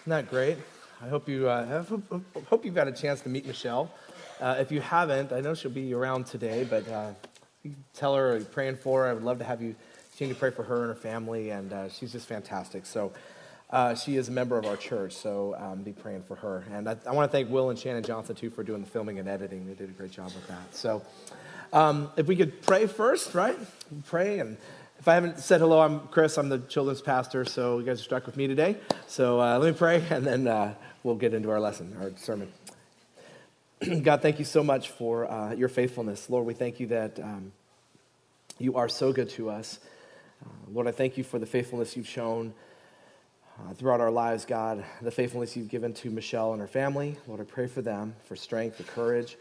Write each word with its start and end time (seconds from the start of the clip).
Isn't 0.00 0.10
that 0.10 0.30
great? 0.30 0.56
I 1.02 1.08
hope 1.08 1.28
you 1.28 1.46
uh, 1.46 1.66
have, 1.66 1.92
hope 2.48 2.64
you've 2.64 2.74
had 2.74 2.88
a 2.88 2.92
chance 2.92 3.20
to 3.20 3.28
meet 3.28 3.46
Michelle. 3.46 3.92
Uh, 4.40 4.56
if 4.58 4.72
you 4.72 4.80
haven't, 4.80 5.30
I 5.30 5.42
know 5.42 5.52
she'll 5.52 5.70
be 5.70 5.92
around 5.92 6.24
today, 6.24 6.66
but 6.68 6.88
uh, 6.88 7.10
you 7.62 7.74
tell 7.92 8.14
her 8.14 8.38
you're 8.38 8.46
praying 8.46 8.76
for 8.76 9.02
her. 9.02 9.10
I 9.10 9.12
would 9.12 9.24
love 9.24 9.38
to 9.40 9.44
have 9.44 9.60
you 9.60 9.74
continue 10.12 10.32
to 10.32 10.40
pray 10.40 10.52
for 10.52 10.62
her 10.62 10.84
and 10.84 10.88
her 10.88 10.94
family, 10.94 11.50
and 11.50 11.70
uh, 11.74 11.90
she's 11.90 12.12
just 12.12 12.26
fantastic. 12.26 12.86
So 12.86 13.12
uh, 13.68 13.94
she 13.94 14.16
is 14.16 14.28
a 14.28 14.32
member 14.32 14.56
of 14.56 14.64
our 14.64 14.78
church, 14.78 15.12
so 15.12 15.54
um, 15.58 15.82
be 15.82 15.92
praying 15.92 16.22
for 16.22 16.36
her. 16.36 16.64
And 16.72 16.88
I, 16.88 16.96
I 17.06 17.12
want 17.12 17.30
to 17.30 17.36
thank 17.36 17.50
Will 17.50 17.68
and 17.68 17.78
Shannon 17.78 18.02
Johnson 18.02 18.34
too 18.34 18.48
for 18.48 18.62
doing 18.62 18.80
the 18.80 18.88
filming 18.88 19.18
and 19.18 19.28
editing. 19.28 19.66
They 19.66 19.74
did 19.74 19.90
a 19.90 19.92
great 19.92 20.12
job 20.12 20.32
with 20.32 20.48
that. 20.48 20.74
So 20.74 21.02
um, 21.74 22.10
if 22.16 22.26
we 22.26 22.36
could 22.36 22.62
pray 22.62 22.86
first, 22.86 23.34
right? 23.34 23.58
Pray 24.06 24.38
and 24.38 24.56
if 25.00 25.08
I 25.08 25.14
haven't 25.14 25.38
said 25.38 25.62
hello, 25.62 25.80
I'm 25.80 26.08
Chris. 26.08 26.36
I'm 26.36 26.50
the 26.50 26.58
children's 26.58 27.00
pastor, 27.00 27.46
so 27.46 27.78
you 27.78 27.86
guys 27.86 28.00
are 28.00 28.04
stuck 28.04 28.26
with 28.26 28.36
me 28.36 28.46
today. 28.46 28.76
So 29.06 29.40
uh, 29.40 29.58
let 29.58 29.72
me 29.72 29.78
pray, 29.78 30.04
and 30.10 30.26
then 30.26 30.46
uh, 30.46 30.74
we'll 31.02 31.14
get 31.14 31.32
into 31.32 31.48
our 31.48 31.58
lesson, 31.58 31.96
our 31.98 32.12
sermon. 32.18 32.52
God, 34.02 34.20
thank 34.20 34.38
you 34.38 34.44
so 34.44 34.62
much 34.62 34.90
for 34.90 35.30
uh, 35.30 35.54
your 35.54 35.70
faithfulness. 35.70 36.28
Lord, 36.28 36.44
we 36.44 36.52
thank 36.52 36.80
you 36.80 36.86
that 36.88 37.18
um, 37.18 37.50
you 38.58 38.76
are 38.76 38.90
so 38.90 39.10
good 39.10 39.30
to 39.30 39.48
us. 39.48 39.78
Uh, 40.44 40.50
Lord, 40.70 40.86
I 40.86 40.90
thank 40.90 41.16
you 41.16 41.24
for 41.24 41.38
the 41.38 41.46
faithfulness 41.46 41.96
you've 41.96 42.06
shown 42.06 42.52
uh, 43.58 43.72
throughout 43.72 44.02
our 44.02 44.10
lives, 44.10 44.44
God, 44.44 44.84
the 45.00 45.10
faithfulness 45.10 45.56
you've 45.56 45.70
given 45.70 45.94
to 45.94 46.10
Michelle 46.10 46.52
and 46.52 46.60
her 46.60 46.68
family. 46.68 47.16
Lord, 47.26 47.40
I 47.40 47.44
pray 47.44 47.68
for 47.68 47.80
them, 47.80 48.16
for 48.24 48.36
strength, 48.36 48.76
for 48.76 48.82
courage. 48.82 49.38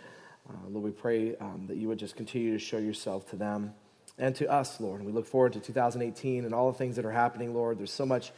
Uh, 0.50 0.54
Lord, 0.70 0.86
we 0.86 0.92
pray 0.92 1.36
um, 1.36 1.66
that 1.68 1.76
you 1.76 1.90
would 1.90 2.00
just 2.00 2.16
continue 2.16 2.54
to 2.54 2.60
show 2.60 2.78
yourself 2.78 3.30
to 3.32 3.36
them 3.36 3.74
and 4.20 4.36
to 4.36 4.52
us, 4.52 4.80
Lord. 4.80 5.00
And 5.00 5.08
we 5.08 5.14
look 5.14 5.26
forward 5.26 5.54
to 5.54 5.60
2018 5.60 6.46
and 6.46 6.54
all 6.54 6.72
the 6.72 6.78
things 6.78 6.98
that 6.98 7.06
are 7.06 7.12
happening, 7.12 7.54
Lord. 7.56 7.80
There's 7.80 7.92
so 7.92 8.06
much 8.06 8.32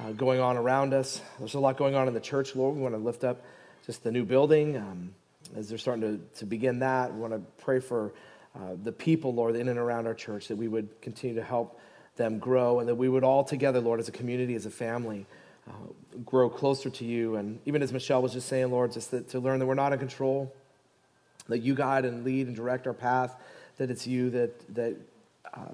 uh, 0.00 0.12
going 0.12 0.40
on 0.40 0.56
around 0.56 0.94
us. 0.94 1.20
There's 1.38 1.54
a 1.54 1.60
lot 1.60 1.76
going 1.76 1.96
on 1.96 2.06
in 2.06 2.14
the 2.14 2.20
church, 2.20 2.54
Lord. 2.54 2.76
We 2.76 2.82
want 2.82 2.94
to 2.94 3.00
lift 3.00 3.24
up 3.24 3.42
just 3.84 4.04
the 4.04 4.12
new 4.12 4.24
building 4.24 4.76
um, 4.76 5.12
as 5.56 5.68
they're 5.68 5.76
starting 5.76 6.02
to, 6.02 6.38
to 6.38 6.46
begin 6.46 6.78
that. 6.78 7.12
We 7.12 7.20
want 7.20 7.32
to 7.32 7.40
pray 7.62 7.80
for 7.80 8.12
uh, 8.54 8.76
the 8.82 8.92
people, 8.92 9.34
Lord, 9.34 9.56
in 9.56 9.68
and 9.68 9.78
around 9.78 10.06
our 10.06 10.14
church, 10.14 10.48
that 10.48 10.56
we 10.56 10.68
would 10.68 10.88
continue 11.02 11.34
to 11.36 11.42
help 11.42 11.80
them 12.16 12.38
grow 12.38 12.80
and 12.80 12.88
that 12.88 12.94
we 12.94 13.08
would 13.08 13.24
all 13.24 13.44
together, 13.44 13.80
Lord, 13.80 13.98
as 14.00 14.08
a 14.08 14.12
community, 14.12 14.54
as 14.54 14.66
a 14.66 14.70
family, 14.70 15.26
uh, 15.68 15.72
grow 16.24 16.48
closer 16.48 16.90
to 16.90 17.04
you. 17.04 17.36
And 17.36 17.58
even 17.66 17.82
as 17.82 17.92
Michelle 17.92 18.22
was 18.22 18.32
just 18.32 18.48
saying, 18.48 18.70
Lord, 18.70 18.92
just 18.92 19.10
that, 19.10 19.28
to 19.30 19.40
learn 19.40 19.58
that 19.58 19.66
we're 19.66 19.74
not 19.74 19.92
in 19.92 19.98
control, 19.98 20.52
that 21.48 21.58
you 21.58 21.74
guide 21.74 22.04
and 22.04 22.24
lead 22.24 22.46
and 22.46 22.54
direct 22.54 22.86
our 22.86 22.92
path 22.92 23.34
that 23.78 23.90
it's 23.90 24.06
you 24.06 24.30
that, 24.30 24.74
that 24.74 24.96
uh, 25.54 25.72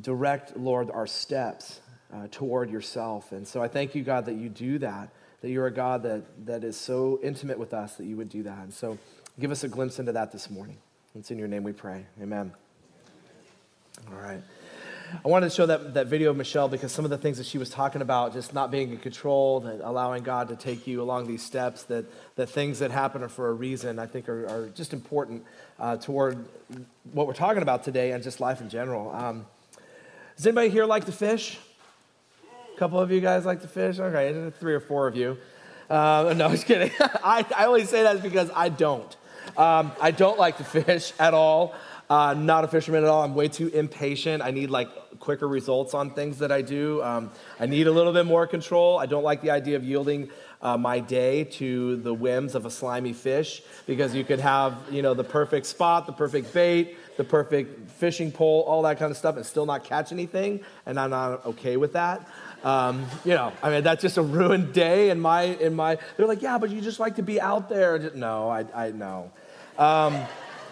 direct, 0.00 0.56
Lord, 0.56 0.90
our 0.90 1.06
steps 1.06 1.80
uh, 2.12 2.26
toward 2.30 2.70
yourself. 2.70 3.32
And 3.32 3.46
so 3.46 3.62
I 3.62 3.68
thank 3.68 3.94
you, 3.94 4.02
God, 4.02 4.26
that 4.26 4.34
you 4.34 4.48
do 4.48 4.78
that, 4.78 5.10
that 5.40 5.50
you're 5.50 5.66
a 5.66 5.72
God 5.72 6.02
that, 6.02 6.22
that 6.46 6.64
is 6.64 6.76
so 6.76 7.20
intimate 7.22 7.58
with 7.58 7.72
us 7.72 7.94
that 7.96 8.04
you 8.04 8.16
would 8.16 8.28
do 8.28 8.42
that. 8.42 8.58
And 8.58 8.72
so 8.72 8.98
give 9.40 9.50
us 9.50 9.64
a 9.64 9.68
glimpse 9.68 9.98
into 9.98 10.12
that 10.12 10.32
this 10.32 10.50
morning. 10.50 10.76
It's 11.14 11.30
in 11.30 11.38
your 11.38 11.48
name 11.48 11.62
we 11.62 11.72
pray. 11.72 12.06
Amen. 12.20 12.52
All 14.10 14.18
right. 14.18 14.40
I 15.24 15.28
wanted 15.28 15.50
to 15.50 15.54
show 15.54 15.66
that, 15.66 15.94
that 15.94 16.06
video 16.06 16.30
of 16.30 16.36
Michelle 16.36 16.68
because 16.68 16.90
some 16.90 17.04
of 17.04 17.10
the 17.10 17.18
things 17.18 17.36
that 17.36 17.46
she 17.46 17.58
was 17.58 17.68
talking 17.68 18.00
about, 18.00 18.32
just 18.32 18.54
not 18.54 18.70
being 18.70 18.92
in 18.92 18.98
control, 18.98 19.60
that 19.60 19.80
allowing 19.86 20.22
God 20.22 20.48
to 20.48 20.56
take 20.56 20.86
you 20.86 21.02
along 21.02 21.26
these 21.26 21.42
steps, 21.42 21.82
that, 21.84 22.06
that 22.36 22.48
things 22.48 22.78
that 22.78 22.90
happen 22.90 23.22
are 23.22 23.28
for 23.28 23.48
a 23.48 23.52
reason, 23.52 23.98
I 23.98 24.06
think 24.06 24.28
are, 24.28 24.46
are 24.46 24.68
just 24.70 24.92
important 24.92 25.44
uh, 25.78 25.96
toward 25.96 26.44
what 27.12 27.26
we're 27.26 27.34
talking 27.34 27.62
about 27.62 27.84
today 27.84 28.12
and 28.12 28.22
just 28.22 28.40
life 28.40 28.60
in 28.60 28.70
general. 28.70 29.14
Um, 29.14 29.46
does 30.36 30.46
anybody 30.46 30.70
here 30.70 30.86
like 30.86 31.04
to 31.04 31.12
fish? 31.12 31.58
A 32.74 32.78
couple 32.78 32.98
of 32.98 33.10
you 33.10 33.20
guys 33.20 33.44
like 33.44 33.60
to 33.62 33.68
fish? 33.68 33.98
Okay, 33.98 34.50
three 34.58 34.72
or 34.72 34.80
four 34.80 35.06
of 35.06 35.14
you. 35.14 35.36
Uh, 35.90 36.32
no, 36.34 36.48
was 36.50 36.64
kidding. 36.64 36.90
I, 37.00 37.44
I 37.56 37.66
only 37.66 37.84
say 37.84 38.02
that 38.04 38.22
because 38.22 38.50
I 38.54 38.70
don't. 38.70 39.14
Um, 39.56 39.92
I 40.00 40.10
don't 40.10 40.38
like 40.38 40.56
to 40.58 40.64
fish 40.64 41.12
at 41.18 41.34
all. 41.34 41.74
Uh, 42.12 42.34
not 42.34 42.62
a 42.62 42.68
fisherman 42.68 43.02
at 43.04 43.08
all. 43.08 43.22
I'm 43.22 43.34
way 43.34 43.48
too 43.48 43.68
impatient. 43.68 44.42
I 44.42 44.50
need 44.50 44.68
like 44.68 44.90
quicker 45.18 45.48
results 45.48 45.94
on 45.94 46.10
things 46.10 46.40
that 46.40 46.52
I 46.52 46.60
do. 46.60 47.02
Um, 47.02 47.30
I 47.58 47.64
need 47.64 47.86
a 47.86 47.90
little 47.90 48.12
bit 48.12 48.26
more 48.26 48.46
control. 48.46 48.98
I 48.98 49.06
don't 49.06 49.22
like 49.22 49.40
the 49.40 49.50
idea 49.50 49.76
of 49.76 49.84
yielding 49.84 50.28
uh, 50.60 50.76
my 50.76 51.00
day 51.00 51.44
to 51.44 51.96
the 51.96 52.12
whims 52.12 52.54
of 52.54 52.66
a 52.66 52.70
slimy 52.70 53.14
fish 53.14 53.62
because 53.86 54.14
you 54.14 54.24
could 54.24 54.40
have 54.40 54.76
you 54.90 55.00
know 55.00 55.14
the 55.14 55.24
perfect 55.24 55.64
spot, 55.64 56.04
the 56.04 56.12
perfect 56.12 56.52
bait, 56.52 56.98
the 57.16 57.24
perfect 57.24 57.90
fishing 57.92 58.30
pole, 58.30 58.60
all 58.68 58.82
that 58.82 58.98
kind 58.98 59.10
of 59.10 59.16
stuff, 59.16 59.36
and 59.36 59.46
still 59.46 59.64
not 59.64 59.84
catch 59.84 60.12
anything. 60.12 60.60
And 60.84 61.00
I'm 61.00 61.08
not 61.08 61.46
okay 61.46 61.78
with 61.78 61.94
that. 61.94 62.28
Um, 62.62 63.06
you 63.24 63.32
know, 63.32 63.54
I 63.62 63.70
mean, 63.70 63.84
that's 63.84 64.02
just 64.02 64.18
a 64.18 64.22
ruined 64.22 64.74
day 64.74 65.08
in 65.08 65.18
my 65.18 65.44
in 65.44 65.74
my. 65.74 65.96
They're 66.18 66.26
like, 66.26 66.42
yeah, 66.42 66.58
but 66.58 66.68
you 66.68 66.82
just 66.82 67.00
like 67.00 67.16
to 67.16 67.22
be 67.22 67.40
out 67.40 67.70
there. 67.70 68.10
No, 68.14 68.50
I 68.50 68.66
I 68.74 68.90
know. 68.90 69.30
Um, 69.78 70.20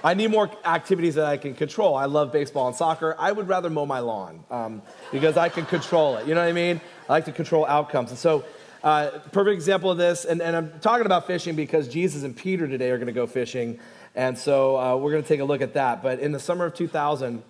I 0.02 0.14
need 0.14 0.30
more 0.30 0.50
activities 0.64 1.16
that 1.16 1.26
I 1.26 1.36
can 1.36 1.54
control. 1.54 1.94
I 1.94 2.06
love 2.06 2.32
baseball 2.32 2.68
and 2.68 2.76
soccer. 2.76 3.14
I 3.18 3.32
would 3.32 3.48
rather 3.48 3.68
mow 3.68 3.84
my 3.84 4.00
lawn 4.00 4.44
um, 4.50 4.82
because 5.12 5.36
I 5.36 5.48
can 5.48 5.66
control 5.66 6.16
it. 6.16 6.26
You 6.26 6.34
know 6.34 6.40
what 6.40 6.48
I 6.48 6.52
mean? 6.52 6.80
I 7.08 7.12
like 7.12 7.26
to 7.26 7.32
control 7.32 7.66
outcomes. 7.66 8.10
And 8.10 8.18
so, 8.18 8.44
uh, 8.82 9.10
perfect 9.32 9.54
example 9.54 9.90
of 9.90 9.98
this, 9.98 10.24
and, 10.24 10.40
and, 10.40 10.56
I'm 10.56 10.80
talking 10.80 11.04
about 11.04 11.26
fishing 11.26 11.54
because 11.54 11.86
Jesus 11.86 12.22
and 12.22 12.34
Peter 12.34 12.66
today 12.66 12.90
are 12.90 12.96
going 12.96 13.08
to 13.08 13.12
go 13.12 13.26
fishing. 13.26 13.78
And 14.14 14.38
so 14.38 14.78
uh, 14.78 14.96
we're 14.96 15.10
going 15.10 15.22
to 15.22 15.28
take 15.28 15.40
a 15.40 15.44
look 15.44 15.60
at 15.60 15.74
that. 15.74 16.02
But 16.02 16.18
in 16.20 16.32
the 16.32 16.40
summer 16.40 16.64
of 16.64 16.74
2000, 16.74 17.42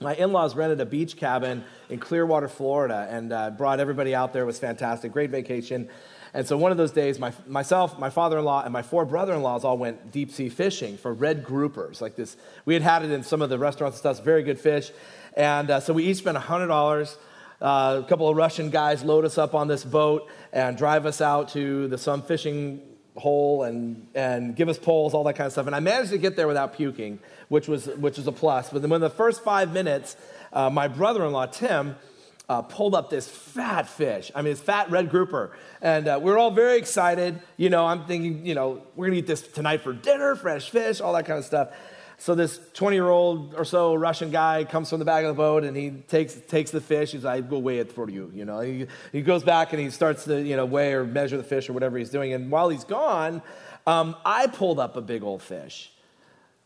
my 0.00 0.14
in 0.14 0.30
laws 0.30 0.54
rented 0.54 0.80
a 0.80 0.86
beach 0.86 1.16
cabin 1.16 1.64
in 1.88 1.98
Clearwater, 1.98 2.48
Florida, 2.48 3.08
and 3.10 3.32
uh, 3.32 3.50
brought 3.50 3.80
everybody 3.80 4.14
out 4.14 4.32
there. 4.32 4.42
It 4.42 4.46
was 4.46 4.58
fantastic, 4.58 5.10
great 5.10 5.30
vacation. 5.30 5.88
And 6.36 6.46
so 6.46 6.58
one 6.58 6.70
of 6.70 6.76
those 6.76 6.92
days, 6.92 7.18
my, 7.18 7.32
myself, 7.46 7.98
my 7.98 8.10
father-in-law, 8.10 8.64
and 8.64 8.70
my 8.70 8.82
four 8.82 9.06
brother-in-laws 9.06 9.64
all 9.64 9.78
went 9.78 10.12
deep 10.12 10.30
sea 10.30 10.50
fishing 10.50 10.98
for 10.98 11.14
red 11.14 11.42
groupers, 11.42 12.02
like 12.02 12.14
this. 12.14 12.36
We 12.66 12.74
had 12.74 12.82
had 12.82 13.02
it 13.06 13.10
in 13.10 13.22
some 13.22 13.40
of 13.40 13.48
the 13.48 13.58
restaurants 13.58 13.96
and 13.96 14.00
stuff. 14.00 14.22
very 14.22 14.42
good 14.42 14.60
fish. 14.60 14.90
And 15.32 15.70
uh, 15.70 15.80
so 15.80 15.94
we 15.94 16.04
each 16.04 16.18
spent 16.18 16.36
$100. 16.36 17.16
Uh, 17.58 18.02
a 18.04 18.06
couple 18.06 18.28
of 18.28 18.36
Russian 18.36 18.68
guys 18.68 19.02
load 19.02 19.24
us 19.24 19.38
up 19.38 19.54
on 19.54 19.66
this 19.66 19.82
boat 19.82 20.28
and 20.52 20.76
drive 20.76 21.06
us 21.06 21.22
out 21.22 21.48
to 21.54 21.88
the 21.88 21.96
some 21.96 22.20
fishing 22.20 22.82
hole 23.14 23.62
and, 23.62 24.06
and 24.14 24.54
give 24.54 24.68
us 24.68 24.78
poles, 24.78 25.14
all 25.14 25.24
that 25.24 25.36
kind 25.36 25.46
of 25.46 25.52
stuff. 25.52 25.66
And 25.66 25.74
I 25.74 25.80
managed 25.80 26.10
to 26.10 26.18
get 26.18 26.36
there 26.36 26.46
without 26.46 26.74
puking, 26.74 27.18
which 27.48 27.66
was, 27.66 27.86
which 27.86 28.18
was 28.18 28.26
a 28.26 28.32
plus. 28.32 28.68
But 28.68 28.82
then 28.82 28.90
when 28.90 29.00
the 29.00 29.08
first 29.08 29.42
five 29.42 29.72
minutes, 29.72 30.18
uh, 30.52 30.68
my 30.68 30.86
brother-in-law, 30.86 31.46
Tim, 31.46 31.96
uh, 32.48 32.62
pulled 32.62 32.94
up 32.94 33.10
this 33.10 33.28
fat 33.28 33.88
fish. 33.88 34.30
I 34.34 34.42
mean, 34.42 34.52
this 34.52 34.60
fat 34.60 34.90
red 34.90 35.10
grouper. 35.10 35.56
And 35.80 36.06
uh, 36.06 36.20
we 36.22 36.30
are 36.30 36.38
all 36.38 36.50
very 36.50 36.78
excited. 36.78 37.40
You 37.56 37.70
know, 37.70 37.86
I'm 37.86 38.06
thinking, 38.06 38.46
you 38.46 38.54
know, 38.54 38.82
we're 38.94 39.10
to 39.10 39.16
eat 39.16 39.26
this 39.26 39.42
tonight 39.42 39.82
for 39.82 39.92
dinner, 39.92 40.36
fresh 40.36 40.70
fish, 40.70 41.00
all 41.00 41.12
that 41.14 41.26
kind 41.26 41.38
of 41.38 41.44
stuff. 41.44 41.70
So 42.18 42.34
this 42.34 42.58
20 42.72 42.96
year 42.96 43.08
old 43.08 43.54
or 43.54 43.64
so 43.64 43.94
Russian 43.94 44.30
guy 44.30 44.64
comes 44.64 44.88
from 44.88 45.00
the 45.00 45.04
back 45.04 45.24
of 45.24 45.28
the 45.28 45.38
boat 45.38 45.64
and 45.64 45.76
he 45.76 45.90
takes, 45.90 46.34
takes 46.34 46.70
the 46.70 46.80
fish. 46.80 47.12
He's 47.12 47.24
like, 47.24 47.50
go 47.50 47.58
weigh 47.58 47.78
it 47.78 47.92
for 47.92 48.08
you. 48.08 48.30
You 48.32 48.44
know, 48.46 48.60
he, 48.60 48.86
he 49.12 49.22
goes 49.22 49.42
back 49.42 49.72
and 49.72 49.82
he 49.82 49.90
starts 49.90 50.24
to, 50.24 50.40
you 50.40 50.56
know, 50.56 50.64
weigh 50.64 50.94
or 50.94 51.04
measure 51.04 51.36
the 51.36 51.44
fish 51.44 51.68
or 51.68 51.74
whatever 51.74 51.98
he's 51.98 52.10
doing. 52.10 52.32
And 52.32 52.50
while 52.50 52.70
he's 52.70 52.84
gone, 52.84 53.42
um, 53.86 54.16
I 54.24 54.46
pulled 54.46 54.80
up 54.80 54.96
a 54.96 55.02
big 55.02 55.22
old 55.22 55.42
fish 55.42 55.90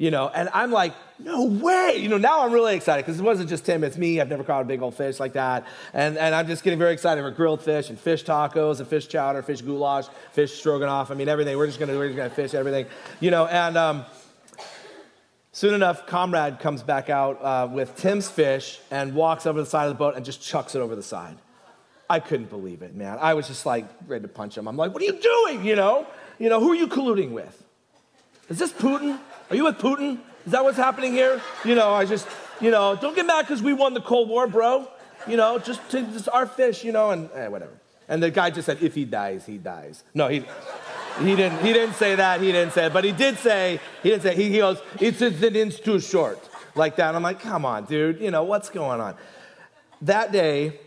you 0.00 0.10
know, 0.10 0.30
and 0.30 0.48
I'm 0.54 0.72
like, 0.72 0.94
no 1.18 1.44
way. 1.44 1.98
You 1.98 2.08
know, 2.08 2.16
now 2.16 2.40
I'm 2.40 2.52
really 2.52 2.74
excited 2.74 3.04
because 3.04 3.20
it 3.20 3.22
wasn't 3.22 3.50
just 3.50 3.66
Tim, 3.66 3.84
it's 3.84 3.98
me. 3.98 4.18
I've 4.18 4.30
never 4.30 4.42
caught 4.42 4.62
a 4.62 4.64
big 4.64 4.80
old 4.80 4.94
fish 4.94 5.20
like 5.20 5.34
that. 5.34 5.66
And, 5.92 6.16
and 6.16 6.34
I'm 6.34 6.46
just 6.46 6.64
getting 6.64 6.78
very 6.78 6.94
excited 6.94 7.20
for 7.20 7.30
grilled 7.30 7.60
fish 7.60 7.90
and 7.90 8.00
fish 8.00 8.24
tacos 8.24 8.78
and 8.78 8.88
fish 8.88 9.08
chowder, 9.08 9.42
fish 9.42 9.60
goulash, 9.60 10.06
fish 10.32 10.58
stroganoff. 10.58 11.10
I 11.10 11.14
mean, 11.14 11.28
everything. 11.28 11.58
We're 11.58 11.66
just 11.66 11.78
gonna, 11.78 11.98
we're 11.98 12.06
just 12.06 12.16
gonna 12.16 12.30
fish 12.30 12.54
everything, 12.54 12.86
you 13.20 13.30
know, 13.30 13.44
and 13.44 13.76
um, 13.76 14.06
soon 15.52 15.74
enough, 15.74 16.06
Comrade 16.06 16.60
comes 16.60 16.82
back 16.82 17.10
out 17.10 17.44
uh, 17.44 17.68
with 17.70 17.94
Tim's 17.96 18.30
fish 18.30 18.80
and 18.90 19.14
walks 19.14 19.44
over 19.44 19.60
the 19.60 19.68
side 19.68 19.84
of 19.84 19.90
the 19.90 19.98
boat 19.98 20.16
and 20.16 20.24
just 20.24 20.40
chucks 20.40 20.74
it 20.74 20.78
over 20.78 20.96
the 20.96 21.02
side. 21.02 21.36
I 22.08 22.20
couldn't 22.20 22.48
believe 22.48 22.80
it, 22.80 22.94
man. 22.94 23.18
I 23.20 23.34
was 23.34 23.48
just 23.48 23.66
like 23.66 23.84
ready 24.06 24.22
to 24.22 24.28
punch 24.28 24.56
him. 24.56 24.66
I'm 24.66 24.78
like, 24.78 24.94
what 24.94 25.02
are 25.02 25.04
you 25.04 25.20
doing? 25.20 25.62
You 25.62 25.76
know, 25.76 26.06
you 26.38 26.48
know, 26.48 26.58
who 26.58 26.72
are 26.72 26.74
you 26.74 26.88
colluding 26.88 27.32
with? 27.32 27.66
Is 28.48 28.58
this 28.58 28.72
Putin? 28.72 29.20
Are 29.50 29.56
you 29.56 29.64
with 29.64 29.78
Putin? 29.78 30.20
Is 30.46 30.52
that 30.52 30.62
what's 30.62 30.76
happening 30.76 31.12
here? 31.12 31.40
You 31.64 31.74
know, 31.74 31.92
I 31.92 32.04
just, 32.04 32.28
you 32.60 32.70
know, 32.70 32.96
don't 32.96 33.16
get 33.16 33.26
mad 33.26 33.42
because 33.42 33.60
we 33.60 33.72
won 33.72 33.94
the 33.94 34.00
Cold 34.00 34.28
War, 34.28 34.46
bro. 34.46 34.88
You 35.26 35.36
know, 35.36 35.58
just, 35.58 35.80
just 35.90 36.28
our 36.28 36.46
fish, 36.46 36.84
you 36.84 36.92
know, 36.92 37.10
and 37.10 37.28
eh, 37.34 37.48
whatever. 37.48 37.72
And 38.08 38.22
the 38.22 38.30
guy 38.30 38.50
just 38.50 38.66
said, 38.66 38.78
if 38.80 38.94
he 38.94 39.04
dies, 39.04 39.44
he 39.46 39.58
dies. 39.58 40.04
No, 40.14 40.28
he, 40.28 40.44
he 41.18 41.36
didn't, 41.36 41.64
he 41.64 41.72
didn't 41.72 41.94
say 41.96 42.14
that. 42.14 42.40
He 42.40 42.52
didn't 42.52 42.72
say 42.72 42.86
it. 42.86 42.92
But 42.92 43.02
he 43.02 43.10
did 43.10 43.38
say, 43.38 43.80
he 44.04 44.10
didn't 44.10 44.22
say, 44.22 44.36
he, 44.36 44.50
he 44.50 44.58
goes, 44.58 44.80
it's 45.00 45.20
an 45.20 45.56
inch 45.56 45.80
too 45.82 45.98
short. 45.98 46.38
Like 46.76 46.94
that. 46.96 47.16
I'm 47.16 47.22
like, 47.22 47.40
come 47.40 47.64
on, 47.64 47.86
dude. 47.86 48.20
You 48.20 48.30
know, 48.30 48.44
what's 48.44 48.70
going 48.70 49.00
on? 49.00 49.16
That 50.02 50.30
day, 50.30 50.78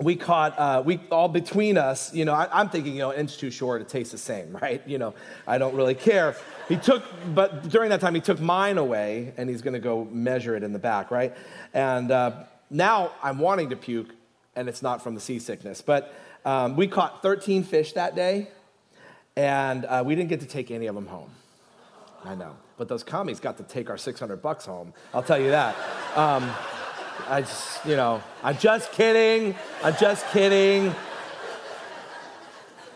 we 0.00 0.14
caught, 0.14 0.58
uh, 0.58 0.82
we 0.84 1.00
all 1.10 1.28
between 1.28 1.76
us, 1.76 2.14
you 2.14 2.24
know, 2.24 2.32
I, 2.32 2.60
am 2.60 2.68
thinking, 2.68 2.92
you 2.92 3.00
know, 3.00 3.12
inch 3.12 3.36
too 3.36 3.50
short, 3.50 3.82
it 3.82 3.88
tastes 3.88 4.12
the 4.12 4.18
same, 4.18 4.56
right? 4.62 4.86
You 4.86 4.98
know, 4.98 5.14
I 5.46 5.58
don't 5.58 5.74
really 5.74 5.94
care. 5.94 6.36
He 6.68 6.76
took, 6.76 7.02
but 7.34 7.68
during 7.68 7.90
that 7.90 8.00
time, 8.00 8.14
he 8.14 8.20
took 8.20 8.40
mine 8.40 8.78
away 8.78 9.32
and 9.36 9.50
he's 9.50 9.62
going 9.62 9.74
to 9.74 9.80
go 9.80 10.04
measure 10.04 10.54
it 10.54 10.62
in 10.62 10.72
the 10.72 10.78
back, 10.78 11.10
right? 11.10 11.36
And 11.74 12.10
uh, 12.10 12.44
now 12.70 13.12
I'm 13.22 13.38
wanting 13.38 13.70
to 13.70 13.76
puke 13.76 14.14
and 14.58 14.68
it's 14.68 14.82
not 14.82 15.02
from 15.02 15.14
the 15.14 15.20
seasickness. 15.20 15.80
But 15.80 16.12
um, 16.44 16.76
we 16.76 16.88
caught 16.88 17.22
13 17.22 17.62
fish 17.62 17.92
that 17.92 18.16
day, 18.16 18.48
and 19.36 19.84
uh, 19.84 20.02
we 20.04 20.14
didn't 20.14 20.30
get 20.30 20.40
to 20.40 20.46
take 20.46 20.70
any 20.70 20.86
of 20.86 20.94
them 20.94 21.06
home. 21.06 21.30
I 22.24 22.34
know. 22.34 22.56
But 22.76 22.88
those 22.88 23.04
commies 23.04 23.38
got 23.38 23.56
to 23.58 23.62
take 23.62 23.88
our 23.88 23.96
600 23.96 24.42
bucks 24.42 24.66
home. 24.66 24.92
I'll 25.14 25.22
tell 25.22 25.38
you 25.38 25.50
that. 25.50 25.76
Um, 26.16 26.50
I 27.30 27.42
just, 27.42 27.84
you 27.84 27.94
know, 27.94 28.22
I'm 28.42 28.56
just 28.56 28.90
kidding. 28.92 29.54
I'm 29.84 29.94
just 29.96 30.26
kidding. 30.28 30.94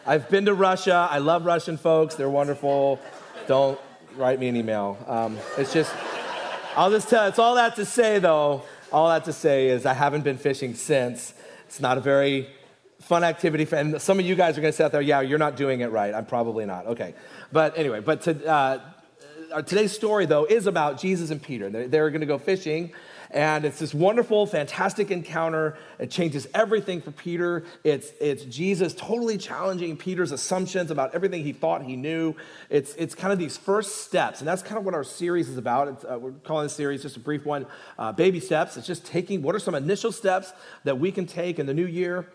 I've 0.07 0.31
been 0.31 0.47
to 0.47 0.55
Russia. 0.55 1.07
I 1.11 1.19
love 1.19 1.45
Russian 1.45 1.77
folks. 1.77 2.15
They're 2.15 2.31
wonderful. 2.31 2.99
Don't 3.47 3.79
write 4.17 4.41
me 4.41 4.49
an 4.49 4.57
email. 4.57 4.97
Um, 5.07 5.37
it's 5.59 5.75
just, 5.75 5.95
I'll 6.77 6.91
just 6.91 7.11
tell, 7.11 7.27
it's 7.27 7.39
all 7.39 7.57
that 7.57 7.77
to 7.77 7.85
say 7.85 8.21
though. 8.21 8.63
All 8.91 9.11
that 9.11 9.27
to 9.27 9.35
say 9.35 9.69
is 9.69 9.85
I 9.85 9.93
haven't 9.93 10.25
been 10.25 10.39
fishing 10.39 10.75
since. 10.77 11.35
It's 11.67 11.81
not 11.81 11.99
a 11.99 12.01
very 12.01 12.49
fun 13.03 13.25
activity. 13.25 13.67
For, 13.67 13.77
and 13.77 14.01
some 14.01 14.19
of 14.19 14.25
you 14.25 14.35
guys 14.35 14.57
are 14.57 14.63
going 14.63 14.73
to 14.73 14.77
sit 14.77 14.85
out 14.85 14.93
there, 14.93 15.03
yeah, 15.03 15.21
you're 15.21 15.39
not 15.39 15.57
doing 15.57 15.81
it 15.81 15.91
right. 15.91 16.15
I'm 16.15 16.25
probably 16.25 16.65
not. 16.65 16.87
Okay. 16.87 17.15
But 17.53 17.77
anyway, 17.77 18.01
but 18.01 18.23
to, 18.23 18.47
uh, 18.47 18.81
today's 19.61 19.93
story 19.93 20.25
though 20.25 20.47
is 20.47 20.67
about 20.67 20.99
Jesus 20.99 21.31
and 21.31 21.43
Peter. 21.43 21.69
They're, 21.69 21.87
they're 21.87 22.11
going 22.11 22.23
to 22.23 22.27
go 22.27 22.39
fishing 22.39 22.95
and 23.33 23.65
it's 23.65 23.79
this 23.79 23.95
wonderful, 23.95 24.47
fantastic 24.47 25.11
encounter. 25.11 25.77
It 25.99 26.11
changes 26.11 26.47
everything 26.55 27.01
for 27.01 27.13
Peter. 27.13 27.65
It's, 27.83 28.13
it's 28.21 28.45
Jesus 28.45 28.93
totally 28.95 29.39
challenging 29.39 29.97
Peter's 29.97 30.33
assumptions 30.33 30.91
about 30.91 31.15
everything 31.15 31.43
he 31.43 31.53
thought 31.53 31.83
he 31.83 31.97
knew. 31.97 32.35
It's, 32.69 32.95
it's 32.97 33.15
kind 33.15 33.33
of 33.33 33.39
these 33.39 33.57
first 33.57 34.03
steps, 34.03 34.41
and 34.41 34.49
that's 34.49 34.63
kind 34.63 34.77
of 34.77 34.85
what 34.85 34.95
our 34.95 35.05
series 35.05 35.49
is 35.49 35.57
about. 35.57 36.05
Uh, 36.05 36.19
we're 36.19 36.33
calling 36.33 36.67
this 36.67 36.75
series 36.75 37.03
just 37.03 37.17
a 37.17 37.21
brief 37.21 37.47
one 37.47 37.67
uh, 37.99 38.13
Baby 38.13 38.39
Steps. 38.39 38.77
It's 38.77 38.87
just 38.87 39.07
taking 39.07 39.43
what 39.43 39.55
are 39.55 39.61
some 39.61 39.75
initial 39.75 40.13
steps 40.13 40.53
that 40.85 40.99
we 40.99 41.11
can 41.11 41.27
take 41.27 41.59
in 41.59 41.67
the 41.67 41.75
new 41.75 41.87
year 41.87 42.29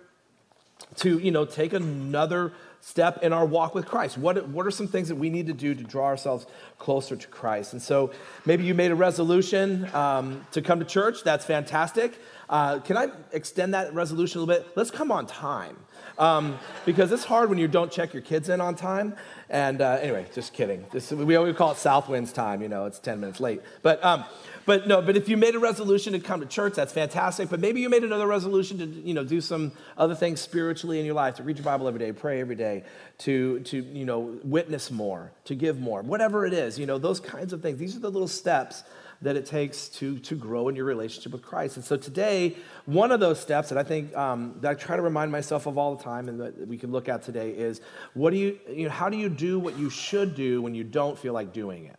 to, 0.95 1.19
you 1.19 1.31
know, 1.31 1.45
take 1.45 1.73
another 1.73 2.53
step 2.81 3.23
in 3.23 3.33
our 3.33 3.45
walk 3.45 3.75
with 3.75 3.85
Christ? 3.85 4.17
What, 4.17 4.47
what 4.49 4.65
are 4.65 4.71
some 4.71 4.87
things 4.87 5.09
that 5.09 5.15
we 5.15 5.29
need 5.29 5.47
to 5.47 5.53
do 5.53 5.75
to 5.75 5.83
draw 5.83 6.05
ourselves 6.05 6.45
closer 6.77 7.15
to 7.15 7.27
Christ? 7.27 7.73
And 7.73 7.81
so 7.81 8.11
maybe 8.45 8.63
you 8.63 8.73
made 8.73 8.91
a 8.91 8.95
resolution 8.95 9.93
um, 9.93 10.45
to 10.51 10.61
come 10.61 10.79
to 10.79 10.85
church. 10.85 11.23
That's 11.23 11.45
fantastic. 11.45 12.19
Uh, 12.49 12.79
can 12.79 12.97
I 12.97 13.09
extend 13.33 13.73
that 13.73 13.93
resolution 13.93 14.39
a 14.39 14.43
little 14.43 14.63
bit? 14.63 14.71
Let's 14.75 14.91
come 14.91 15.11
on 15.11 15.27
time. 15.27 15.77
Um, 16.17 16.57
because 16.85 17.11
it's 17.11 17.25
hard 17.25 17.49
when 17.49 17.59
you 17.59 17.67
don't 17.67 17.91
check 17.91 18.13
your 18.13 18.23
kids 18.23 18.49
in 18.49 18.59
on 18.59 18.75
time. 18.75 19.15
And 19.49 19.81
uh, 19.81 19.99
anyway, 20.01 20.25
just 20.33 20.53
kidding. 20.53 20.85
This, 20.91 21.11
we 21.11 21.35
always 21.35 21.55
call 21.55 21.71
it 21.71 21.77
Southwinds 21.77 22.33
time. 22.33 22.61
You 22.61 22.69
know, 22.69 22.85
it's 22.85 22.99
10 22.99 23.19
minutes 23.19 23.39
late. 23.39 23.61
But 23.83 24.03
um, 24.03 24.23
but 24.67 24.85
no, 24.85 25.01
but 25.01 25.15
if 25.15 25.29
you 25.29 25.37
made 25.37 25.55
a 25.55 25.59
resolution 25.59 26.11
to 26.11 26.19
come 26.19 26.41
to 26.41 26.45
church, 26.45 26.73
that's 26.73 26.91
fantastic. 26.91 27.49
But 27.49 27.61
maybe 27.61 27.79
you 27.79 27.87
made 27.87 28.03
another 28.03 28.27
resolution 28.27 28.77
to, 28.79 28.85
you 28.85 29.13
know, 29.13 29.23
do 29.23 29.39
some 29.39 29.71
other 29.97 30.13
things 30.13 30.41
spiritually 30.41 30.99
in 30.99 31.05
your 31.05 31.15
life, 31.15 31.35
to 31.35 31.43
read 31.43 31.55
your 31.55 31.63
Bible 31.63 31.87
every 31.87 31.99
day, 31.99 32.11
pray 32.11 32.41
every 32.41 32.57
day, 32.57 32.83
to, 33.19 33.61
to 33.61 33.81
you 33.81 34.03
know, 34.03 34.37
witness 34.43 34.91
more, 34.91 35.31
to 35.45 35.55
give 35.55 35.79
more, 35.79 36.01
whatever 36.01 36.45
it 36.45 36.51
is, 36.51 36.77
you 36.77 36.85
know, 36.85 36.97
those 36.97 37.21
kinds 37.21 37.53
of 37.53 37.61
things. 37.61 37.79
These 37.79 37.95
are 37.95 38.01
the 38.01 38.11
little 38.11 38.27
steps 38.27 38.83
that 39.21 39.37
it 39.37 39.45
takes 39.45 39.87
to, 39.87 40.19
to 40.19 40.35
grow 40.35 40.67
in 40.67 40.75
your 40.75 40.83
relationship 40.83 41.31
with 41.31 41.43
Christ. 41.43 41.77
And 41.77 41.85
so 41.85 41.95
today, 41.95 42.57
one 42.85 43.13
of 43.13 43.21
those 43.21 43.39
steps 43.39 43.69
that 43.69 43.77
I 43.77 43.83
think 43.83 44.13
um, 44.17 44.57
that 44.59 44.71
I 44.71 44.73
try 44.73 44.97
to 44.97 45.01
remind 45.01 45.31
myself 45.31 45.65
of 45.65 45.77
all 45.77 45.95
the 45.95 46.03
time 46.03 46.27
and 46.27 46.41
that 46.41 46.67
we 46.67 46.77
can 46.77 46.91
look 46.91 47.07
at 47.07 47.23
today 47.23 47.51
is 47.51 47.79
what 48.15 48.31
do 48.31 48.37
you, 48.37 48.59
you 48.69 48.83
know, 48.83 48.91
how 48.91 49.07
do 49.07 49.15
you 49.15 49.29
do 49.29 49.59
what 49.59 49.79
you 49.79 49.89
should 49.89 50.35
do 50.35 50.61
when 50.61 50.75
you 50.75 50.83
don't 50.83 51.17
feel 51.17 51.31
like 51.31 51.53
doing 51.53 51.85
it? 51.85 51.97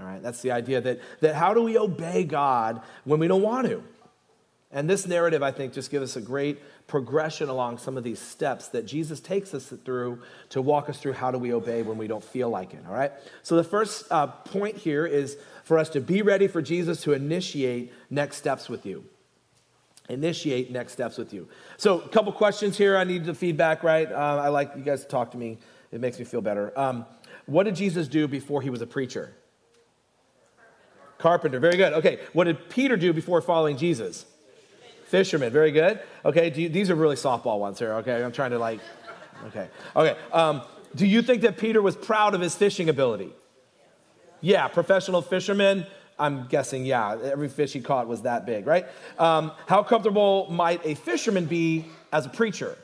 All 0.00 0.06
right, 0.06 0.22
that's 0.22 0.42
the 0.42 0.52
idea 0.52 0.80
that, 0.80 1.00
that 1.20 1.34
how 1.34 1.54
do 1.54 1.62
we 1.62 1.76
obey 1.76 2.24
God 2.24 2.82
when 3.04 3.18
we 3.18 3.28
don't 3.28 3.42
want 3.42 3.66
to? 3.66 3.82
And 4.70 4.88
this 4.88 5.06
narrative, 5.06 5.42
I 5.42 5.50
think, 5.50 5.72
just 5.72 5.90
gives 5.90 6.10
us 6.10 6.16
a 6.16 6.20
great 6.20 6.58
progression 6.86 7.48
along 7.48 7.78
some 7.78 7.96
of 7.96 8.04
these 8.04 8.18
steps 8.18 8.68
that 8.68 8.84
Jesus 8.84 9.18
takes 9.18 9.54
us 9.54 9.72
through 9.84 10.20
to 10.50 10.60
walk 10.60 10.90
us 10.90 10.98
through 10.98 11.14
how 11.14 11.30
do 11.30 11.38
we 11.38 11.54
obey 11.54 11.82
when 11.82 11.96
we 11.96 12.06
don't 12.06 12.22
feel 12.22 12.50
like 12.50 12.74
it. 12.74 12.84
All 12.86 12.94
right? 12.94 13.12
So 13.42 13.56
the 13.56 13.64
first 13.64 14.04
uh, 14.10 14.26
point 14.26 14.76
here 14.76 15.06
is 15.06 15.38
for 15.64 15.78
us 15.78 15.88
to 15.90 16.00
be 16.00 16.20
ready 16.20 16.48
for 16.48 16.60
Jesus 16.60 17.00
to 17.02 17.14
initiate 17.14 17.92
next 18.10 18.36
steps 18.36 18.68
with 18.68 18.84
you. 18.84 19.04
Initiate 20.10 20.70
next 20.70 20.92
steps 20.92 21.16
with 21.18 21.34
you. 21.34 21.48
So, 21.76 22.00
a 22.00 22.08
couple 22.08 22.32
questions 22.32 22.78
here. 22.78 22.96
I 22.96 23.04
need 23.04 23.26
the 23.26 23.34
feedback, 23.34 23.82
right? 23.82 24.10
Uh, 24.10 24.40
I 24.42 24.48
like 24.48 24.72
you 24.74 24.82
guys 24.82 25.02
to 25.02 25.08
talk 25.08 25.32
to 25.32 25.36
me, 25.36 25.58
it 25.92 26.00
makes 26.00 26.18
me 26.18 26.24
feel 26.24 26.40
better. 26.40 26.72
Um, 26.78 27.04
what 27.44 27.64
did 27.64 27.76
Jesus 27.76 28.08
do 28.08 28.26
before 28.26 28.62
he 28.62 28.70
was 28.70 28.80
a 28.80 28.86
preacher? 28.86 29.34
Carpenter, 31.18 31.58
very 31.58 31.76
good. 31.76 31.92
Okay, 31.94 32.20
what 32.32 32.44
did 32.44 32.68
Peter 32.68 32.96
do 32.96 33.12
before 33.12 33.40
following 33.40 33.76
Jesus? 33.76 34.24
Fisherman, 35.06 35.52
very 35.52 35.72
good. 35.72 36.00
Okay, 36.24 36.52
you, 36.54 36.68
these 36.68 36.90
are 36.90 36.94
really 36.94 37.16
softball 37.16 37.58
ones 37.58 37.78
here. 37.78 37.94
Okay, 37.94 38.22
I'm 38.22 38.32
trying 38.32 38.50
to 38.52 38.58
like, 38.58 38.80
okay, 39.46 39.68
okay. 39.96 40.16
Um, 40.32 40.62
do 40.94 41.06
you 41.06 41.22
think 41.22 41.42
that 41.42 41.58
Peter 41.58 41.82
was 41.82 41.96
proud 41.96 42.34
of 42.34 42.40
his 42.40 42.54
fishing 42.54 42.88
ability? 42.88 43.32
Yeah, 44.40 44.68
professional 44.68 45.22
fisherman. 45.22 45.86
I'm 46.18 46.46
guessing, 46.46 46.84
yeah, 46.84 47.16
every 47.22 47.48
fish 47.48 47.72
he 47.72 47.80
caught 47.80 48.08
was 48.08 48.22
that 48.22 48.44
big, 48.44 48.66
right? 48.66 48.86
Um, 49.18 49.52
how 49.66 49.82
comfortable 49.82 50.48
might 50.50 50.84
a 50.84 50.94
fisherman 50.94 51.46
be 51.46 51.86
as 52.12 52.26
a 52.26 52.28
preacher? 52.28 52.76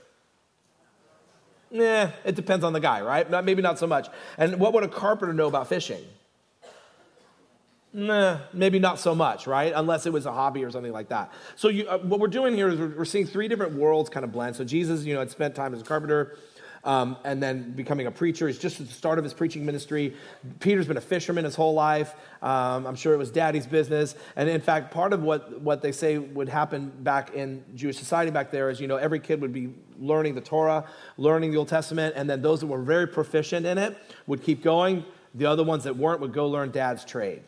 Nah, 1.71 2.11
it 2.25 2.37
depends 2.37 2.65
on 2.65 2.73
the 2.73 2.81
guy, 2.81 3.01
right? 3.01 3.29
Not, 3.29 3.45
maybe 3.45 3.61
not 3.61 3.79
so 3.79 3.87
much. 3.87 4.09
And 4.39 4.61
what 4.61 4.73
would 4.73 4.85
a 4.85 4.89
carpenter 4.89 5.35
know 5.35 5.49
about 5.49 5.69
fishing? 5.69 6.05
Nah, 7.97 8.41
maybe 8.53 8.81
not 8.81 8.99
so 8.99 9.15
much, 9.15 9.47
right? 9.47 9.73
Unless 9.75 10.07
it 10.07 10.13
was 10.13 10.27
a 10.27 10.33
hobby 10.33 10.65
or 10.65 10.71
something 10.73 10.93
like 10.93 11.11
that. 11.11 11.33
So 11.55 11.69
you, 11.69 11.87
uh, 11.89 11.99
what 11.99 12.19
we're 12.19 12.27
doing 12.27 12.57
here 12.57 12.69
is 12.69 12.77
we're, 12.77 12.89
we're, 12.89 13.05
seeing 13.05 13.25
three 13.25 13.47
different 13.47 13.75
worlds 13.75 14.11
kind 14.11 14.25
of 14.25 14.33
blend. 14.33 14.57
So 14.57 14.65
Jesus, 14.65 15.05
you 15.05 15.15
know, 15.15 15.21
had 15.21 15.31
spent 15.31 15.55
time 15.55 15.73
as 15.73 15.81
a 15.81 15.85
carpenter. 15.85 16.37
Um, 16.83 17.17
and 17.25 17.43
then 17.43 17.73
becoming 17.73 18.07
a 18.07 18.11
preacher. 18.11 18.47
He's 18.47 18.59
just 18.59 18.79
at 18.79 18.89
the 18.89 18.93
start 18.93 19.17
of 19.17 19.25
his 19.25 19.33
preaching 19.33 19.65
ministry. 19.65 20.15
Peter's 20.61 20.87
been 20.87 20.99
a 20.99 21.01
fisherman 21.01 21.47
his 21.47 21.55
whole 21.55 21.73
life. 21.73 22.15
Um, 22.43 22.87
I'm 22.87 22.95
sure 22.95 23.15
it 23.15 23.17
was 23.17 23.31
daddy's 23.31 23.67
business. 23.67 24.15
And 24.37 24.51
in 24.51 24.61
fact, 24.61 24.93
part 24.93 25.15
of 25.15 25.23
what, 25.23 25.63
what 25.63 25.81
they 25.81 25.93
say 25.93 26.19
would 26.19 26.51
happen 26.51 26.93
back 27.01 27.33
in 27.33 27.65
Jewish 27.75 27.97
society 27.97 28.31
back 28.31 28.51
there 28.51 28.69
is, 28.69 28.83
you 28.83 28.87
know, 28.87 28.97
every 28.97 29.19
kid 29.19 29.41
would 29.41 29.55
be 29.55 29.73
learning 29.99 30.35
the 30.35 30.43
Torah, 30.43 30.85
learning 31.17 31.53
the 31.53 31.57
Old 31.57 31.69
Testament, 31.69 32.17
and 32.19 32.29
then 32.29 32.43
those 32.43 32.61
that 32.61 32.67
were 32.67 32.83
very 32.83 33.09
proficient 33.09 33.65
in 33.65 33.79
it 33.79 33.97
would 34.27 34.43
keep 34.43 34.63
going. 34.63 35.07
The 35.35 35.47
other 35.47 35.65
ones 35.65 35.85
that 35.85 35.97
weren't 35.97 36.21
would 36.21 36.35
go 36.35 36.49
learn 36.49 36.71
dad's 36.71 37.07
trade. 37.07 37.45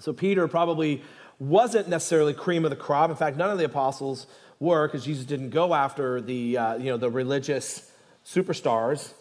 So 0.00 0.12
Peter 0.12 0.48
probably 0.48 1.02
wasn't 1.38 1.88
necessarily 1.88 2.34
cream 2.34 2.64
of 2.64 2.70
the 2.70 2.76
crop. 2.76 3.10
In 3.10 3.16
fact, 3.16 3.36
none 3.36 3.50
of 3.50 3.58
the 3.58 3.64
apostles 3.64 4.26
were 4.58 4.86
because 4.86 5.04
Jesus 5.04 5.24
didn't 5.24 5.50
go 5.50 5.74
after 5.74 6.20
the, 6.20 6.58
uh, 6.58 6.76
you 6.76 6.86
know, 6.86 6.96
the 6.96 7.10
religious 7.10 7.90
superstars 8.24 9.14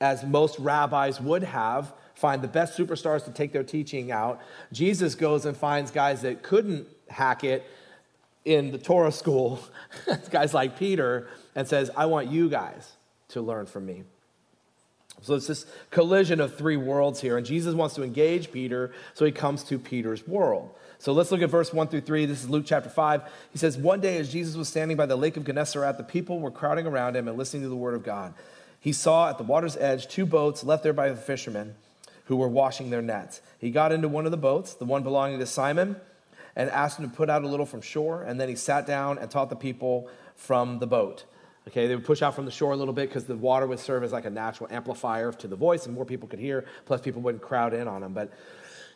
as 0.00 0.24
most 0.24 0.58
rabbis 0.58 1.20
would 1.20 1.42
have, 1.42 1.92
find 2.14 2.42
the 2.42 2.48
best 2.48 2.78
superstars 2.78 3.24
to 3.24 3.30
take 3.30 3.52
their 3.52 3.64
teaching 3.64 4.10
out. 4.10 4.40
Jesus 4.72 5.14
goes 5.14 5.44
and 5.44 5.56
finds 5.56 5.90
guys 5.90 6.22
that 6.22 6.42
couldn't 6.42 6.86
hack 7.08 7.44
it 7.44 7.64
in 8.44 8.70
the 8.70 8.78
Torah 8.78 9.12
school, 9.12 9.60
guys 10.30 10.54
like 10.54 10.78
Peter, 10.78 11.28
and 11.54 11.66
says, 11.66 11.90
I 11.96 12.06
want 12.06 12.28
you 12.28 12.48
guys 12.48 12.92
to 13.28 13.40
learn 13.40 13.66
from 13.66 13.86
me. 13.86 14.04
So 15.22 15.34
it's 15.34 15.46
this 15.46 15.66
collision 15.90 16.40
of 16.40 16.56
three 16.56 16.76
worlds 16.76 17.20
here, 17.20 17.36
and 17.36 17.44
Jesus 17.44 17.74
wants 17.74 17.94
to 17.96 18.02
engage 18.02 18.52
Peter, 18.52 18.92
so 19.14 19.24
he 19.24 19.32
comes 19.32 19.62
to 19.64 19.78
Peter's 19.78 20.26
world. 20.26 20.70
So 21.00 21.12
let's 21.12 21.30
look 21.30 21.42
at 21.42 21.50
verse 21.50 21.72
1 21.72 21.88
through 21.88 22.02
3. 22.02 22.26
This 22.26 22.42
is 22.42 22.50
Luke 22.50 22.64
chapter 22.66 22.88
5. 22.88 23.22
He 23.52 23.58
says, 23.58 23.76
One 23.76 24.00
day 24.00 24.18
as 24.18 24.32
Jesus 24.32 24.56
was 24.56 24.68
standing 24.68 24.96
by 24.96 25.06
the 25.06 25.16
lake 25.16 25.36
of 25.36 25.44
Gennesaret, 25.44 25.96
the 25.96 26.04
people 26.04 26.40
were 26.40 26.50
crowding 26.50 26.86
around 26.86 27.16
him 27.16 27.28
and 27.28 27.38
listening 27.38 27.62
to 27.62 27.68
the 27.68 27.76
word 27.76 27.94
of 27.94 28.02
God. 28.02 28.34
He 28.80 28.92
saw 28.92 29.28
at 29.28 29.38
the 29.38 29.44
water's 29.44 29.76
edge 29.76 30.08
two 30.08 30.26
boats 30.26 30.64
left 30.64 30.82
there 30.82 30.92
by 30.92 31.08
the 31.08 31.16
fishermen 31.16 31.74
who 32.24 32.36
were 32.36 32.48
washing 32.48 32.90
their 32.90 33.02
nets. 33.02 33.40
He 33.58 33.70
got 33.70 33.92
into 33.92 34.08
one 34.08 34.24
of 34.24 34.30
the 34.30 34.36
boats, 34.36 34.74
the 34.74 34.84
one 34.84 35.02
belonging 35.02 35.38
to 35.38 35.46
Simon, 35.46 35.96
and 36.54 36.68
asked 36.70 36.98
him 36.98 37.08
to 37.08 37.16
put 37.16 37.30
out 37.30 37.42
a 37.42 37.48
little 37.48 37.66
from 37.66 37.80
shore, 37.80 38.22
and 38.22 38.40
then 38.40 38.48
he 38.48 38.56
sat 38.56 38.86
down 38.86 39.18
and 39.18 39.30
taught 39.30 39.50
the 39.50 39.56
people 39.56 40.08
from 40.34 40.78
the 40.78 40.86
boat. 40.86 41.24
Okay, 41.68 41.86
they 41.86 41.94
would 41.94 42.04
push 42.04 42.22
out 42.22 42.34
from 42.34 42.46
the 42.46 42.50
shore 42.50 42.72
a 42.72 42.76
little 42.76 42.94
bit 42.94 43.08
because 43.08 43.26
the 43.26 43.36
water 43.36 43.66
would 43.66 43.78
serve 43.78 44.02
as 44.02 44.10
like 44.10 44.24
a 44.24 44.30
natural 44.30 44.68
amplifier 44.72 45.32
to 45.32 45.46
the 45.46 45.56
voice 45.56 45.84
and 45.84 45.94
more 45.94 46.06
people 46.06 46.26
could 46.26 46.38
hear, 46.38 46.64
plus 46.86 47.00
people 47.02 47.20
wouldn't 47.20 47.42
crowd 47.42 47.74
in 47.74 47.86
on 47.86 48.00
them. 48.00 48.14
But 48.14 48.32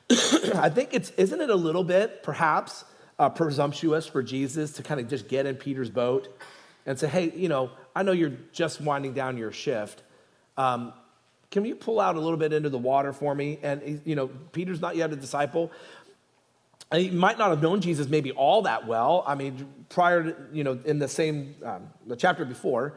I 0.57 0.71
think 0.71 0.95
it's, 0.95 1.11
isn't 1.11 1.41
it 1.41 1.51
a 1.51 1.55
little 1.55 1.85
bit, 1.85 2.23
perhaps, 2.23 2.85
uh, 3.19 3.29
presumptuous 3.29 4.07
for 4.07 4.23
Jesus 4.23 4.73
to 4.73 4.83
kind 4.83 5.01
of 5.01 5.09
just 5.09 5.29
get 5.29 5.45
in 5.45 5.57
Peter's 5.57 5.91
boat 5.91 6.29
and 6.87 6.99
say, 6.99 7.09
hey, 7.09 7.33
you 7.37 7.49
know, 7.49 7.71
I 7.95 8.03
know 8.03 8.13
you're 8.13 8.33
just 8.53 8.81
winding 8.81 9.13
down 9.13 9.37
your 9.37 9.53
shift. 9.53 10.03
Um, 10.57 10.95
can 11.51 11.67
you 11.67 11.75
pull 11.75 12.01
out 12.01 12.17
a 12.17 12.21
little 12.21 12.39
bit 12.39 12.55
into 12.55 12.71
the 12.71 12.79
water 12.79 13.13
for 13.13 13.35
me? 13.35 13.59
And, 13.63 14.01
you 14.07 14.17
know, 14.17 14.29
Peter's 14.53 14.81
not 14.81 14.97
yet 14.97 15.13
a 15.13 15.17
disciple, 15.17 15.71
he 16.93 17.11
might 17.11 17.39
not 17.39 17.51
have 17.51 17.63
known 17.63 17.81
Jesus 17.81 18.09
maybe 18.09 18.33
all 18.33 18.63
that 18.63 18.87
well. 18.87 19.25
I 19.27 19.35
mean, 19.35 19.67
prior 19.89 20.23
to, 20.23 20.37
you 20.53 20.65
know, 20.65 20.79
in 20.85 20.99
the 20.99 21.09
same, 21.09 21.55
um, 21.65 21.89
the 22.07 22.17
chapter 22.17 22.45
before, 22.45 22.95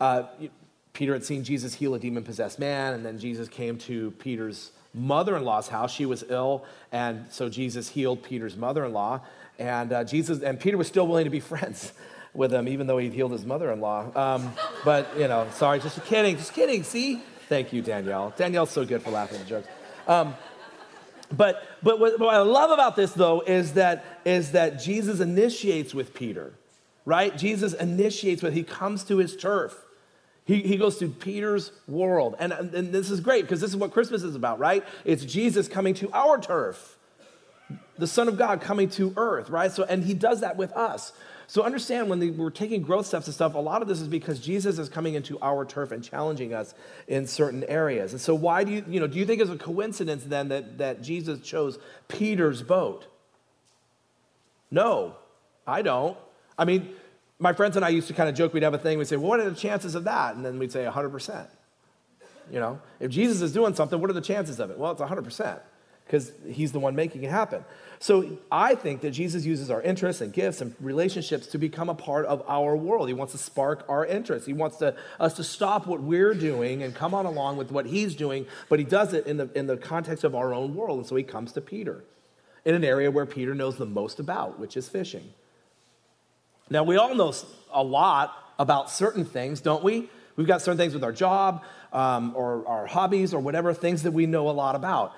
uh, 0.00 0.24
Peter 0.92 1.12
had 1.12 1.24
seen 1.24 1.44
Jesus 1.44 1.74
heal 1.74 1.94
a 1.94 1.98
demon 1.98 2.24
possessed 2.24 2.58
man, 2.58 2.94
and 2.94 3.04
then 3.04 3.18
Jesus 3.18 3.48
came 3.48 3.78
to 3.78 4.10
Peter's 4.12 4.72
mother 4.94 5.36
in 5.36 5.44
law's 5.44 5.68
house. 5.68 5.92
She 5.92 6.06
was 6.06 6.24
ill, 6.28 6.64
and 6.90 7.26
so 7.30 7.48
Jesus 7.48 7.88
healed 7.88 8.22
Peter's 8.22 8.56
mother 8.56 8.84
in 8.84 8.92
law. 8.92 9.20
And 9.58 9.92
uh, 9.92 10.04
Jesus 10.04 10.42
and 10.42 10.58
Peter 10.58 10.76
was 10.76 10.88
still 10.88 11.06
willing 11.06 11.24
to 11.24 11.30
be 11.30 11.40
friends. 11.54 11.92
with 12.34 12.52
him, 12.52 12.68
even 12.68 12.86
though 12.86 12.98
he'd 12.98 13.12
healed 13.12 13.32
his 13.32 13.44
mother 13.44 13.72
in 13.72 13.80
law. 13.80 14.06
Um, 14.14 14.52
but, 14.84 15.08
you 15.18 15.28
know, 15.28 15.48
sorry, 15.54 15.80
just 15.80 16.04
kidding, 16.04 16.36
just 16.36 16.52
kidding. 16.52 16.84
See? 16.84 17.22
Thank 17.48 17.72
you, 17.72 17.82
Danielle. 17.82 18.32
Danielle's 18.36 18.70
so 18.70 18.84
good 18.84 19.02
for 19.02 19.10
laughing 19.10 19.40
at 19.40 19.46
jokes. 19.46 19.66
Um, 20.06 20.34
but 21.36 21.62
but 21.82 22.00
what, 22.00 22.18
what, 22.18 22.34
I 22.34 22.40
love 22.40 22.70
about 22.70 22.96
this 22.96 23.12
though 23.12 23.42
is 23.42 23.74
that 23.74 24.04
is 24.24 24.52
that 24.52 24.80
Jesus 24.80 25.20
initiates 25.20 25.94
with 25.94 26.14
Peter, 26.14 26.54
right? 27.04 27.36
Jesus 27.36 27.74
initiates 27.74 28.42
with 28.42 28.54
he 28.54 28.62
comes 28.62 29.04
to 29.04 29.18
his 29.18 29.36
turf. 29.36 29.84
He, 30.48 30.62
he 30.62 30.78
goes 30.78 30.96
to 31.00 31.08
Peter's 31.08 31.72
world. 31.86 32.34
And, 32.38 32.54
and 32.54 32.90
this 32.90 33.10
is 33.10 33.20
great 33.20 33.42
because 33.42 33.60
this 33.60 33.68
is 33.68 33.76
what 33.76 33.92
Christmas 33.92 34.22
is 34.22 34.34
about, 34.34 34.58
right? 34.58 34.82
It's 35.04 35.22
Jesus 35.22 35.68
coming 35.68 35.92
to 35.96 36.10
our 36.12 36.40
turf, 36.40 36.96
the 37.98 38.06
Son 38.06 38.28
of 38.28 38.38
God 38.38 38.62
coming 38.62 38.88
to 38.92 39.12
earth, 39.18 39.50
right? 39.50 39.70
So, 39.70 39.84
and 39.84 40.04
he 40.04 40.14
does 40.14 40.40
that 40.40 40.56
with 40.56 40.72
us. 40.72 41.12
So 41.50 41.62
understand 41.62 42.10
when 42.10 42.36
we're 42.36 42.50
taking 42.50 42.82
growth 42.82 43.06
steps 43.06 43.26
and 43.26 43.34
stuff, 43.34 43.54
a 43.54 43.58
lot 43.58 43.80
of 43.80 43.88
this 43.88 44.02
is 44.02 44.06
because 44.06 44.38
Jesus 44.38 44.78
is 44.78 44.90
coming 44.90 45.14
into 45.14 45.40
our 45.40 45.64
turf 45.64 45.92
and 45.92 46.04
challenging 46.04 46.52
us 46.52 46.74
in 47.08 47.26
certain 47.26 47.64
areas. 47.64 48.12
And 48.12 48.20
so 48.20 48.34
why 48.34 48.64
do 48.64 48.70
you, 48.72 48.84
you 48.86 49.00
know, 49.00 49.06
do 49.06 49.18
you 49.18 49.24
think 49.24 49.40
it's 49.40 49.50
a 49.50 49.56
coincidence 49.56 50.24
then 50.24 50.48
that, 50.48 50.76
that 50.76 51.00
Jesus 51.00 51.40
chose 51.40 51.78
Peter's 52.06 52.62
boat? 52.62 53.06
No, 54.70 55.16
I 55.66 55.80
don't. 55.80 56.18
I 56.58 56.66
mean, 56.66 56.90
my 57.38 57.54
friends 57.54 57.76
and 57.76 57.84
I 57.84 57.88
used 57.88 58.08
to 58.08 58.14
kind 58.14 58.28
of 58.28 58.34
joke, 58.34 58.52
we'd 58.52 58.62
have 58.62 58.74
a 58.74 58.78
thing, 58.78 58.98
we'd 58.98 59.08
say, 59.08 59.16
well, 59.16 59.30
what 59.30 59.40
are 59.40 59.48
the 59.48 59.56
chances 59.56 59.94
of 59.94 60.04
that? 60.04 60.36
And 60.36 60.44
then 60.44 60.58
we'd 60.58 60.70
say 60.70 60.84
100%. 60.84 61.46
You 62.52 62.60
know, 62.60 62.78
if 63.00 63.10
Jesus 63.10 63.40
is 63.40 63.54
doing 63.54 63.74
something, 63.74 63.98
what 63.98 64.10
are 64.10 64.14
the 64.14 64.20
chances 64.20 64.60
of 64.60 64.70
it? 64.70 64.76
Well, 64.78 64.92
it's 64.92 65.00
100% 65.00 65.60
because 66.08 66.32
he's 66.48 66.72
the 66.72 66.80
one 66.80 66.96
making 66.96 67.22
it 67.22 67.30
happen. 67.30 67.62
So 68.00 68.38
I 68.50 68.74
think 68.74 69.02
that 69.02 69.10
Jesus 69.10 69.44
uses 69.44 69.70
our 69.70 69.82
interests 69.82 70.22
and 70.22 70.32
gifts 70.32 70.62
and 70.62 70.74
relationships 70.80 71.48
to 71.48 71.58
become 71.58 71.90
a 71.90 71.94
part 71.94 72.24
of 72.24 72.42
our 72.48 72.74
world. 72.74 73.08
He 73.08 73.14
wants 73.14 73.32
to 73.32 73.38
spark 73.38 73.84
our 73.90 74.06
interest. 74.06 74.46
He 74.46 74.54
wants 74.54 74.78
to, 74.78 74.96
us 75.20 75.34
to 75.34 75.44
stop 75.44 75.86
what 75.86 76.00
we're 76.00 76.32
doing 76.32 76.82
and 76.82 76.94
come 76.94 77.12
on 77.12 77.26
along 77.26 77.58
with 77.58 77.70
what 77.70 77.84
he's 77.84 78.14
doing, 78.14 78.46
but 78.70 78.78
he 78.78 78.86
does 78.86 79.12
it 79.12 79.26
in 79.26 79.36
the, 79.36 79.50
in 79.54 79.66
the 79.66 79.76
context 79.76 80.24
of 80.24 80.34
our 80.34 80.54
own 80.54 80.74
world. 80.74 81.00
And 81.00 81.06
so 81.06 81.14
he 81.14 81.24
comes 81.24 81.52
to 81.52 81.60
Peter 81.60 82.04
in 82.64 82.74
an 82.74 82.84
area 82.84 83.10
where 83.10 83.26
Peter 83.26 83.54
knows 83.54 83.76
the 83.76 83.86
most 83.86 84.18
about, 84.18 84.58
which 84.58 84.76
is 84.76 84.88
fishing. 84.88 85.34
Now, 86.70 86.84
we 86.84 86.96
all 86.96 87.14
know 87.14 87.34
a 87.70 87.82
lot 87.82 88.34
about 88.58 88.90
certain 88.90 89.26
things, 89.26 89.60
don't 89.60 89.84
we? 89.84 90.08
We've 90.36 90.46
got 90.46 90.62
certain 90.62 90.78
things 90.78 90.94
with 90.94 91.02
our 91.02 91.12
job 91.12 91.64
um, 91.92 92.32
or 92.36 92.66
our 92.68 92.86
hobbies 92.86 93.34
or 93.34 93.40
whatever, 93.40 93.74
things 93.74 94.04
that 94.04 94.12
we 94.12 94.26
know 94.26 94.48
a 94.48 94.52
lot 94.52 94.76
about. 94.76 95.12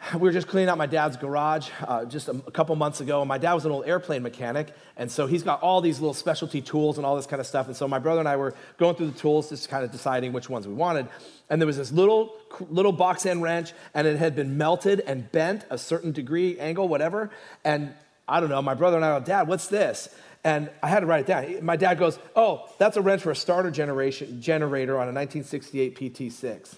We 0.14 0.20
were 0.20 0.32
just 0.32 0.48
cleaning 0.48 0.68
out 0.68 0.78
my 0.78 0.86
dad's 0.86 1.16
garage 1.16 1.70
uh, 1.86 2.04
just 2.04 2.28
a, 2.28 2.32
a, 2.32 2.50
couple 2.50 2.74
months 2.76 3.00
ago, 3.00 3.20
and 3.20 3.28
my 3.28 3.38
dad 3.38 3.54
was 3.54 3.64
an 3.64 3.72
old 3.72 3.86
airplane 3.86 4.22
mechanic, 4.22 4.72
and 4.96 5.10
so 5.10 5.26
he's 5.26 5.42
got 5.42 5.60
all 5.60 5.80
these 5.80 6.00
little 6.00 6.14
specialty 6.14 6.62
tools 6.62 6.96
and 6.96 7.06
all 7.06 7.16
this 7.16 7.26
kind 7.26 7.40
of 7.40 7.46
stuff. 7.46 7.66
And 7.66 7.76
so 7.76 7.86
my 7.88 7.98
brother 7.98 8.20
and 8.20 8.28
I 8.28 8.36
were 8.36 8.54
going 8.78 8.94
through 8.94 9.10
the 9.10 9.18
tools, 9.18 9.48
just 9.48 9.68
kind 9.68 9.84
of 9.84 9.90
deciding 9.90 10.32
which 10.32 10.48
ones 10.48 10.66
we 10.66 10.74
wanted. 10.74 11.08
And 11.50 11.60
there 11.60 11.66
was 11.66 11.76
this 11.76 11.92
little 11.92 12.34
little 12.70 12.92
box 12.92 13.26
end 13.26 13.42
wrench, 13.42 13.72
and 13.94 14.06
it 14.06 14.18
had 14.18 14.34
been 14.34 14.56
melted 14.56 15.00
and 15.00 15.30
bent 15.30 15.64
a 15.70 15.78
certain 15.78 16.12
degree, 16.12 16.58
angle, 16.58 16.88
whatever. 16.88 17.30
And 17.64 17.92
I 18.26 18.40
don't 18.40 18.50
know. 18.50 18.62
My 18.62 18.74
brother 18.74 18.96
and 18.96 19.04
I 19.04 19.18
were, 19.18 19.24
Dad, 19.24 19.48
what's 19.48 19.68
this? 19.68 20.08
And 20.44 20.70
I 20.82 20.88
had 20.88 21.00
to 21.00 21.06
write 21.06 21.20
it 21.20 21.26
down. 21.26 21.64
My 21.64 21.76
dad 21.76 21.98
goes, 21.98 22.18
Oh, 22.36 22.68
that's 22.78 22.96
a 22.96 23.02
wrench 23.02 23.22
for 23.22 23.30
a 23.30 23.36
starter 23.36 23.70
generation, 23.70 24.40
generator 24.40 24.94
on 24.94 25.08
a 25.08 25.12
1968 25.12 25.98
PT6. 25.98 26.76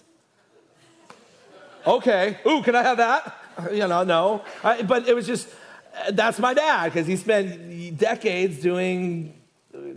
Okay. 1.86 2.38
Ooh, 2.46 2.62
can 2.62 2.74
I 2.74 2.82
have 2.82 2.98
that? 2.98 3.36
You 3.72 3.86
know, 3.88 4.04
no. 4.04 4.42
I, 4.64 4.80
but 4.80 5.06
it 5.06 5.14
was 5.14 5.26
just, 5.26 5.46
that's 6.12 6.38
my 6.38 6.54
dad 6.54 6.86
because 6.86 7.06
he 7.06 7.16
spent 7.16 7.98
decades 7.98 8.58
doing, 8.60 9.38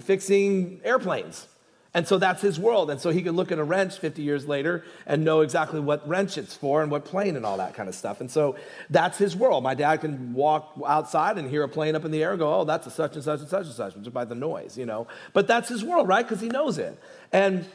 fixing 0.01 0.81
airplanes. 0.83 1.47
And 1.95 2.07
so 2.07 2.17
that's 2.17 2.41
his 2.41 2.59
world. 2.59 2.89
And 2.89 2.99
so 2.99 3.11
he 3.11 3.21
could 3.21 3.35
look 3.35 3.51
at 3.51 3.59
a 3.59 3.63
wrench 3.63 3.99
50 3.99 4.23
years 4.23 4.47
later 4.47 4.83
and 5.05 5.23
know 5.23 5.41
exactly 5.41 5.79
what 5.79 6.07
wrench 6.07 6.39
it's 6.39 6.55
for 6.55 6.81
and 6.81 6.89
what 6.89 7.05
plane 7.05 7.35
and 7.35 7.45
all 7.45 7.57
that 7.57 7.75
kind 7.75 7.87
of 7.87 7.93
stuff. 7.93 8.19
And 8.19 8.31
so 8.31 8.55
that's 8.89 9.19
his 9.19 9.35
world. 9.35 9.63
My 9.63 9.75
dad 9.75 10.01
can 10.01 10.33
walk 10.33 10.73
outside 10.85 11.37
and 11.37 11.47
hear 11.47 11.61
a 11.61 11.69
plane 11.69 11.95
up 11.95 12.03
in 12.03 12.09
the 12.09 12.23
air 12.23 12.31
and 12.31 12.39
go, 12.39 12.61
oh, 12.61 12.63
that's 12.63 12.87
a 12.87 12.91
such 12.91 13.13
and 13.13 13.23
such 13.23 13.41
and 13.41 13.49
such 13.49 13.65
and 13.65 13.75
such, 13.75 13.95
just 13.95 14.13
by 14.13 14.25
the 14.25 14.35
noise, 14.35 14.75
you 14.75 14.87
know. 14.87 15.07
But 15.33 15.45
that's 15.45 15.69
his 15.69 15.83
world, 15.83 16.07
right? 16.07 16.27
Because 16.27 16.41
he 16.41 16.49
knows 16.49 16.79
it. 16.79 16.97
And 17.31 17.65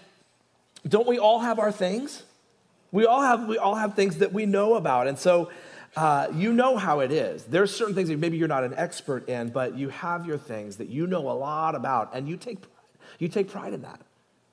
don't 0.87 1.07
we 1.07 1.19
all 1.19 1.39
have 1.39 1.61
our 1.61 1.71
things? 1.71 2.25
We 2.91 3.05
all 3.05 3.23
have, 3.23 3.47
we 3.47 3.59
all 3.59 3.75
have 3.75 3.95
things 3.95 4.19
that 4.19 4.33
we 4.33 4.47
know 4.47 4.75
about. 4.75 5.07
And 5.09 5.19
so 5.19 5.51
uh, 5.97 6.29
you 6.35 6.53
know 6.53 6.77
how 6.77 7.01
it 7.01 7.13
is. 7.13 7.45
There's 7.45 7.75
certain 7.75 7.95
things 7.95 8.09
that 8.09 8.19
maybe 8.19 8.37
you're 8.37 8.49
not 8.49 8.65
an 8.65 8.75
expert 8.77 9.29
in, 9.29 9.49
but 9.51 9.77
you 9.77 9.89
have 9.89 10.27
your 10.27 10.39
things 10.39 10.77
that 10.77 10.89
you 10.89 11.07
know 11.07 11.31
a 11.31 11.33
lot 11.33 11.75
about, 11.75 12.15
and 12.15 12.29
you 12.29 12.37
take, 12.37 12.59
you 13.19 13.29
take 13.29 13.51
pride 13.51 13.73
in 13.73 13.83
that. 13.83 14.01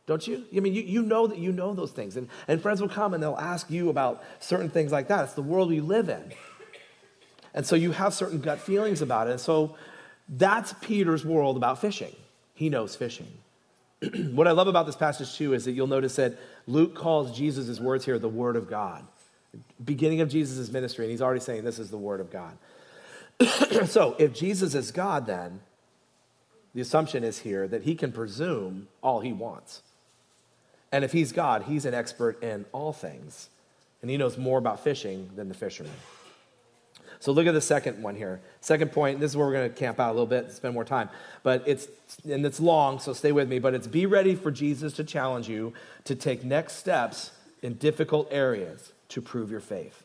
Don't 0.08 0.26
you? 0.28 0.44
I 0.56 0.60
mean, 0.60 0.74
you, 0.74 0.84
you 0.84 1.02
know 1.02 1.28
that 1.28 1.40
you 1.40 1.52
know 1.52 1.74
those 1.74 1.92
things. 1.92 2.16
And, 2.16 2.30
and 2.48 2.62
friends 2.62 2.80
will 2.80 2.90
come 2.90 3.14
and 3.14 3.24
they'll 3.24 3.38
ask 3.38 3.72
you 3.72 3.90
about 3.90 4.24
certain 4.40 4.70
things 4.70 4.92
like 4.92 5.08
that. 5.08 5.24
It's 5.24 5.34
the 5.34 5.42
world 5.42 5.70
we 5.70 5.82
live 5.82 6.10
in. 6.10 6.32
And 7.56 7.66
so 7.66 7.76
you 7.76 7.92
have 7.92 8.14
certain 8.14 8.40
gut 8.40 8.60
feelings 8.60 9.02
about 9.02 9.28
it. 9.28 9.32
And 9.32 9.40
so 9.40 9.76
that's 10.30 10.74
Peter's 10.82 11.26
world 11.26 11.58
about 11.58 11.82
fishing. 11.82 12.16
He 12.54 12.70
knows 12.70 12.96
fishing. 12.96 13.32
what 14.32 14.48
I 14.48 14.52
love 14.52 14.68
about 14.68 14.86
this 14.86 14.96
passage, 14.96 15.36
too, 15.36 15.54
is 15.54 15.66
that 15.66 15.72
you'll 15.72 15.88
notice 15.88 16.16
that 16.16 16.38
Luke 16.68 16.96
calls 16.96 17.36
Jesus' 17.36 17.80
words 17.80 18.06
here 18.06 18.20
the 18.20 18.30
Word 18.30 18.56
of 18.56 18.70
God. 18.70 19.06
Beginning 19.84 20.22
of 20.22 20.30
Jesus' 20.30 20.70
ministry, 20.72 21.06
and 21.06 21.12
he's 21.12 21.22
already 21.22 21.40
saying 21.40 21.64
this 21.64 21.80
is 21.80 21.90
the 21.90 21.98
Word 21.98 22.20
of 22.20 22.32
God. 22.32 22.58
so 23.86 24.16
if 24.20 24.34
Jesus 24.34 24.76
is 24.76 24.92
God, 24.92 25.26
then 25.28 25.62
the 26.74 26.82
assumption 26.82 27.24
is 27.24 27.40
here 27.40 27.68
that 27.68 27.84
he 27.84 27.96
can 27.96 28.12
presume 28.12 28.88
all 29.02 29.22
he 29.22 29.34
wants. 29.34 29.82
And 30.92 31.04
if 31.04 31.12
he's 31.12 31.32
God, 31.32 31.64
he's 31.64 31.86
an 31.86 31.94
expert 31.94 32.42
in 32.44 32.66
all 32.72 32.94
things. 32.94 33.50
And 34.02 34.12
he 34.12 34.18
knows 34.18 34.38
more 34.38 34.58
about 34.58 34.84
fishing 34.84 35.30
than 35.36 35.48
the 35.50 35.56
fishermen. 35.56 35.92
So 37.20 37.32
look 37.32 37.48
at 37.48 37.54
the 37.54 37.62
second 37.62 38.02
one 38.02 38.16
here. 38.16 38.42
Second 38.62 38.92
point, 38.92 39.20
this 39.20 39.32
is 39.32 39.38
where 39.38 39.48
we're 39.48 39.54
going 39.54 39.70
to 39.70 39.76
camp 39.76 40.00
out 40.00 40.10
a 40.10 40.14
little 40.14 40.26
bit, 40.26 40.52
spend 40.52 40.74
more 40.74 40.86
time. 40.86 41.10
But 41.44 41.64
it's 41.66 41.88
and 42.30 42.46
it's 42.46 42.60
long, 42.60 43.00
so 43.00 43.14
stay 43.14 43.32
with 43.32 43.50
me, 43.50 43.60
but 43.60 43.74
it's 43.74 43.88
be 43.88 44.06
ready 44.06 44.36
for 44.36 44.52
Jesus 44.52 44.94
to 44.94 45.04
challenge 45.04 45.50
you 45.50 45.74
to 46.06 46.16
take 46.16 46.44
next 46.44 46.74
steps 46.74 47.32
in 47.62 47.74
difficult 47.76 48.28
areas 48.32 48.94
to 49.10 49.22
prove 49.22 49.50
your 49.50 49.60
faith. 49.60 50.04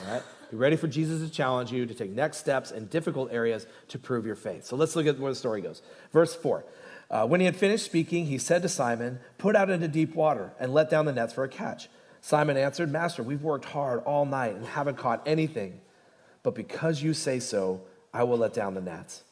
All 0.00 0.12
right? 0.12 0.22
Be 0.50 0.56
ready 0.56 0.76
for 0.76 0.88
Jesus 0.88 1.22
to 1.22 1.30
challenge 1.32 1.72
you 1.72 1.86
to 1.86 1.94
take 1.94 2.10
next 2.10 2.38
steps 2.38 2.70
in 2.70 2.86
difficult 2.86 3.32
areas 3.32 3.66
to 3.88 3.98
prove 3.98 4.26
your 4.26 4.36
faith. 4.36 4.64
So 4.64 4.76
let's 4.76 4.96
look 4.96 5.06
at 5.06 5.18
where 5.18 5.32
the 5.32 5.36
story 5.36 5.60
goes. 5.60 5.82
Verse 6.12 6.34
4. 6.34 6.64
Uh, 7.10 7.26
when 7.26 7.40
he 7.40 7.46
had 7.46 7.56
finished 7.56 7.84
speaking, 7.84 8.26
he 8.26 8.38
said 8.38 8.62
to 8.62 8.68
Simon, 8.68 9.18
Put 9.36 9.56
out 9.56 9.68
into 9.68 9.88
deep 9.88 10.14
water 10.14 10.52
and 10.60 10.72
let 10.72 10.90
down 10.90 11.06
the 11.06 11.12
nets 11.12 11.32
for 11.32 11.44
a 11.44 11.48
catch. 11.48 11.88
Simon 12.20 12.56
answered, 12.56 12.90
Master, 12.90 13.22
we've 13.22 13.42
worked 13.42 13.64
hard 13.64 14.00
all 14.04 14.24
night 14.24 14.54
and 14.54 14.64
haven't 14.64 14.96
caught 14.96 15.22
anything. 15.26 15.80
But 16.42 16.54
because 16.54 17.02
you 17.02 17.14
say 17.14 17.38
so, 17.40 17.82
I 18.12 18.24
will 18.24 18.38
let 18.38 18.54
down 18.54 18.74
the 18.74 18.80
nets. 18.80 19.22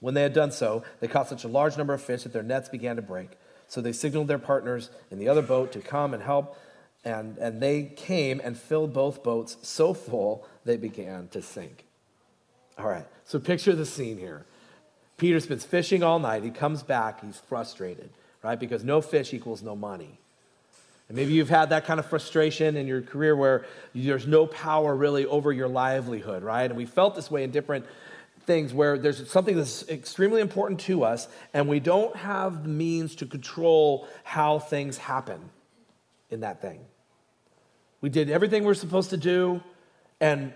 When 0.00 0.14
they 0.14 0.22
had 0.22 0.32
done 0.32 0.52
so, 0.52 0.84
they 1.00 1.08
caught 1.08 1.28
such 1.28 1.44
a 1.44 1.48
large 1.48 1.76
number 1.76 1.94
of 1.94 2.02
fish 2.02 2.22
that 2.22 2.32
their 2.32 2.42
nets 2.42 2.68
began 2.68 2.96
to 2.96 3.02
break. 3.02 3.30
So 3.68 3.80
they 3.80 3.92
signaled 3.92 4.28
their 4.28 4.38
partners 4.38 4.90
in 5.10 5.18
the 5.18 5.28
other 5.28 5.42
boat 5.42 5.72
to 5.72 5.80
come 5.80 6.14
and 6.14 6.22
help. 6.22 6.56
And, 7.04 7.38
and 7.38 7.60
they 7.60 7.84
came 7.84 8.40
and 8.42 8.58
filled 8.58 8.92
both 8.92 9.22
boats 9.22 9.56
so 9.62 9.94
full 9.94 10.46
they 10.64 10.76
began 10.76 11.28
to 11.28 11.42
sink. 11.42 11.84
All 12.78 12.88
right, 12.88 13.06
so 13.24 13.38
picture 13.38 13.74
the 13.74 13.86
scene 13.86 14.18
here. 14.18 14.44
Peter's 15.16 15.46
been 15.46 15.58
fishing 15.58 16.02
all 16.02 16.18
night. 16.18 16.42
He 16.42 16.50
comes 16.50 16.82
back, 16.82 17.24
he's 17.24 17.38
frustrated, 17.38 18.10
right? 18.42 18.60
Because 18.60 18.84
no 18.84 19.00
fish 19.00 19.32
equals 19.32 19.62
no 19.62 19.74
money. 19.74 20.18
And 21.08 21.16
maybe 21.16 21.32
you've 21.32 21.48
had 21.48 21.70
that 21.70 21.84
kind 21.84 22.00
of 22.00 22.06
frustration 22.06 22.76
in 22.76 22.86
your 22.86 23.00
career 23.00 23.36
where 23.36 23.64
there's 23.94 24.26
no 24.26 24.46
power 24.46 24.94
really 24.94 25.24
over 25.26 25.52
your 25.52 25.68
livelihood, 25.68 26.42
right? 26.42 26.64
And 26.64 26.76
we 26.76 26.84
felt 26.84 27.14
this 27.14 27.30
way 27.30 27.44
in 27.44 27.50
different 27.50 27.86
things 28.44 28.72
where 28.72 28.98
there's 28.98 29.28
something 29.30 29.56
that's 29.56 29.88
extremely 29.88 30.40
important 30.40 30.80
to 30.80 31.04
us 31.04 31.28
and 31.52 31.68
we 31.68 31.80
don't 31.80 32.14
have 32.16 32.62
the 32.62 32.68
means 32.68 33.16
to 33.16 33.26
control 33.26 34.08
how 34.24 34.58
things 34.58 34.98
happen 34.98 35.40
in 36.30 36.40
that 36.40 36.62
thing. 36.62 36.80
We 38.00 38.08
did 38.08 38.30
everything 38.30 38.64
we're 38.64 38.74
supposed 38.74 39.10
to 39.10 39.16
do 39.16 39.62
and 40.20 40.52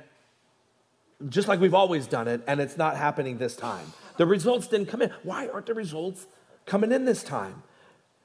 just 1.29 1.49
like 1.49 1.61
we've 1.61 1.75
always 1.75 2.07
done 2.07 2.29
it, 2.29 2.43
and 2.47 2.61
it's 2.61 2.77
not 2.77 2.97
happening 2.97 3.39
this 3.39 3.55
time. 3.55 3.93
The 4.17 4.27
results 4.27 4.67
didn't 4.67 4.87
come 4.87 5.03
in. 5.03 5.13
Why 5.23 5.49
aren't 5.49 5.67
the 5.67 5.75
results 5.75 6.27
coming 6.65 6.93
in 6.93 7.05
this 7.05 7.23
time? 7.23 7.63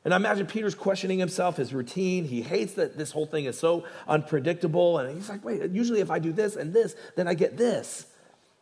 And 0.05 0.13
I 0.13 0.17
imagine 0.17 0.45
Peter's 0.45 0.75
questioning 0.75 1.17
himself, 1.17 1.57
his 1.57 1.73
routine. 1.73 2.25
He 2.25 2.43
hates 2.43 2.73
that 2.73 2.95
this 2.95 3.11
whole 3.11 3.25
thing 3.25 3.45
is 3.45 3.57
so 3.57 3.85
unpredictable. 4.07 4.99
And 4.99 5.13
he's 5.15 5.29
like, 5.29 5.43
wait, 5.43 5.67
usually 5.71 5.99
if 5.99 6.11
I 6.11 6.19
do 6.19 6.31
this 6.31 6.55
and 6.55 6.71
this, 6.71 6.95
then 7.15 7.27
I 7.27 7.33
get 7.33 7.57
this. 7.57 8.05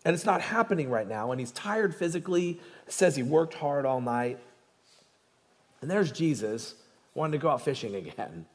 And 0.05 0.15
it's 0.15 0.25
not 0.25 0.39
happening 0.39 0.89
right 0.89 1.07
now. 1.07 1.31
And 1.31 1.41
he's 1.41 1.51
tired 1.51 1.93
physically, 1.93 2.62
says 2.88 3.17
he 3.17 3.23
worked 3.23 3.55
hard 3.55 3.85
all 3.85 4.00
night. 4.00 4.39
And 5.81 5.91
there's 5.91 6.13
Jesus 6.13 6.75
wanting 7.13 7.33
to 7.33 7.43
go 7.43 7.50
out 7.50 7.62
fishing 7.62 7.93
again. 7.93 8.45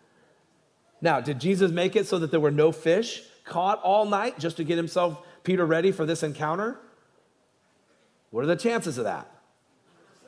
Now, 1.03 1.21
did 1.21 1.39
Jesus 1.39 1.71
make 1.71 1.95
it 1.95 2.07
so 2.07 2.19
that 2.19 2.31
there 2.31 2.41
were 2.41 2.51
no 2.51 2.73
fish 2.73 3.23
caught 3.45 3.83
all 3.83 4.07
night 4.07 4.39
just 4.39 4.57
to 4.57 4.65
get 4.65 4.79
himself, 4.79 5.19
Peter, 5.45 5.67
ready 5.67 5.93
for 5.93 6.07
this 6.07 6.23
encounter? 6.23 6.79
What 8.31 8.45
are 8.45 8.49
the 8.49 8.57
chances 8.57 8.97
of 8.97 9.05
that? 9.05 9.31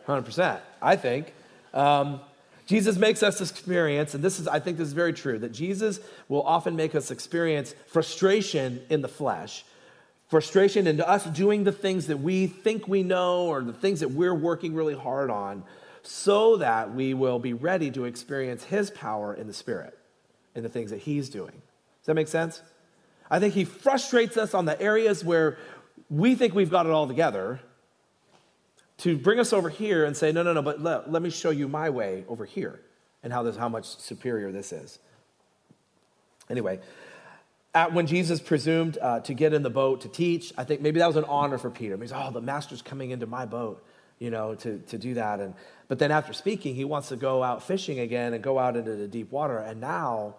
100%, 0.07 0.61
I 0.83 0.97
think. 0.97 1.33
Um, 1.73 2.21
Jesus 2.71 2.97
makes 2.99 3.25
us 3.25 3.41
experience, 3.41 4.15
and 4.15 4.23
this 4.23 4.39
is, 4.39 4.47
I 4.47 4.61
think 4.61 4.79
this 4.79 4.87
is 4.87 4.93
very 4.93 5.12
true, 5.12 5.41
that 5.41 5.50
Jesus 5.50 5.99
will 6.29 6.43
often 6.43 6.77
make 6.77 6.95
us 6.95 7.11
experience 7.11 7.75
frustration 7.89 8.81
in 8.89 9.03
the 9.03 9.09
flesh, 9.09 9.65
frustration 10.29 10.87
into 10.87 11.07
us 11.09 11.25
doing 11.25 11.65
the 11.65 11.73
things 11.73 12.07
that 12.07 12.19
we 12.19 12.47
think 12.47 12.87
we 12.87 13.03
know 13.03 13.47
or 13.47 13.61
the 13.61 13.73
things 13.73 13.99
that 13.99 14.12
we're 14.12 14.33
working 14.33 14.73
really 14.73 14.95
hard 14.95 15.31
on, 15.31 15.65
so 16.05 16.59
that 16.59 16.95
we 16.95 17.12
will 17.12 17.41
be 17.41 17.55
ready 17.55 17.91
to 17.91 18.05
experience 18.05 18.62
His 18.62 18.89
power 18.93 19.35
in 19.35 19.49
the 19.49 19.53
Spirit, 19.53 19.99
in 20.55 20.62
the 20.62 20.69
things 20.69 20.93
that 20.93 21.00
He's 21.00 21.29
doing. 21.29 21.50
Does 21.50 22.07
that 22.07 22.15
make 22.15 22.29
sense? 22.29 22.62
I 23.29 23.41
think 23.41 23.53
He 23.55 23.65
frustrates 23.65 24.37
us 24.37 24.55
on 24.55 24.67
the 24.67 24.81
areas 24.81 25.25
where 25.25 25.59
we 26.09 26.37
think 26.37 26.55
we've 26.55 26.71
got 26.71 26.87
it 26.87 26.93
all 26.93 27.09
together 27.09 27.59
to 29.00 29.16
bring 29.16 29.40
us 29.40 29.52
over 29.52 29.69
here 29.69 30.04
and 30.04 30.16
say, 30.16 30.30
no, 30.30 30.42
no, 30.42 30.52
no, 30.52 30.62
but 30.62 30.80
let, 30.80 31.11
let 31.11 31.23
me 31.23 31.30
show 31.30 31.50
you 31.50 31.69
my 31.69 31.90
way 31.90 32.25
over 32.28 32.45
here 32.45 32.80
and 33.23 33.33
how, 33.33 33.42
this, 33.42 33.57
how 33.57 33.69
much 33.69 33.87
superior 33.87 34.52
this 34.52 34.73
is. 34.73 34.99
Anyway, 36.50 36.80
at, 37.75 37.92
when 37.92 38.07
Jesus 38.07 38.40
presumed 38.40 38.99
uh, 39.00 39.21
to 39.21 39.33
get 39.33 39.54
in 39.54 39.62
the 39.62 39.71
boat 39.71 40.02
to 40.02 40.09
teach, 40.09 40.52
I 40.59 40.64
think 40.64 40.83
maybe 40.83 40.99
that 40.99 41.07
was 41.07 41.16
an 41.16 41.25
honor 41.25 41.57
for 41.57 41.71
Peter. 41.71 41.97
He's, 41.97 42.12
oh, 42.12 42.30
the 42.30 42.42
master's 42.42 42.83
coming 42.83 43.11
into 43.11 43.26
my 43.26 43.47
boat, 43.47 43.85
you 44.19 44.30
know, 44.30 44.54
to, 44.57 44.78
to 44.78 44.99
do 44.99 45.14
that. 45.14 45.40
And, 45.40 45.54
but 45.88 45.99
then 45.99 46.11
after 46.11 46.33
speaking, 46.33 46.75
he 46.75 46.85
wants 46.85 47.09
to 47.09 47.16
go 47.16 47.42
out 47.42 47.62
fishing 47.62 48.00
again 48.00 48.35
and 48.35 48.42
go 48.42 48.59
out 48.59 48.76
into 48.76 48.97
the 48.97 49.09
deep 49.09 49.30
water. 49.33 49.59
And 49.59 49.80
now 49.80 50.37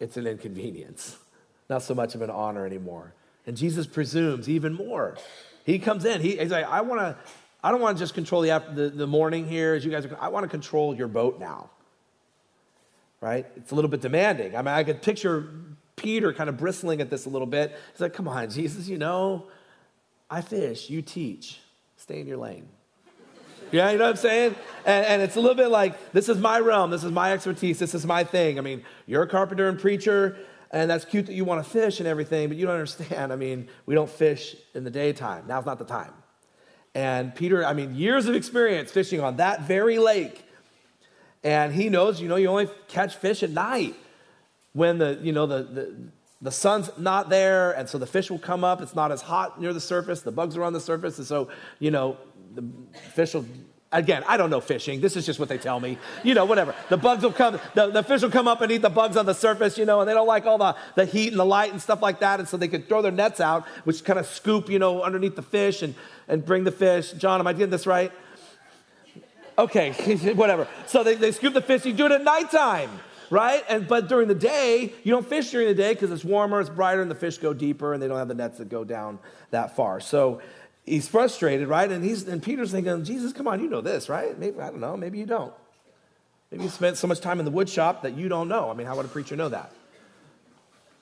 it's 0.00 0.16
an 0.16 0.26
inconvenience, 0.26 1.18
not 1.68 1.82
so 1.82 1.94
much 1.94 2.14
of 2.14 2.22
an 2.22 2.30
honor 2.30 2.64
anymore. 2.64 3.12
And 3.46 3.56
Jesus 3.56 3.86
presumes 3.86 4.48
even 4.48 4.72
more. 4.72 5.18
He 5.66 5.78
comes 5.78 6.04
in, 6.04 6.20
he, 6.20 6.36
he's 6.36 6.50
like, 6.50 6.64
I 6.64 6.80
want 6.80 7.00
to 7.00 7.16
I 7.62 7.70
don't 7.70 7.80
want 7.80 7.96
to 7.96 8.02
just 8.02 8.14
control 8.14 8.42
the, 8.42 8.50
after, 8.50 8.72
the, 8.72 8.90
the 8.90 9.06
morning 9.06 9.46
here 9.46 9.74
as 9.74 9.84
you 9.84 9.90
guys 9.90 10.04
are, 10.04 10.18
I 10.20 10.28
want 10.28 10.44
to 10.44 10.48
control 10.48 10.94
your 10.94 11.08
boat 11.08 11.38
now. 11.38 11.70
Right? 13.20 13.46
It's 13.56 13.70
a 13.70 13.74
little 13.74 13.90
bit 13.90 14.00
demanding. 14.00 14.56
I 14.56 14.62
mean, 14.62 14.74
I 14.74 14.82
could 14.82 15.00
picture 15.00 15.48
Peter 15.94 16.32
kind 16.32 16.48
of 16.50 16.56
bristling 16.56 17.00
at 17.00 17.08
this 17.08 17.26
a 17.26 17.28
little 17.28 17.46
bit. 17.46 17.76
He's 17.92 18.00
like, 18.00 18.14
come 18.14 18.26
on, 18.26 18.50
Jesus, 18.50 18.88
you 18.88 18.98
know, 18.98 19.46
I 20.28 20.40
fish, 20.40 20.90
you 20.90 21.02
teach. 21.02 21.60
Stay 21.96 22.20
in 22.20 22.26
your 22.26 22.38
lane. 22.38 22.68
Yeah, 23.70 23.90
you 23.90 23.98
know 23.98 24.04
what 24.04 24.10
I'm 24.10 24.16
saying? 24.16 24.56
And, 24.84 25.06
and, 25.06 25.22
it's 25.22 25.36
a 25.36 25.40
little 25.40 25.56
bit 25.56 25.68
like, 25.68 26.12
this 26.12 26.28
is 26.28 26.36
my 26.38 26.58
realm, 26.58 26.90
this 26.90 27.04
is 27.04 27.12
my 27.12 27.32
expertise, 27.32 27.78
this 27.78 27.94
is 27.94 28.04
my 28.04 28.22
thing. 28.24 28.58
I 28.58 28.60
mean, 28.60 28.82
you're 29.06 29.22
a 29.22 29.28
carpenter 29.28 29.68
and 29.68 29.78
preacher, 29.78 30.36
and 30.70 30.90
that's 30.90 31.04
cute 31.04 31.26
that 31.26 31.32
you 31.32 31.44
want 31.44 31.64
to 31.64 31.70
fish 31.70 32.00
and 32.00 32.08
everything, 32.08 32.48
but 32.48 32.58
you 32.58 32.66
don't 32.66 32.74
understand. 32.74 33.32
I 33.32 33.36
mean, 33.36 33.68
we 33.86 33.94
don't 33.94 34.10
fish 34.10 34.56
in 34.74 34.84
the 34.84 34.90
daytime. 34.90 35.44
Now's 35.46 35.64
not 35.64 35.78
the 35.78 35.86
time. 35.86 36.12
And 36.94 37.34
Peter, 37.34 37.64
I 37.64 37.72
mean, 37.72 37.94
years 37.94 38.26
of 38.26 38.34
experience 38.34 38.90
fishing 38.90 39.20
on 39.20 39.36
that 39.36 39.62
very 39.62 39.98
lake. 39.98 40.44
And 41.42 41.72
he 41.72 41.88
knows, 41.88 42.20
you 42.20 42.28
know, 42.28 42.36
you 42.36 42.48
only 42.48 42.68
catch 42.88 43.16
fish 43.16 43.42
at 43.42 43.50
night 43.50 43.94
when 44.74 44.98
the, 44.98 45.18
you 45.22 45.32
know, 45.32 45.46
the, 45.46 45.62
the, 45.62 45.94
the 46.40 46.50
sun's 46.52 46.90
not 46.98 47.30
there. 47.30 47.72
And 47.72 47.88
so 47.88 47.98
the 47.98 48.06
fish 48.06 48.30
will 48.30 48.38
come 48.38 48.62
up. 48.62 48.80
It's 48.80 48.94
not 48.94 49.10
as 49.10 49.22
hot 49.22 49.60
near 49.60 49.72
the 49.72 49.80
surface. 49.80 50.20
The 50.20 50.32
bugs 50.32 50.56
are 50.56 50.62
on 50.62 50.72
the 50.72 50.80
surface. 50.80 51.18
And 51.18 51.26
so, 51.26 51.48
you 51.78 51.90
know, 51.90 52.16
the 52.54 52.64
fish 53.14 53.34
will 53.34 53.46
Again, 53.94 54.24
I 54.26 54.38
don't 54.38 54.48
know 54.48 54.62
fishing. 54.62 55.02
This 55.02 55.16
is 55.16 55.26
just 55.26 55.38
what 55.38 55.50
they 55.50 55.58
tell 55.58 55.78
me. 55.78 55.98
You 56.24 56.32
know, 56.32 56.46
whatever. 56.46 56.74
The 56.88 56.96
bugs 56.96 57.22
will 57.22 57.32
come, 57.32 57.60
the, 57.74 57.90
the 57.90 58.02
fish 58.02 58.22
will 58.22 58.30
come 58.30 58.48
up 58.48 58.62
and 58.62 58.72
eat 58.72 58.80
the 58.80 58.88
bugs 58.88 59.18
on 59.18 59.26
the 59.26 59.34
surface, 59.34 59.76
you 59.76 59.84
know, 59.84 60.00
and 60.00 60.08
they 60.08 60.14
don't 60.14 60.26
like 60.26 60.46
all 60.46 60.56
the, 60.56 60.74
the 60.94 61.04
heat 61.04 61.28
and 61.28 61.38
the 61.38 61.44
light 61.44 61.72
and 61.72 61.80
stuff 61.80 62.00
like 62.00 62.20
that. 62.20 62.40
And 62.40 62.48
so 62.48 62.56
they 62.56 62.68
could 62.68 62.88
throw 62.88 63.02
their 63.02 63.12
nets 63.12 63.38
out, 63.38 63.66
which 63.84 64.02
kind 64.02 64.18
of 64.18 64.26
scoop, 64.26 64.70
you 64.70 64.78
know, 64.78 65.02
underneath 65.02 65.36
the 65.36 65.42
fish 65.42 65.82
and, 65.82 65.94
and 66.28 66.44
bring 66.44 66.64
the 66.64 66.72
fish. 66.72 67.12
John, 67.12 67.40
am 67.40 67.46
I 67.46 67.52
getting 67.52 67.70
this 67.70 67.86
right? 67.86 68.12
Okay, 69.58 69.92
whatever. 70.34 70.66
So 70.86 71.04
they, 71.04 71.14
they 71.14 71.32
scoop 71.32 71.54
the 71.54 71.62
fish. 71.62 71.84
You 71.84 71.92
do 71.92 72.06
it 72.06 72.12
at 72.12 72.22
nighttime, 72.22 72.90
right? 73.30 73.62
And 73.68 73.86
but 73.86 74.08
during 74.08 74.28
the 74.28 74.34
day, 74.34 74.92
you 75.02 75.12
don't 75.12 75.26
fish 75.26 75.50
during 75.50 75.68
the 75.68 75.74
day 75.74 75.92
because 75.92 76.10
it's 76.10 76.24
warmer, 76.24 76.60
it's 76.60 76.70
brighter, 76.70 77.02
and 77.02 77.10
the 77.10 77.16
fish 77.16 77.38
go 77.38 77.52
deeper, 77.52 77.92
and 77.92 78.02
they 78.02 78.08
don't 78.08 78.18
have 78.18 78.28
the 78.28 78.34
nets 78.34 78.58
that 78.58 78.68
go 78.68 78.84
down 78.84 79.18
that 79.50 79.76
far. 79.76 80.00
So 80.00 80.40
he's 80.84 81.06
frustrated, 81.06 81.68
right? 81.68 81.90
And 81.90 82.02
he's 82.02 82.26
and 82.26 82.42
Peter's 82.42 82.72
thinking, 82.72 83.04
Jesus, 83.04 83.32
come 83.32 83.46
on, 83.46 83.60
you 83.60 83.68
know 83.68 83.82
this, 83.82 84.08
right? 84.08 84.38
Maybe 84.38 84.58
I 84.58 84.70
don't 84.70 84.80
know, 84.80 84.96
maybe 84.96 85.18
you 85.18 85.26
don't. 85.26 85.52
Maybe 86.50 86.64
you 86.64 86.70
spent 86.70 86.98
so 86.98 87.06
much 87.06 87.20
time 87.20 87.38
in 87.38 87.46
the 87.46 87.50
wood 87.50 87.68
shop 87.68 88.02
that 88.02 88.14
you 88.14 88.28
don't 88.28 88.48
know. 88.48 88.70
I 88.70 88.74
mean, 88.74 88.86
how 88.86 88.96
would 88.96 89.06
a 89.06 89.08
preacher 89.08 89.36
know 89.36 89.48
that? 89.48 89.72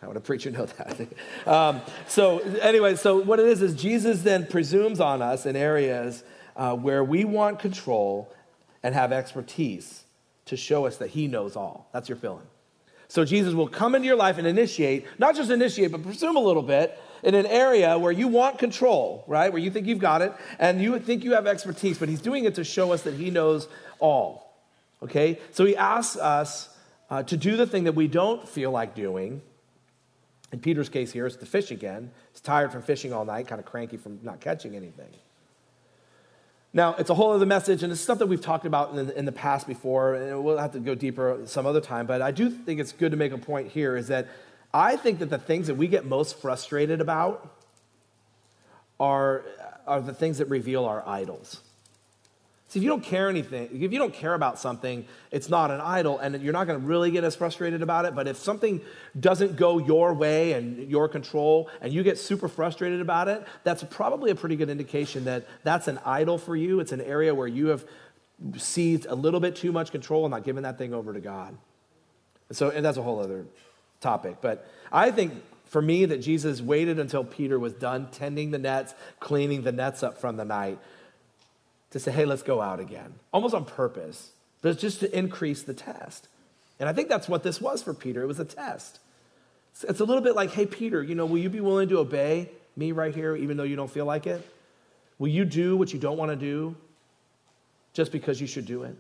How 0.01 0.09
would 0.09 0.17
a 0.17 0.21
preacher 0.21 0.51
know 0.51 0.67
that? 0.67 1.09
um, 1.47 1.83
so 2.09 2.39
anyway, 2.39 2.97
so 2.97 3.21
what 3.21 3.39
it 3.39 3.47
is 3.47 3.63
is 3.63 3.75
Jesus 3.75 4.23
then 4.23 4.47
presumes 4.47 5.01
on 5.01 5.21
us 5.23 5.47
in 5.47 5.57
areas 5.57 6.25
uh, 6.57 6.75
where 6.75 7.05
we 7.05 7.25
want 7.25 7.59
control 7.59 8.33
and 8.83 8.95
have 8.95 9.13
expertise 9.13 10.05
to 10.47 10.57
show 10.57 10.87
us 10.87 10.97
that 10.99 11.11
He 11.11 11.27
knows 11.27 11.55
all. 11.55 11.89
That's 11.93 12.09
your 12.09 12.17
feeling. 12.17 12.47
So 13.09 13.25
Jesus 13.25 13.55
will 13.55 13.69
come 13.69 13.95
into 13.95 14.07
your 14.07 14.17
life 14.17 14.39
and 14.39 14.47
initiate, 14.47 15.05
not 15.19 15.35
just 15.35 15.51
initiate, 15.51 15.91
but 15.91 16.03
presume 16.03 16.37
a 16.37 16.41
little 16.41 16.63
bit 16.63 16.97
in 17.25 17.35
an 17.35 17.45
area 17.47 17.99
where 17.99 18.13
you 18.13 18.29
want 18.29 18.59
control, 18.59 19.25
right? 19.27 19.53
Where 19.53 19.61
you 19.61 19.71
think 19.71 19.87
you've 19.87 19.99
got 19.99 20.23
it 20.23 20.33
and 20.59 20.81
you 20.81 20.99
think 21.01 21.25
you 21.25 21.33
have 21.33 21.47
expertise, 21.47 21.99
but 21.99 22.09
he's 22.09 22.21
doing 22.21 22.45
it 22.45 22.55
to 22.55 22.65
show 22.65 22.93
us 22.93 23.03
that 23.03 23.15
he 23.15 23.31
knows 23.31 23.67
all. 23.99 24.55
Okay? 25.03 25.41
So 25.51 25.65
he 25.65 25.77
asks 25.77 26.17
us 26.17 26.69
uh, 27.11 27.25
to 27.25 27.37
do 27.37 27.57
the 27.57 27.67
thing 27.67 27.85
that 27.85 27.95
we 27.95 28.07
don't 28.07 28.49
feel 28.49 28.71
like 28.71 28.95
doing. 28.95 29.43
In 30.53 30.59
Peter's 30.59 30.89
case 30.89 31.13
here, 31.13 31.27
it's 31.27 31.37
the 31.37 31.47
fish 31.47 31.71
again. 31.71 32.11
He's 32.33 32.41
tired 32.41 32.73
from 32.73 32.83
fishing 32.83 33.13
all 33.13 33.25
night, 33.25 33.47
kind 33.47 33.61
of 33.61 33.67
cranky 33.67 33.97
from 33.97 34.19
not 34.23 34.41
catching 34.41 34.75
anything. 34.75 35.11
Now, 36.73 36.95
it's 36.95 37.11
a 37.11 37.15
whole 37.15 37.33
other 37.33 37.47
message, 37.47 37.83
and 37.83 37.91
it's 37.91 38.01
stuff 38.01 38.19
that 38.19 38.27
we've 38.27 38.41
talked 38.41 38.65
about 38.65 38.91
in 38.91 39.07
the, 39.07 39.19
in 39.19 39.25
the 39.25 39.33
past 39.33 39.67
before, 39.67 40.15
and 40.15 40.45
we'll 40.45 40.59
have 40.59 40.73
to 40.73 40.81
go 40.81 40.95
deeper 40.95 41.41
some 41.47 41.67
other 41.67 41.81
time, 41.81 42.07
but 42.07 42.23
I 42.23 42.31
do 42.31 42.49
think 42.49 42.79
it's 42.79 42.93
good 42.93 43.11
to 43.11 43.17
make 43.17 43.33
a 43.33 43.39
point 43.39 43.69
here 43.69 43.97
is 43.97 44.09
that 44.09 44.29
I 44.73 44.97
think 44.97 45.19
that 45.19 45.31
the 45.31 45.39
things 45.39 45.67
that 45.67 45.75
we 45.75 45.89
get 45.89 46.05
most 46.05 46.39
frustrated 46.39 47.01
about 47.01 47.57
are, 49.01 49.45
are 49.87 50.01
the 50.01 50.15
things 50.15 50.39
that 50.39 50.47
reveal 50.47 50.85
our 50.85 51.07
idols. 51.09 51.61
See, 52.71 52.79
if 52.79 52.85
you 52.85 52.89
don't 52.89 53.03
care 53.03 53.29
anything, 53.29 53.69
if 53.83 53.93
you 53.93 53.99
don't 53.99 54.15
care 54.15 54.33
about 54.33 54.57
something, 54.57 55.05
it's 55.33 55.49
not 55.49 55.73
an 55.73 55.81
idol, 55.81 56.21
and 56.21 56.41
you're 56.41 56.53
not 56.53 56.69
going 56.69 56.81
to 56.81 56.87
really 56.87 57.11
get 57.11 57.25
as 57.25 57.35
frustrated 57.35 57.83
about 57.83 58.05
it. 58.05 58.15
But 58.15 58.29
if 58.29 58.37
something 58.37 58.81
doesn't 59.19 59.57
go 59.57 59.79
your 59.79 60.15
way 60.15 60.53
and 60.53 60.89
your 60.89 61.09
control, 61.09 61.69
and 61.81 61.93
you 61.93 62.05
get 62.05 62.17
super 62.17 62.47
frustrated 62.47 63.01
about 63.01 63.27
it, 63.27 63.45
that's 63.65 63.83
probably 63.83 64.31
a 64.31 64.37
pretty 64.37 64.55
good 64.55 64.71
indication 64.71 65.25
that 65.25 65.49
that's 65.65 65.89
an 65.89 65.99
idol 66.05 66.39
for 66.39 66.55
you. 66.55 66.79
It's 66.79 66.93
an 66.93 67.01
area 67.01 67.35
where 67.35 67.49
you 67.49 67.67
have 67.67 67.85
seized 68.57 69.05
a 69.07 69.17
little 69.17 69.41
bit 69.41 69.57
too 69.57 69.73
much 69.73 69.91
control 69.91 70.25
and 70.25 70.31
not 70.31 70.45
given 70.45 70.63
that 70.63 70.79
thing 70.79 70.95
over 70.95 71.13
to 71.13 71.21
God. 71.21 71.59
So, 72.53 72.71
and 72.71 72.85
that's 72.85 72.99
a 72.99 73.03
whole 73.03 73.19
other 73.19 73.47
topic. 74.01 74.37
But 74.41 74.65
I 74.93 75.11
think 75.11 75.43
for 75.65 75.83
me 75.83 76.05
that 76.05 76.19
Jesus 76.19 76.61
waited 76.61 77.01
until 77.01 77.25
Peter 77.25 77.59
was 77.59 77.73
done 77.73 78.11
tending 78.13 78.53
the 78.53 78.59
nets, 78.59 78.95
cleaning 79.19 79.63
the 79.63 79.73
nets 79.73 80.05
up 80.05 80.19
from 80.19 80.37
the 80.37 80.45
night, 80.45 80.79
to 81.91 81.99
say, 81.99 82.13
hey, 82.13 82.25
let's 82.25 82.43
go 82.43 82.61
out 82.61 82.81
again, 82.81 83.15
almost 83.33 83.55
on 83.55 83.65
purpose, 83.65 84.31
but 84.63 84.79
just 84.79 85.01
to 85.01 85.19
increase 85.19 85.63
the 85.63 85.75
test. 85.75 86.29
And 86.79 86.89
I 86.89 86.93
think 86.93 87.09
that's 87.09 87.29
what 87.29 87.43
this 87.43 87.61
was 87.61 87.83
for 87.83 87.93
Peter. 87.93 88.23
It 88.23 88.27
was 88.27 88.41
a 88.41 88.45
test. 88.45 89.01
It's 89.83 90.01
a 90.01 90.05
little 90.05 90.23
bit 90.23 90.35
like, 90.35 90.51
hey, 90.53 90.67
Peter, 90.67 91.03
you 91.03 91.15
know, 91.15 91.27
will 91.27 91.39
you 91.39 91.51
be 91.51 91.61
willing 91.61 91.89
to 91.89 91.99
obey 91.99 92.49
me 92.77 92.93
right 92.93 93.15
here, 93.15 93.37
even 93.37 93.57
though 93.57 93.65
you 93.65 93.77
don't 93.77 93.91
feel 93.91 94.07
like 94.07 94.27
it? 94.27 94.47
Will 95.19 95.29
you 95.29 95.45
do 95.45 95.77
what 95.77 95.93
you 95.93 95.99
don't 95.99 96.17
want 96.17 96.31
to 96.31 96.37
do 96.37 96.75
just 97.93 98.13
because 98.13 98.41
you 98.41 98.47
should 98.47 98.67
do 98.67 98.85
it? 98.85 98.97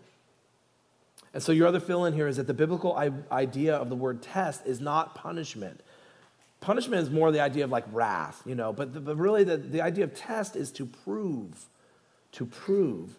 And 1.33 1.42
so, 1.42 1.53
your 1.53 1.68
other 1.68 1.81
fill 1.81 2.07
in 2.07 2.12
here 2.12 2.26
is 2.26 2.37
that 2.38 2.46
the 2.46 2.55
biblical 2.55 2.96
idea 3.31 3.76
of 3.76 3.88
the 3.88 3.94
word 3.94 4.20
test 4.20 4.66
is 4.66 4.81
not 4.81 5.14
punishment. 5.14 5.81
Punishment 6.61 7.03
is 7.03 7.09
more 7.09 7.31
the 7.31 7.40
idea 7.40 7.64
of 7.64 7.70
like 7.70 7.85
wrath, 7.92 8.42
you 8.44 8.55
know, 8.55 8.72
but, 8.72 8.92
the, 8.92 9.00
but 9.00 9.16
really 9.16 9.44
the, 9.44 9.57
the 9.57 9.81
idea 9.81 10.05
of 10.05 10.14
test 10.14 10.57
is 10.57 10.70
to 10.72 10.85
prove. 10.85 11.66
To 12.33 12.47
prove. 12.47 13.16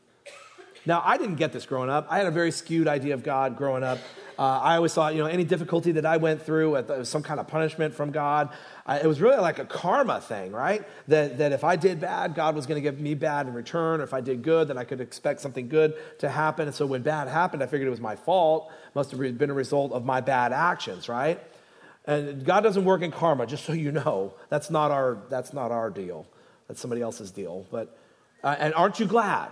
Now, 0.86 1.04
I 1.06 1.17
didn't 1.17 1.36
get 1.36 1.54
this 1.54 1.65
growing 1.65 1.89
up. 1.89 2.08
I 2.10 2.17
had 2.17 2.28
a 2.28 2.32
very 2.32 2.52
skewed 2.52 2.88
idea 2.88 3.13
of 3.13 3.24
God 3.24 3.56
growing 3.56 3.84
up. 3.84 4.00
Uh, 4.39 4.60
I 4.60 4.78
always 4.78 4.91
thought, 4.91 5.13
you 5.13 5.21
know, 5.21 5.28
any 5.28 5.43
difficulty 5.43 5.91
that 5.91 6.06
I 6.08 6.17
went 6.17 6.41
through, 6.41 6.76
it 6.76 6.88
was 6.88 7.08
some 7.10 7.21
kind 7.21 7.39
of 7.39 7.47
punishment 7.47 7.93
from 7.93 8.12
God. 8.12 8.50
Uh, 8.88 8.97
it 9.04 9.06
was 9.06 9.21
really 9.21 9.38
like 9.38 9.60
a 9.60 9.65
karma 9.65 10.19
thing, 10.19 10.52
right? 10.52 10.84
That, 11.08 11.38
that 11.38 11.52
if 11.52 11.63
I 11.63 11.76
did 11.76 12.00
bad, 12.00 12.34
God 12.34 12.56
was 12.56 12.65
going 12.65 12.82
to 12.82 12.82
give 12.82 13.00
me 13.00 13.13
bad 13.13 13.45
in 13.45 13.54
return. 13.54 14.02
Or 14.02 14.04
if 14.04 14.15
I 14.15 14.21
did 14.21 14.41
good, 14.41 14.69
then 14.69 14.80
I 14.80 14.84
could 14.84 15.00
expect 15.00 15.41
something 15.41 15.67
good 15.67 15.93
to 16.19 16.30
happen. 16.30 16.65
And 16.65 16.76
so 16.76 16.88
when 16.88 17.04
bad 17.04 17.28
happened, 17.28 17.62
I 17.62 17.67
figured 17.67 17.86
it 17.86 17.91
was 17.91 18.02
my 18.02 18.15
fault. 18.15 18.71
Must 18.95 19.12
have 19.12 19.19
been 19.38 19.52
a 19.52 19.54
result 19.54 19.91
of 19.91 20.04
my 20.04 20.21
bad 20.21 20.52
actions, 20.52 21.08
right? 21.08 21.39
And 22.06 22.43
God 22.43 22.62
doesn't 22.62 22.84
work 22.84 23.04
in 23.04 23.12
karma, 23.12 23.45
just 23.45 23.65
so 23.65 23.74
you 23.74 23.91
know. 23.91 24.34
That's 24.50 24.71
not 24.71 24.89
our, 24.89 25.19
that's 25.30 25.54
not 25.54 25.71
our 25.71 25.91
deal. 25.91 26.26
That's 26.67 26.82
somebody 26.82 27.04
else's 27.04 27.30
deal. 27.30 27.67
But, 27.69 27.95
uh, 28.43 28.56
and 28.60 28.73
aren't 28.73 28.99
you 28.99 29.06
glad? 29.06 29.49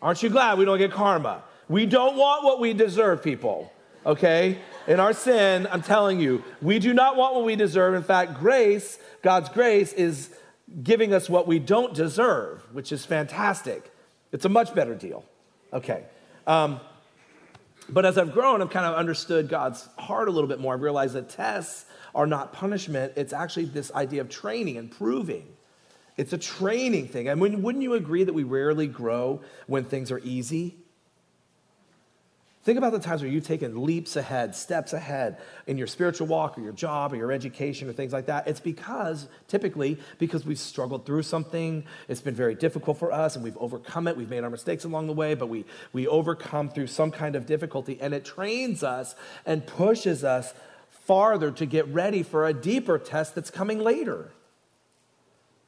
Aren't 0.00 0.22
you 0.22 0.28
glad 0.28 0.58
we 0.58 0.64
don't 0.64 0.78
get 0.78 0.92
karma? 0.92 1.42
We 1.68 1.86
don't 1.86 2.16
want 2.16 2.44
what 2.44 2.60
we 2.60 2.74
deserve, 2.74 3.22
people, 3.22 3.72
okay? 4.04 4.58
In 4.86 5.00
our 5.00 5.14
sin, 5.14 5.66
I'm 5.70 5.80
telling 5.80 6.20
you, 6.20 6.44
we 6.60 6.78
do 6.78 6.92
not 6.92 7.16
want 7.16 7.34
what 7.34 7.44
we 7.44 7.56
deserve. 7.56 7.94
In 7.94 8.02
fact, 8.02 8.34
grace, 8.38 8.98
God's 9.22 9.48
grace, 9.48 9.94
is 9.94 10.30
giving 10.82 11.14
us 11.14 11.30
what 11.30 11.46
we 11.46 11.58
don't 11.58 11.94
deserve, 11.94 12.62
which 12.74 12.92
is 12.92 13.06
fantastic. 13.06 13.90
It's 14.30 14.44
a 14.44 14.48
much 14.50 14.74
better 14.74 14.94
deal. 14.94 15.24
Okay. 15.72 16.04
Um, 16.46 16.80
but 17.88 18.04
as 18.04 18.18
I've 18.18 18.32
grown, 18.32 18.62
I've 18.62 18.70
kind 18.70 18.86
of 18.86 18.94
understood 18.94 19.48
God's 19.48 19.88
heart 19.98 20.28
a 20.28 20.30
little 20.30 20.48
bit 20.48 20.60
more. 20.60 20.74
I've 20.74 20.82
realized 20.82 21.14
that 21.14 21.30
tests 21.30 21.86
are 22.14 22.26
not 22.26 22.52
punishment, 22.52 23.12
it's 23.16 23.32
actually 23.32 23.64
this 23.64 23.90
idea 23.92 24.20
of 24.20 24.28
training 24.28 24.76
and 24.76 24.90
proving. 24.90 25.48
It's 26.16 26.32
a 26.32 26.38
training 26.38 27.08
thing. 27.08 27.28
I 27.28 27.34
mean, 27.34 27.62
wouldn't 27.62 27.82
you 27.82 27.94
agree 27.94 28.24
that 28.24 28.32
we 28.32 28.44
rarely 28.44 28.86
grow 28.86 29.40
when 29.66 29.84
things 29.84 30.12
are 30.12 30.20
easy? 30.20 30.76
Think 32.64 32.78
about 32.78 32.92
the 32.92 32.98
times 32.98 33.20
where 33.20 33.30
you've 33.30 33.46
taken 33.46 33.84
leaps 33.84 34.16
ahead, 34.16 34.54
steps 34.54 34.94
ahead 34.94 35.36
in 35.66 35.76
your 35.76 35.86
spiritual 35.86 36.28
walk 36.28 36.56
or 36.56 36.62
your 36.62 36.72
job 36.72 37.12
or 37.12 37.16
your 37.16 37.30
education 37.30 37.90
or 37.90 37.92
things 37.92 38.10
like 38.10 38.24
that. 38.26 38.48
It's 38.48 38.60
because, 38.60 39.28
typically, 39.48 39.98
because 40.18 40.46
we've 40.46 40.58
struggled 40.58 41.04
through 41.04 41.24
something. 41.24 41.84
It's 42.08 42.22
been 42.22 42.34
very 42.34 42.54
difficult 42.54 42.96
for 42.96 43.12
us 43.12 43.34
and 43.34 43.44
we've 43.44 43.56
overcome 43.58 44.08
it. 44.08 44.16
We've 44.16 44.30
made 44.30 44.44
our 44.44 44.50
mistakes 44.50 44.84
along 44.84 45.08
the 45.08 45.12
way, 45.12 45.34
but 45.34 45.50
we, 45.50 45.66
we 45.92 46.06
overcome 46.06 46.70
through 46.70 46.86
some 46.86 47.10
kind 47.10 47.36
of 47.36 47.44
difficulty 47.44 47.98
and 48.00 48.14
it 48.14 48.24
trains 48.24 48.82
us 48.82 49.14
and 49.44 49.66
pushes 49.66 50.24
us 50.24 50.54
farther 50.88 51.50
to 51.50 51.66
get 51.66 51.86
ready 51.88 52.22
for 52.22 52.46
a 52.46 52.54
deeper 52.54 52.98
test 52.98 53.34
that's 53.34 53.50
coming 53.50 53.78
later. 53.78 54.30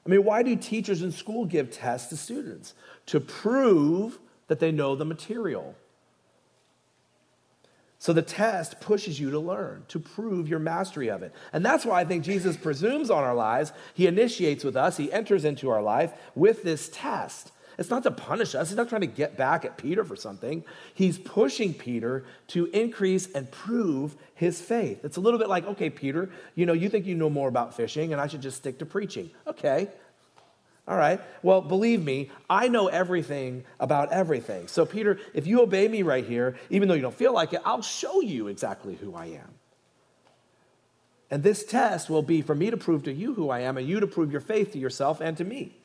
I 0.07 0.09
mean, 0.09 0.25
why 0.25 0.45
do 0.45 0.55
teachers 0.55 1.03
in 1.03 1.11
school 1.11 1.45
give 1.45 1.71
tests 1.71 2.09
to 2.11 2.17
students? 2.17 2.75
To 3.07 3.19
prove 3.19 4.21
that 4.47 4.61
they 4.61 4.71
know 4.71 4.95
the 4.95 5.05
material. 5.05 5.75
So 7.99 8.13
the 8.13 8.23
test 8.23 8.81
pushes 8.81 9.19
you 9.19 9.31
to 9.33 9.41
learn, 9.41 9.85
to 9.89 9.99
prove 9.99 10.49
your 10.49 10.61
mastery 10.61 11.09
of 11.09 11.25
it. 11.25 11.35
And 11.53 11.65
that's 11.65 11.85
why 11.85 12.01
I 12.01 12.05
think 12.05 12.23
Jesus 12.23 12.57
presumes 12.57 13.11
on 13.11 13.25
our 13.25 13.35
lives. 13.35 13.73
He 13.95 14.07
initiates 14.07 14.63
with 14.63 14.77
us, 14.77 14.97
he 14.97 15.13
enters 15.13 15.45
into 15.45 15.71
our 15.71 15.83
life 15.83 16.13
with 16.37 16.63
this 16.63 16.89
test. 16.93 17.51
It's 17.79 17.91
not 17.91 18.03
to 18.05 18.11
punish 18.11 18.55
us, 18.55 18.69
he's 18.69 18.77
not 18.77 18.89
trying 18.89 19.03
to 19.03 19.07
get 19.07 19.37
back 19.37 19.65
at 19.65 19.77
Peter 19.77 20.05
for 20.05 20.17
something. 20.17 20.65
He's 20.95 21.19
pushing 21.19 21.75
Peter 21.75 22.25
to 22.49 22.67
increase 22.67 23.31
and 23.33 23.51
prove 23.51 24.17
his 24.35 24.61
faith. 24.61 25.05
It's 25.05 25.17
a 25.17 25.21
little 25.21 25.39
bit 25.39 25.49
like, 25.49 25.67
okay, 25.67 25.91
Peter, 25.91 26.31
you 26.55 26.67
know, 26.67 26.73
you 26.73 26.89
think 26.89 27.07
you 27.07 27.15
know 27.15 27.31
more 27.31 27.49
about 27.49 27.75
fishing 27.75 28.13
and 28.13 28.21
I 28.21 28.27
should 28.27 28.43
just 28.43 28.57
stick 28.57 28.79
to 28.79 28.87
preaching. 28.87 29.31
Okay, 29.47 29.89
all 30.89 30.97
right. 30.97 31.21
Well, 31.43 31.61
believe 31.61 32.03
me, 32.03 32.31
I 32.49 32.69
know 32.69 32.87
everything 32.87 33.65
about 33.81 34.13
everything. 34.13 34.69
So, 34.69 34.87
Peter, 34.87 35.19
if 35.35 35.47
you 35.47 35.61
obey 35.61 35.89
me 35.89 36.03
right 36.03 36.25
here, 36.25 36.57
even 36.71 36.89
though 36.89 36.95
you 36.95 37.03
don't 37.03 37.15
feel 37.15 37.33
like 37.33 37.53
it, 37.53 37.61
I'll 37.65 37.83
show 37.83 38.21
you 38.21 38.47
exactly 38.47 38.95
who 38.95 39.15
I 39.15 39.27
am. 39.27 39.55
And 41.29 41.43
this 41.43 41.65
test 41.65 42.09
will 42.09 42.23
be 42.23 42.41
for 42.41 42.55
me 42.55 42.71
to 42.71 42.77
prove 42.77 43.03
to 43.05 43.13
you 43.13 43.35
who 43.35 43.51
I 43.51 43.61
am 43.61 43.77
and 43.77 43.89
you 43.89 43.99
to 43.99 44.07
prove 44.07 44.31
your 44.31 44.41
faith 44.41 44.73
to 44.73 44.79
yourself 44.79 45.21
and 45.21 45.37
to 45.39 45.45
me. 45.45 45.77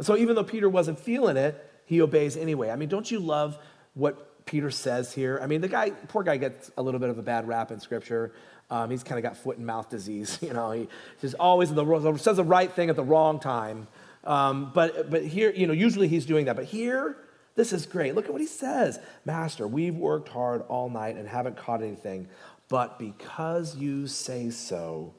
And 0.00 0.06
so, 0.06 0.16
even 0.16 0.34
though 0.34 0.44
Peter 0.44 0.66
wasn't 0.66 0.98
feeling 0.98 1.36
it, 1.36 1.62
he 1.84 2.00
obeys 2.00 2.34
anyway. 2.34 2.70
I 2.70 2.76
mean, 2.76 2.88
don't 2.88 3.10
you 3.10 3.18
love 3.18 3.58
what 3.92 4.46
Peter 4.46 4.70
says 4.70 5.12
here? 5.12 5.38
I 5.42 5.46
mean, 5.46 5.60
the 5.60 5.68
guy, 5.68 5.90
poor 5.90 6.22
guy, 6.22 6.38
gets 6.38 6.70
a 6.78 6.82
little 6.82 6.98
bit 6.98 7.10
of 7.10 7.18
a 7.18 7.22
bad 7.22 7.46
rap 7.46 7.70
in 7.70 7.80
Scripture. 7.80 8.32
Um, 8.70 8.90
he's 8.90 9.02
kind 9.02 9.18
of 9.18 9.22
got 9.22 9.36
foot 9.36 9.58
and 9.58 9.66
mouth 9.66 9.90
disease. 9.90 10.38
You 10.42 10.54
know, 10.54 10.70
he 10.70 10.88
just 11.20 11.34
always 11.38 11.74
the, 11.74 12.16
says 12.16 12.38
the 12.38 12.44
right 12.44 12.72
thing 12.72 12.88
at 12.88 12.96
the 12.96 13.04
wrong 13.04 13.40
time. 13.40 13.88
Um, 14.24 14.70
but, 14.72 15.10
but 15.10 15.22
here, 15.22 15.50
you 15.50 15.66
know, 15.66 15.74
usually 15.74 16.08
he's 16.08 16.24
doing 16.24 16.46
that. 16.46 16.56
But 16.56 16.64
here, 16.64 17.18
this 17.54 17.70
is 17.74 17.84
great. 17.84 18.14
Look 18.14 18.24
at 18.24 18.32
what 18.32 18.40
he 18.40 18.46
says 18.46 19.00
Master, 19.26 19.68
we've 19.68 19.94
worked 19.94 20.30
hard 20.30 20.62
all 20.62 20.88
night 20.88 21.16
and 21.16 21.28
haven't 21.28 21.58
caught 21.58 21.82
anything. 21.82 22.26
But 22.70 22.98
because 22.98 23.76
you 23.76 24.06
say 24.06 24.48
so, 24.48 25.12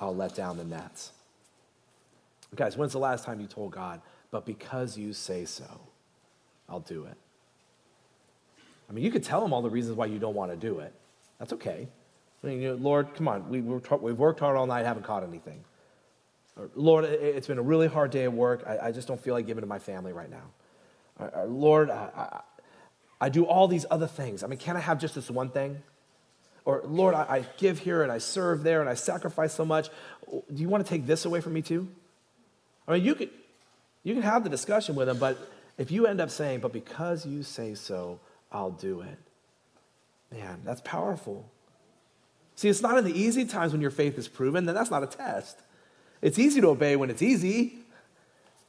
I'll 0.00 0.16
let 0.16 0.34
down 0.34 0.56
the 0.56 0.64
nets. 0.64 1.12
Guys, 2.54 2.78
when's 2.78 2.92
the 2.92 2.98
last 2.98 3.26
time 3.26 3.38
you 3.38 3.46
told 3.46 3.72
God, 3.72 4.00
but 4.34 4.44
because 4.44 4.98
you 4.98 5.12
say 5.12 5.44
so, 5.44 5.80
I'll 6.68 6.80
do 6.80 7.04
it? 7.04 7.16
I 8.90 8.92
mean, 8.92 9.04
you 9.04 9.12
could 9.12 9.22
tell 9.22 9.44
him 9.44 9.52
all 9.52 9.62
the 9.62 9.70
reasons 9.70 9.96
why 9.96 10.06
you 10.06 10.18
don't 10.18 10.34
want 10.34 10.50
to 10.50 10.56
do 10.56 10.80
it. 10.80 10.92
That's 11.38 11.52
okay. 11.52 11.86
I 12.42 12.46
mean, 12.48 12.60
you 12.60 12.70
know, 12.70 12.74
Lord, 12.74 13.14
come 13.14 13.28
on, 13.28 13.48
we, 13.48 13.60
we've 13.60 14.18
worked 14.18 14.40
hard 14.40 14.56
all 14.56 14.66
night, 14.66 14.86
haven't 14.86 15.04
caught 15.04 15.22
anything. 15.22 15.62
Or, 16.56 16.68
Lord, 16.74 17.04
it's 17.04 17.46
been 17.46 17.58
a 17.58 17.62
really 17.62 17.86
hard 17.86 18.10
day 18.10 18.24
at 18.24 18.32
work. 18.32 18.64
I, 18.66 18.88
I, 18.88 18.90
just 18.90 19.06
don't 19.06 19.20
feel 19.20 19.34
like 19.34 19.46
giving 19.46 19.60
to 19.60 19.68
my 19.68 19.78
family 19.78 20.12
right 20.12 20.28
now. 20.28 20.50
Or, 21.20 21.28
or, 21.28 21.46
Lord, 21.46 21.90
I, 21.90 22.08
I, 22.16 22.40
I, 23.20 23.28
do 23.28 23.46
all 23.46 23.68
these 23.68 23.86
other 23.88 24.08
things. 24.08 24.42
I 24.42 24.48
mean, 24.48 24.58
can 24.58 24.76
I 24.76 24.80
have 24.80 24.98
just 24.98 25.14
this 25.14 25.30
one 25.30 25.50
thing? 25.50 25.80
Or, 26.64 26.82
Lord, 26.84 27.14
I, 27.14 27.44
give 27.56 27.78
here 27.78 28.02
and 28.02 28.10
I 28.10 28.18
serve 28.18 28.64
there 28.64 28.80
and 28.80 28.90
I 28.90 28.94
sacrifice 28.94 29.54
so 29.54 29.64
much. 29.64 29.90
Do 30.28 30.60
you 30.60 30.68
want 30.68 30.84
to 30.84 30.90
take 30.90 31.06
this 31.06 31.24
away 31.24 31.40
from 31.40 31.52
me 31.52 31.62
too? 31.62 31.86
I 32.88 32.94
mean, 32.94 33.04
you 33.04 33.14
could, 33.14 33.30
you 34.04 34.14
can 34.14 34.22
have 34.22 34.44
the 34.44 34.50
discussion 34.50 34.94
with 34.94 35.08
them, 35.08 35.18
but 35.18 35.50
if 35.76 35.90
you 35.90 36.06
end 36.06 36.20
up 36.20 36.30
saying, 36.30 36.60
but 36.60 36.72
because 36.72 37.26
you 37.26 37.42
say 37.42 37.74
so, 37.74 38.20
I'll 38.52 38.70
do 38.70 39.00
it. 39.00 39.18
Man, 40.30 40.60
that's 40.64 40.80
powerful. 40.82 41.50
See, 42.54 42.68
it's 42.68 42.82
not 42.82 42.96
in 42.98 43.04
the 43.04 43.18
easy 43.18 43.44
times 43.44 43.72
when 43.72 43.80
your 43.80 43.90
faith 43.90 44.16
is 44.16 44.28
proven, 44.28 44.66
then 44.66 44.74
that's 44.74 44.90
not 44.90 45.02
a 45.02 45.06
test. 45.06 45.58
It's 46.22 46.38
easy 46.38 46.60
to 46.60 46.68
obey 46.68 46.96
when 46.96 47.10
it's 47.10 47.22
easy, 47.22 47.78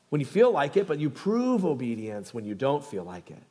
when 0.09 0.19
you 0.19 0.25
feel 0.25 0.51
like 0.51 0.77
it, 0.77 0.87
but 0.87 0.99
you 0.99 1.09
prove 1.09 1.65
obedience 1.65 2.33
when 2.33 2.45
you 2.45 2.55
don't 2.55 2.83
feel 2.83 3.03
like 3.03 3.29
it. 3.29 3.43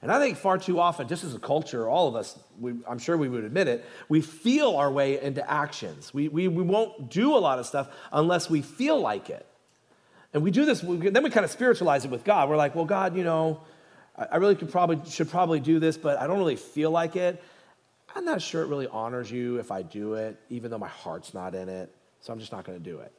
And 0.00 0.12
I 0.12 0.20
think 0.20 0.36
far 0.36 0.58
too 0.58 0.78
often, 0.78 1.08
just 1.08 1.24
as 1.24 1.34
a 1.34 1.38
culture, 1.38 1.88
all 1.88 2.06
of 2.06 2.14
us, 2.14 2.38
we, 2.60 2.74
I'm 2.88 2.98
sure 2.98 3.16
we 3.16 3.28
would 3.28 3.44
admit 3.44 3.66
it, 3.66 3.84
we 4.08 4.20
feel 4.20 4.76
our 4.76 4.90
way 4.90 5.20
into 5.20 5.48
actions. 5.48 6.14
We, 6.14 6.28
we, 6.28 6.46
we 6.48 6.62
won't 6.62 7.10
do 7.10 7.36
a 7.36 7.38
lot 7.38 7.58
of 7.58 7.66
stuff 7.66 7.88
unless 8.12 8.48
we 8.48 8.62
feel 8.62 9.00
like 9.00 9.28
it. 9.28 9.44
And 10.34 10.42
we 10.42 10.50
do 10.50 10.64
this, 10.64 10.80
then 10.80 11.22
we 11.22 11.30
kind 11.30 11.44
of 11.44 11.50
spiritualize 11.50 12.04
it 12.04 12.10
with 12.10 12.24
God. 12.24 12.48
We're 12.48 12.56
like, 12.56 12.74
well, 12.74 12.84
God, 12.84 13.16
you 13.16 13.24
know, 13.24 13.62
I, 14.16 14.36
really 14.36 14.56
could 14.56 14.70
probably, 14.70 15.00
should 15.10 15.30
probably 15.30 15.60
do 15.60 15.78
this, 15.78 15.96
but 15.96 16.18
I 16.18 16.26
don't 16.26 16.38
really 16.38 16.56
feel 16.56 16.90
like 16.90 17.16
it. 17.16 17.42
I'm 18.14 18.24
not 18.24 18.42
sure 18.42 18.62
it 18.62 18.66
really 18.66 18.88
honors 18.88 19.30
you 19.30 19.58
if 19.58 19.70
I 19.70 19.82
do 19.82 20.14
it, 20.14 20.38
even 20.50 20.70
though 20.70 20.78
my 20.78 20.88
heart's 20.88 21.34
not 21.34 21.54
in 21.54 21.68
it, 21.68 21.94
so 22.20 22.32
I'm 22.32 22.40
just 22.40 22.52
not 22.52 22.64
going 22.64 22.78
to 22.78 22.84
do 22.84 22.98
it. 22.98 23.12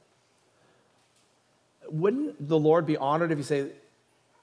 Wouldn't 1.89 2.47
the 2.47 2.59
Lord 2.59 2.85
be 2.85 2.97
honored 2.97 3.31
if 3.31 3.37
you 3.37 3.43
say, 3.43 3.69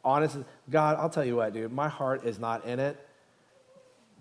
honest, 0.04 0.38
God, 0.70 0.96
I'll 0.98 1.10
tell 1.10 1.24
you 1.24 1.36
what, 1.36 1.52
dude, 1.52 1.72
my 1.72 1.88
heart 1.88 2.24
is 2.24 2.38
not 2.38 2.64
in 2.64 2.80
it, 2.80 2.98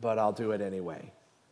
but 0.02 0.20
I'll 0.20 0.34
do 0.34 0.52
it 0.52 0.62
anyway? 0.62 1.12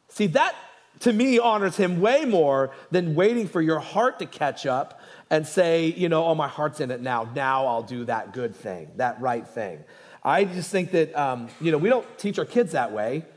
See, 0.09 0.27
that 0.27 0.53
to 0.99 1.11
me 1.11 1.39
honors 1.39 1.75
him 1.75 1.99
way 1.99 2.25
more 2.25 2.71
than 2.91 3.15
waiting 3.15 3.47
for 3.47 3.61
your 3.61 3.79
heart 3.79 4.19
to 4.19 4.25
catch 4.25 4.65
up 4.65 5.01
and 5.29 5.47
say, 5.47 5.87
you 5.87 6.09
know, 6.09 6.25
oh, 6.25 6.35
my 6.35 6.47
heart's 6.47 6.79
in 6.79 6.91
it 6.91 7.01
now. 7.01 7.29
Now 7.35 7.65
I'll 7.65 7.83
do 7.83 8.05
that 8.05 8.33
good 8.33 8.55
thing, 8.55 8.91
that 8.97 9.19
right 9.19 9.45
thing. 9.45 9.83
I 10.23 10.45
just 10.45 10.71
think 10.71 10.91
that, 10.91 11.13
um, 11.15 11.49
you 11.59 11.71
know, 11.71 11.77
we 11.77 11.89
don't 11.89 12.05
teach 12.17 12.39
our 12.39 12.45
kids 12.45 12.71
that 12.73 12.91
way. 12.91 13.25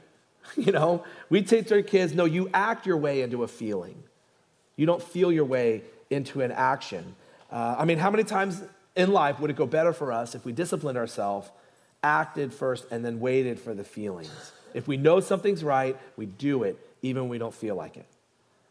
You 0.57 0.71
know, 0.71 1.03
we 1.29 1.43
teach 1.43 1.73
our 1.73 1.83
kids, 1.83 2.15
no, 2.15 2.25
you 2.25 2.49
act 2.55 2.87
your 2.87 2.97
way 2.97 3.23
into 3.23 3.43
a 3.43 3.49
feeling. 3.49 4.01
You 4.77 4.87
don't 4.87 5.03
feel 5.03 5.33
your 5.33 5.45
way 5.45 5.83
into 6.09 6.41
an 6.41 6.53
action. 6.53 7.17
Uh, 7.51 7.75
I 7.77 7.85
mean, 7.85 7.99
how 7.99 8.13
many 8.13 8.23
times 8.23 8.63
in 8.95 9.13
life 9.13 9.41
would 9.41 9.51
it 9.51 9.57
go 9.57 9.67
better 9.67 9.93
for 9.93 10.13
us 10.13 10.37
if 10.37 10.45
we 10.45 10.53
disciplined 10.53 10.99
ourselves, 10.99 11.51
acted 12.05 12.55
first, 12.55 12.87
and 12.93 13.05
then 13.05 13.19
waited 13.19 13.59
for 13.59 13.75
the 13.75 13.83
feelings? 13.83 14.53
If 14.73 14.87
we 14.87 14.97
know 14.97 15.19
something's 15.19 15.65
right, 15.65 15.97
we 16.17 16.27
do 16.27 16.63
it, 16.63 16.79
even 17.07 17.23
when 17.23 17.31
we 17.31 17.39
don't 17.39 17.55
feel 17.55 17.75
like 17.75 17.97
it. 17.97 18.07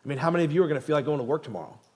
I 0.04 0.08
mean, 0.08 0.18
how 0.18 0.30
many 0.30 0.46
of 0.46 0.52
you 0.52 0.64
are 0.64 0.68
going 0.68 0.80
to 0.80 0.86
feel 0.86 0.96
like 0.96 1.06
going 1.06 1.18
to 1.18 1.24
work 1.24 1.44
tomorrow? 1.44 1.78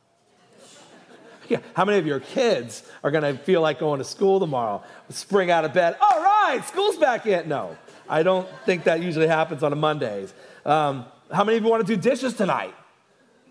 Yeah, 1.47 1.61
how 1.73 1.83
many 1.83 1.97
of 1.97 2.05
your 2.05 2.19
kids 2.19 2.83
are 3.03 3.09
going 3.09 3.23
to 3.23 3.35
feel 3.41 3.61
like 3.61 3.79
going 3.79 3.97
to 3.97 4.03
school 4.03 4.39
tomorrow? 4.39 4.83
Spring 5.09 5.49
out 5.49 5.65
of 5.65 5.73
bed, 5.73 5.97
all 5.99 6.19
right, 6.19 6.61
school's 6.67 6.95
back 6.97 7.25
in. 7.25 7.49
No, 7.49 7.75
I 8.07 8.21
don't 8.21 8.47
think 8.67 8.83
that 8.83 9.01
usually 9.01 9.25
happens 9.25 9.63
on 9.63 9.73
a 9.73 9.75
Mondays. 9.75 10.31
Um, 10.63 11.05
how 11.33 11.43
many 11.43 11.57
of 11.57 11.63
you 11.63 11.69
want 11.71 11.87
to 11.87 11.95
do 11.95 11.99
dishes 11.99 12.35
tonight? 12.35 12.75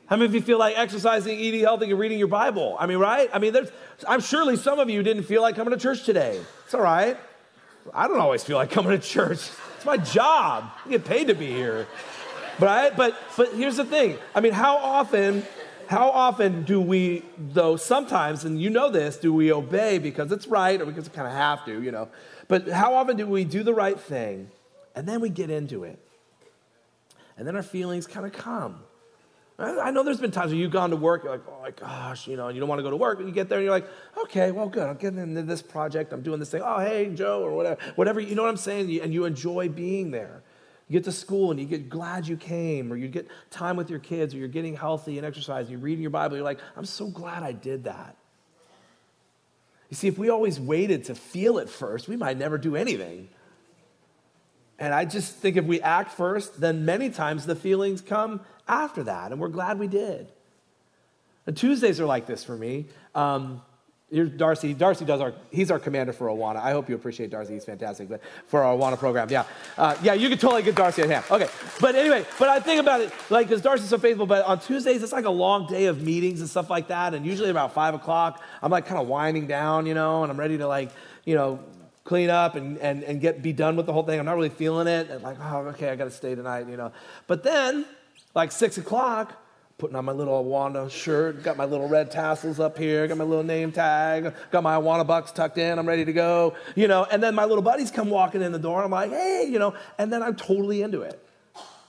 How 0.06 0.16
many 0.16 0.26
of 0.26 0.34
you 0.34 0.40
feel 0.40 0.58
like 0.58 0.78
exercising, 0.78 1.38
eating 1.38 1.60
healthy, 1.60 1.90
and 1.90 1.98
reading 1.98 2.18
your 2.18 2.28
Bible? 2.28 2.76
I 2.78 2.86
mean, 2.86 2.98
right? 2.98 3.28
I 3.32 3.40
mean, 3.40 3.52
there's, 3.52 3.70
I'm 4.06 4.20
surely 4.20 4.56
some 4.56 4.78
of 4.78 4.88
you 4.88 5.02
didn't 5.02 5.24
feel 5.24 5.42
like 5.42 5.54
coming 5.54 5.72
to 5.72 5.78
church 5.78 6.04
today. 6.04 6.40
It's 6.64 6.74
all 6.74 6.80
right. 6.80 7.16
I 7.92 8.08
don't 8.08 8.20
always 8.20 8.42
feel 8.42 8.56
like 8.56 8.70
coming 8.70 8.92
to 8.92 9.06
church. 9.06 9.50
It's 9.76 9.84
my 9.84 9.96
job. 9.96 10.70
I 10.86 10.90
get 10.90 11.04
paid 11.04 11.26
to 11.26 11.34
be 11.34 11.46
here. 11.46 11.86
But, 12.58 12.96
but, 12.96 13.16
but 13.36 13.54
here's 13.54 13.76
the 13.76 13.84
thing. 13.84 14.18
I 14.34 14.40
mean, 14.40 14.52
how 14.52 14.76
often, 14.76 15.44
how 15.86 16.10
often 16.10 16.64
do 16.64 16.80
we, 16.80 17.22
though 17.38 17.76
sometimes, 17.76 18.44
and 18.44 18.60
you 18.60 18.70
know 18.70 18.90
this, 18.90 19.16
do 19.16 19.32
we 19.32 19.52
obey 19.52 19.98
because 19.98 20.32
it's 20.32 20.46
right 20.46 20.80
or 20.80 20.86
because 20.86 21.08
we 21.08 21.14
kind 21.14 21.28
of 21.28 21.34
have 21.34 21.64
to, 21.66 21.82
you 21.82 21.92
know? 21.92 22.08
But 22.48 22.68
how 22.68 22.94
often 22.94 23.16
do 23.16 23.26
we 23.26 23.44
do 23.44 23.62
the 23.62 23.74
right 23.74 23.98
thing 23.98 24.50
and 24.94 25.06
then 25.06 25.20
we 25.20 25.28
get 25.28 25.50
into 25.50 25.84
it? 25.84 25.98
And 27.36 27.46
then 27.46 27.54
our 27.54 27.62
feelings 27.62 28.06
kind 28.06 28.26
of 28.26 28.32
come. 28.32 28.80
I 29.60 29.90
know 29.90 30.04
there's 30.04 30.20
been 30.20 30.30
times 30.30 30.52
where 30.52 30.60
you've 30.60 30.70
gone 30.70 30.90
to 30.90 30.96
work, 30.96 31.24
you're 31.24 31.32
like, 31.32 31.42
oh 31.48 31.60
my 31.60 31.72
gosh, 31.72 32.28
you 32.28 32.36
know, 32.36 32.46
and 32.46 32.54
you 32.54 32.60
don't 32.60 32.68
want 32.68 32.78
to 32.78 32.84
go 32.84 32.90
to 32.90 32.96
work, 32.96 33.18
and 33.18 33.26
you 33.26 33.34
get 33.34 33.48
there 33.48 33.58
and 33.58 33.64
you're 33.64 33.74
like, 33.74 33.88
okay, 34.22 34.52
well, 34.52 34.68
good, 34.68 34.84
I'm 34.88 34.96
getting 34.96 35.18
into 35.18 35.42
this 35.42 35.62
project, 35.62 36.12
I'm 36.12 36.22
doing 36.22 36.38
this 36.38 36.50
thing, 36.50 36.62
oh, 36.64 36.78
hey, 36.78 37.12
Joe, 37.12 37.42
or 37.42 37.52
whatever, 37.56 37.80
whatever, 37.96 38.20
you 38.20 38.36
know 38.36 38.42
what 38.42 38.50
I'm 38.50 38.56
saying? 38.56 39.00
And 39.00 39.12
you 39.12 39.24
enjoy 39.24 39.68
being 39.68 40.12
there. 40.12 40.44
You 40.88 40.94
get 40.94 41.04
to 41.04 41.12
school 41.12 41.50
and 41.50 41.60
you 41.60 41.66
get 41.66 41.90
glad 41.90 42.26
you 42.26 42.36
came, 42.36 42.92
or 42.92 42.96
you 42.96 43.08
get 43.08 43.28
time 43.50 43.76
with 43.76 43.90
your 43.90 43.98
kids, 43.98 44.34
or 44.34 44.38
you're 44.38 44.48
getting 44.48 44.74
healthy 44.74 45.18
and 45.18 45.26
exercise, 45.26 45.68
you're 45.68 45.78
reading 45.78 46.02
your 46.02 46.10
Bible, 46.10 46.36
you're 46.36 46.44
like, 46.44 46.60
I'm 46.76 46.86
so 46.86 47.08
glad 47.08 47.42
I 47.42 47.52
did 47.52 47.84
that. 47.84 48.16
You 49.90 49.96
see, 49.96 50.08
if 50.08 50.18
we 50.18 50.28
always 50.28 50.58
waited 50.58 51.04
to 51.04 51.14
feel 51.14 51.58
it 51.58 51.68
first, 51.68 52.08
we 52.08 52.16
might 52.16 52.38
never 52.38 52.58
do 52.58 52.74
anything. 52.76 53.28
And 54.78 54.94
I 54.94 55.04
just 55.04 55.34
think 55.34 55.56
if 55.56 55.64
we 55.64 55.80
act 55.80 56.12
first, 56.12 56.60
then 56.60 56.84
many 56.84 57.10
times 57.10 57.46
the 57.46 57.56
feelings 57.56 58.00
come 58.00 58.40
after 58.66 59.02
that, 59.04 59.32
and 59.32 59.40
we're 59.40 59.48
glad 59.48 59.78
we 59.78 59.88
did. 59.88 60.30
And 61.46 61.56
Tuesdays 61.56 62.00
are 62.00 62.06
like 62.06 62.26
this 62.26 62.44
for 62.44 62.56
me. 62.56 62.86
Um, 63.14 63.62
Here's 64.10 64.30
Darcy. 64.30 64.72
Darcy 64.72 65.04
does 65.04 65.20
our, 65.20 65.34
he's 65.50 65.70
our 65.70 65.78
commander 65.78 66.14
for 66.14 66.28
Awana. 66.28 66.56
I 66.56 66.70
hope 66.70 66.88
you 66.88 66.94
appreciate 66.94 67.28
Darcy. 67.28 67.52
He's 67.52 67.66
fantastic. 67.66 68.08
But 68.08 68.22
for 68.46 68.64
our 68.64 68.74
Awana 68.74 68.98
program, 68.98 69.28
yeah. 69.28 69.44
Uh, 69.76 69.96
yeah, 70.02 70.14
you 70.14 70.30
can 70.30 70.38
totally 70.38 70.62
get 70.62 70.74
Darcy 70.74 71.02
at 71.02 71.10
hand. 71.10 71.24
Okay. 71.30 71.46
But 71.78 71.94
anyway, 71.94 72.24
but 72.38 72.48
I 72.48 72.58
think 72.58 72.80
about 72.80 73.02
it, 73.02 73.12
like, 73.28 73.48
because 73.48 73.60
Darcy's 73.60 73.90
so 73.90 73.98
faithful, 73.98 74.24
but 74.24 74.46
on 74.46 74.60
Tuesdays, 74.60 75.02
it's 75.02 75.12
like 75.12 75.26
a 75.26 75.30
long 75.30 75.66
day 75.66 75.86
of 75.86 76.00
meetings 76.00 76.40
and 76.40 76.48
stuff 76.48 76.70
like 76.70 76.88
that. 76.88 77.12
And 77.12 77.26
usually 77.26 77.50
about 77.50 77.74
five 77.74 77.94
o'clock, 77.94 78.42
I'm 78.62 78.70
like 78.70 78.86
kind 78.86 78.98
of 78.98 79.08
winding 79.08 79.46
down, 79.46 79.84
you 79.84 79.92
know, 79.92 80.22
and 80.22 80.32
I'm 80.32 80.38
ready 80.38 80.56
to 80.56 80.66
like, 80.66 80.90
you 81.26 81.34
know, 81.34 81.60
clean 82.04 82.30
up 82.30 82.54
and, 82.54 82.78
and, 82.78 83.04
and 83.04 83.20
get 83.20 83.42
be 83.42 83.52
done 83.52 83.76
with 83.76 83.84
the 83.84 83.92
whole 83.92 84.04
thing. 84.04 84.18
I'm 84.18 84.24
not 84.24 84.36
really 84.36 84.48
feeling 84.48 84.86
it. 84.86 85.10
And 85.10 85.22
like, 85.22 85.36
oh, 85.38 85.58
okay, 85.74 85.90
I 85.90 85.96
got 85.96 86.04
to 86.04 86.10
stay 86.10 86.34
tonight, 86.34 86.66
you 86.66 86.78
know. 86.78 86.92
But 87.26 87.42
then, 87.42 87.84
like 88.34 88.52
six 88.52 88.78
o'clock, 88.78 89.36
putting 89.78 89.94
on 89.94 90.04
my 90.04 90.12
little 90.12 90.44
Awana 90.44 90.90
shirt, 90.90 91.44
got 91.44 91.56
my 91.56 91.64
little 91.64 91.88
red 91.88 92.10
tassels 92.10 92.58
up 92.58 92.76
here, 92.76 93.06
got 93.06 93.16
my 93.16 93.22
little 93.22 93.44
name 93.44 93.70
tag, 93.70 94.34
got 94.50 94.64
my 94.64 94.74
Awana 94.74 95.06
bucks 95.06 95.30
tucked 95.30 95.56
in, 95.56 95.78
I'm 95.78 95.86
ready 95.86 96.04
to 96.04 96.12
go, 96.12 96.56
you 96.74 96.88
know, 96.88 97.04
and 97.04 97.22
then 97.22 97.36
my 97.36 97.44
little 97.44 97.62
buddies 97.62 97.92
come 97.92 98.10
walking 98.10 98.42
in 98.42 98.50
the 98.50 98.58
door, 98.58 98.82
I'm 98.82 98.90
like, 98.90 99.10
hey, 99.10 99.46
you 99.48 99.60
know, 99.60 99.74
and 99.96 100.12
then 100.12 100.20
I'm 100.20 100.34
totally 100.34 100.82
into 100.82 101.02
it. 101.02 101.24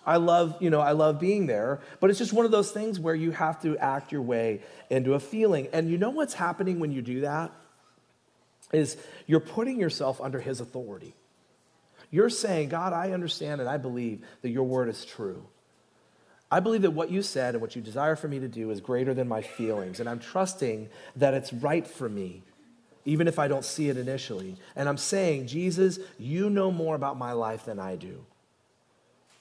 I 0.06 0.18
love, 0.18 0.56
you 0.60 0.70
know, 0.70 0.80
I 0.80 0.92
love 0.92 1.20
being 1.20 1.48
there, 1.48 1.82
but 2.00 2.12
it's 2.12 2.20
just 2.20 2.32
one 2.32 2.46
of 2.46 2.52
those 2.52 2.72
things 2.72 3.00
where 3.00 3.16
you 3.16 3.32
have 3.32 3.60
to 3.64 3.76
act 3.78 4.12
your 4.12 4.22
way 4.22 4.62
into 4.92 5.16
a 5.16 5.20
feeling. 5.20 5.68
And 5.74 5.90
you 5.90 5.98
know 5.98 6.12
what's 6.12 6.36
happening 6.36 6.80
when 6.80 6.92
you 6.92 7.02
do 7.02 7.22
that? 7.22 7.52
Is 8.72 8.98
you're 9.26 9.40
putting 9.40 9.80
yourself 9.80 10.22
under 10.22 10.40
his 10.40 10.62
authority. 10.62 11.16
You're 12.12 12.30
saying, 12.30 12.70
God, 12.70 12.94
I 12.94 13.12
understand 13.12 13.62
and 13.62 13.70
I 13.70 13.78
believe 13.78 14.24
that 14.42 14.50
your 14.50 14.64
word 14.64 14.90
is 14.90 15.06
true. 15.06 15.46
I 16.52 16.60
believe 16.60 16.82
that 16.82 16.92
what 16.92 17.12
you 17.12 17.22
said 17.22 17.54
and 17.54 17.62
what 17.62 17.76
you 17.76 17.82
desire 17.82 18.16
for 18.16 18.28
me 18.28 18.40
to 18.40 18.48
do 18.48 18.72
is 18.72 18.82
greater 18.82 19.14
than 19.14 19.28
my 19.28 19.42
feelings, 19.42 20.00
and 20.00 20.10
I'm 20.10 20.20
trusting 20.20 20.90
that 21.16 21.34
it's 21.34 21.54
right 21.54 21.86
for 21.86 22.10
me, 22.10 22.42
even 23.06 23.28
if 23.28 23.38
I 23.38 23.48
don't 23.48 23.64
see 23.64 23.90
it 23.90 23.98
initially. 23.98 24.58
And 24.76 24.90
I'm 24.90 24.98
saying, 24.98 25.48
Jesus, 25.48 26.00
you 26.18 26.50
know 26.50 26.72
more 26.72 26.96
about 26.96 27.18
my 27.18 27.34
life 27.34 27.66
than 27.66 27.80
I 27.80 27.96
do. 27.96 28.26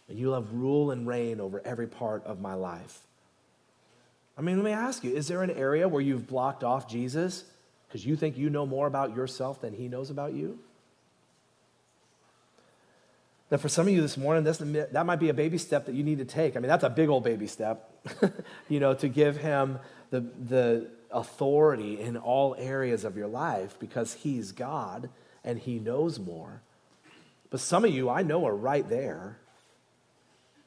And 0.08 0.18
you'll 0.18 0.34
have 0.34 0.52
rule 0.52 0.90
and 0.90 1.06
reign 1.06 1.40
over 1.40 1.62
every 1.64 1.86
part 1.86 2.24
of 2.24 2.40
my 2.40 2.54
life. 2.54 3.00
I 4.36 4.40
mean, 4.40 4.56
let 4.56 4.64
me 4.64 4.72
ask 4.72 5.02
you 5.02 5.16
is 5.16 5.28
there 5.28 5.42
an 5.42 5.50
area 5.50 5.88
where 5.88 6.00
you've 6.00 6.26
blocked 6.26 6.62
off 6.62 6.88
Jesus 6.88 7.44
because 7.86 8.06
you 8.06 8.16
think 8.16 8.36
you 8.36 8.50
know 8.50 8.66
more 8.66 8.86
about 8.86 9.16
yourself 9.16 9.60
than 9.60 9.72
he 9.72 9.88
knows 9.88 10.10
about 10.10 10.32
you? 10.32 10.58
That 13.50 13.58
for 13.58 13.68
some 13.68 13.88
of 13.88 13.94
you 13.94 14.02
this 14.02 14.16
morning, 14.18 14.44
this, 14.44 14.58
that 14.58 15.06
might 15.06 15.20
be 15.20 15.30
a 15.30 15.34
baby 15.34 15.56
step 15.56 15.86
that 15.86 15.94
you 15.94 16.02
need 16.02 16.18
to 16.18 16.24
take. 16.24 16.56
I 16.56 16.60
mean, 16.60 16.68
that's 16.68 16.84
a 16.84 16.90
big 16.90 17.08
old 17.08 17.24
baby 17.24 17.46
step, 17.46 17.90
you 18.68 18.78
know, 18.78 18.94
to 18.94 19.08
give 19.08 19.38
him 19.38 19.78
the, 20.10 20.20
the 20.20 20.88
authority 21.10 22.00
in 22.00 22.16
all 22.16 22.54
areas 22.58 23.04
of 23.04 23.16
your 23.16 23.28
life 23.28 23.78
because 23.78 24.12
he's 24.14 24.52
God 24.52 25.08
and 25.44 25.58
he 25.58 25.78
knows 25.78 26.18
more. 26.18 26.60
But 27.50 27.60
some 27.60 27.84
of 27.84 27.90
you, 27.92 28.10
I 28.10 28.22
know, 28.22 28.46
are 28.46 28.54
right 28.54 28.86
there. 28.86 29.38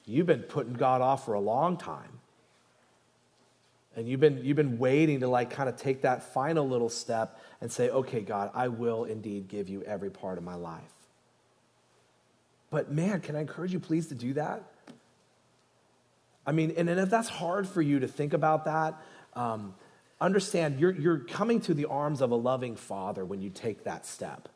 You've 0.06 0.26
been 0.26 0.42
putting 0.42 0.74
God 0.74 1.02
off 1.02 1.26
for 1.26 1.36
a 1.36 1.40
long 1.40 1.78
time. 1.78 2.20
And 3.96 4.08
you've 4.08 4.20
been, 4.20 4.44
you've 4.44 4.58
been 4.58 4.80
waiting 4.80 5.20
to 5.20 5.28
like 5.28 5.52
kind 5.52 5.70
of 5.70 5.76
take 5.76 6.02
that 6.02 6.34
final 6.34 6.68
little 6.68 6.90
step 6.90 7.40
and 7.60 7.72
say, 7.72 7.90
okay, 7.90 8.22
God, 8.22 8.50
I 8.54 8.70
will 8.70 9.04
indeed 9.04 9.48
give 9.48 9.70
you 9.70 9.84
every 9.84 10.10
part 10.10 10.38
of 10.38 10.44
my 10.44 10.56
life. 10.56 10.82
But 12.72 12.92
man, 12.92 13.22
can 13.22 13.36
I 13.36 13.42
encourage 13.42 13.74
you, 13.74 13.80
please, 13.80 14.08
to 14.08 14.16
do 14.16 14.34
that? 14.34 14.64
I 16.48 16.54
mean, 16.54 16.74
and, 16.76 16.90
and 16.90 17.00
if 17.00 17.10
that's 17.10 17.30
hard 17.30 17.68
for 17.68 17.82
you 17.82 18.00
to 18.00 18.08
think 18.08 18.34
about 18.34 18.66
that, 18.66 18.96
um, 19.36 19.76
understand 20.20 20.80
you're, 20.80 20.92
you're 20.92 21.20
coming 21.20 21.62
to 21.62 21.74
the 21.76 21.86
arms 21.86 22.22
of 22.22 22.32
a 22.32 22.36
loving 22.36 22.76
father 22.76 23.24
when 23.24 23.42
you 23.42 23.50
take 23.50 23.84
that 23.84 24.08
step. 24.08 24.50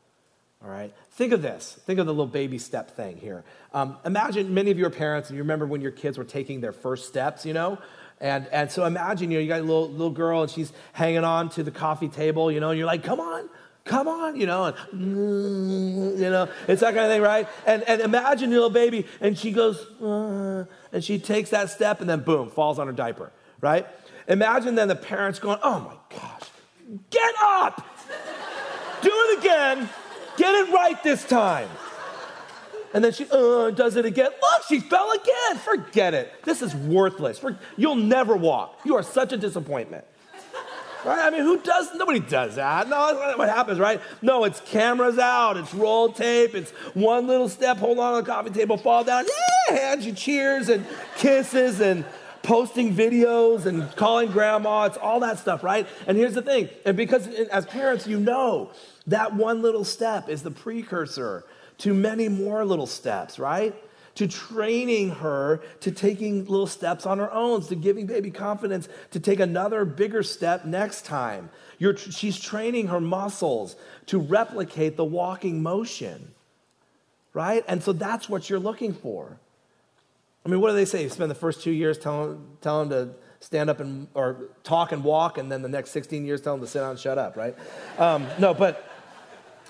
All 0.64 0.70
right? 0.72 0.94
Think 1.12 1.34
of 1.34 1.44
this. 1.44 1.78
Think 1.86 2.00
of 2.00 2.08
the 2.08 2.14
little 2.14 2.26
baby 2.26 2.58
step 2.58 2.96
thing 2.96 3.18
here. 3.18 3.44
Um, 3.74 3.98
imagine 4.04 4.54
many 4.54 4.72
of 4.72 4.80
your 4.80 4.90
parents, 4.90 5.30
and 5.30 5.38
you 5.38 5.44
remember 5.44 5.68
when 5.68 5.82
your 5.82 5.92
kids 5.92 6.18
were 6.18 6.24
taking 6.24 6.62
their 6.62 6.72
first 6.72 7.08
steps, 7.08 7.46
you 7.46 7.54
know? 7.54 7.78
And, 8.22 8.48
and 8.48 8.72
so 8.72 8.86
imagine, 8.86 9.30
you 9.30 9.38
know, 9.38 9.42
you 9.42 9.48
got 9.50 9.60
a 9.60 9.64
little, 9.64 9.90
little 9.90 10.10
girl 10.10 10.42
and 10.42 10.50
she's 10.50 10.72
hanging 10.94 11.24
on 11.26 11.50
to 11.50 11.64
the 11.64 11.72
coffee 11.72 12.08
table, 12.08 12.52
you 12.52 12.60
know, 12.62 12.70
and 12.70 12.78
you're 12.80 12.88
like, 12.88 13.04
come 13.04 13.20
on, 13.20 13.50
come 13.86 14.08
on, 14.08 14.36
you 14.36 14.48
know, 14.48 14.66
and, 14.66 14.76
mm, 14.94 16.18
you 16.18 16.30
know, 16.30 16.50
it's 16.68 16.82
that 16.82 16.94
kind 16.94 17.06
of 17.06 17.12
thing, 17.12 17.22
right? 17.22 17.48
And, 17.66 17.84
and 17.84 18.02
imagine 18.02 18.50
little 18.50 18.70
baby, 18.70 19.06
and 19.22 19.38
she 19.38 19.52
goes, 19.52 19.80
uh, 20.02 20.66
and 20.92 21.04
she 21.04 21.20
takes 21.20 21.52
that 21.52 21.70
step, 21.70 22.02
and 22.02 22.10
then 22.10 22.22
boom, 22.22 22.50
falls 22.50 22.80
on 22.80 22.88
her 22.88 22.94
diaper, 22.94 23.32
right? 23.62 23.88
Imagine 24.28 24.76
then 24.76 24.88
the 24.88 24.96
parents 24.96 25.40
going, 25.40 25.60
oh 25.64 25.80
my 25.80 26.18
gosh, 26.18 26.50
get 27.12 27.34
up! 27.42 27.86
Do 29.02 29.12
it 29.12 29.40
again, 29.40 29.88
get 30.36 30.56
it 30.56 30.74
right 30.74 31.02
this 31.04 31.24
time. 31.24 31.70
And 32.94 33.04
then 33.04 33.12
she 33.12 33.28
uh, 33.30 33.72
does 33.72 33.98
it 33.98 34.06
again. 34.06 34.30
Look, 34.42 34.64
she 34.70 34.80
fell 34.80 35.12
again. 35.12 35.58
Forget 35.58 36.14
it. 36.14 36.32
This 36.46 36.62
is 36.62 36.74
worthless. 36.74 37.44
You'll 37.76 37.96
never 37.96 38.38
walk. 38.38 38.80
You 38.86 38.96
are 38.96 39.04
such 39.04 39.34
a 39.34 39.38
disappointment. 39.38 40.06
Right? 41.06 41.20
I 41.20 41.30
mean, 41.30 41.42
who 41.42 41.60
does? 41.60 41.94
Nobody 41.94 42.20
does 42.20 42.56
that. 42.56 42.90
No, 42.90 43.06
that's 43.06 43.20
not 43.20 43.38
what 43.38 43.48
happens, 43.48 43.80
right? 43.80 44.02
No, 44.24 44.44
it's 44.44 44.60
cameras 44.62 45.20
out, 45.20 45.56
it's 45.56 45.72
roll 45.74 46.12
tape, 46.12 46.56
it's 46.56 46.72
one 46.96 47.28
little 47.28 47.48
step, 47.48 47.78
hold 47.78 48.00
on 48.00 48.16
to 48.16 48.22
the 48.22 48.32
coffee 48.32 48.50
table, 48.50 48.76
fall 48.78 49.04
down, 49.04 49.26
yeah, 49.70 49.78
hands 49.78 50.06
you 50.06 50.14
cheers 50.14 50.68
and 50.68 50.84
kisses 51.16 51.80
and 51.80 52.06
posting 52.42 52.96
videos 52.96 53.68
and 53.68 53.96
calling 53.96 54.32
grandma. 54.32 54.86
It's 54.86 54.98
all 54.98 55.20
that 55.20 55.38
stuff, 55.38 55.64
right? 55.64 55.88
And 56.08 56.18
here's 56.18 56.34
the 56.34 56.42
thing, 56.42 56.70
and 56.86 56.98
because 56.98 57.28
as 57.28 57.68
parents, 57.68 58.08
you 58.08 58.20
know 58.20 58.72
that 59.06 59.36
one 59.36 59.62
little 59.62 59.84
step 59.86 60.28
is 60.28 60.42
the 60.42 60.52
precursor 60.52 61.46
to 61.80 61.94
many 61.94 62.30
more 62.30 62.66
little 62.66 62.88
steps, 62.88 63.38
right? 63.38 63.76
To 64.16 64.28
training 64.28 65.10
her 65.10 65.62
to 65.82 65.92
taking 65.92 66.46
little 66.46 66.68
steps 66.68 67.06
on 67.06 67.20
her 67.20 67.32
own, 67.32 67.62
to 67.62 67.76
giving 67.76 68.06
baby 68.06 68.32
confidence 68.32 68.88
to 69.12 69.20
take 69.20 69.40
another 69.40 69.86
bigger 69.86 70.24
step 70.24 70.66
next 70.66 71.06
time. 71.06 71.50
You're, 71.78 71.96
she's 71.98 72.40
training 72.40 72.88
her 72.88 73.02
muscles 73.02 73.76
to 74.08 74.18
replicate 74.18 74.96
the 74.96 75.06
walking 75.06 75.62
motion, 75.62 76.34
right? 77.34 77.64
And 77.68 77.84
so 77.84 77.92
that's 77.92 78.30
what 78.30 78.50
you're 78.50 78.60
looking 78.60 78.94
for. 78.94 79.38
I 80.46 80.50
mean, 80.50 80.62
what 80.62 80.70
do 80.70 80.76
they 80.76 80.86
say? 80.86 81.04
You 81.04 81.10
spend 81.10 81.30
the 81.30 81.36
first 81.36 81.62
two 81.62 81.72
years 81.72 81.98
telling, 81.98 82.58
telling 82.62 82.90
them 82.90 83.10
to 83.10 83.16
stand 83.46 83.70
up 83.70 83.80
and 83.80 84.08
or 84.14 84.50
talk 84.64 84.92
and 84.92 85.04
walk, 85.04 85.38
and 85.38 85.52
then 85.52 85.62
the 85.62 85.70
next 85.70 85.90
16 85.92 86.26
years 86.26 86.40
tell 86.40 86.54
them 86.54 86.62
to 86.62 86.68
sit 86.68 86.80
down 86.80 86.92
and 86.92 87.00
shut 87.00 87.18
up, 87.18 87.36
right? 87.36 87.56
Um, 87.98 88.28
no, 88.40 88.54
but 88.54 88.88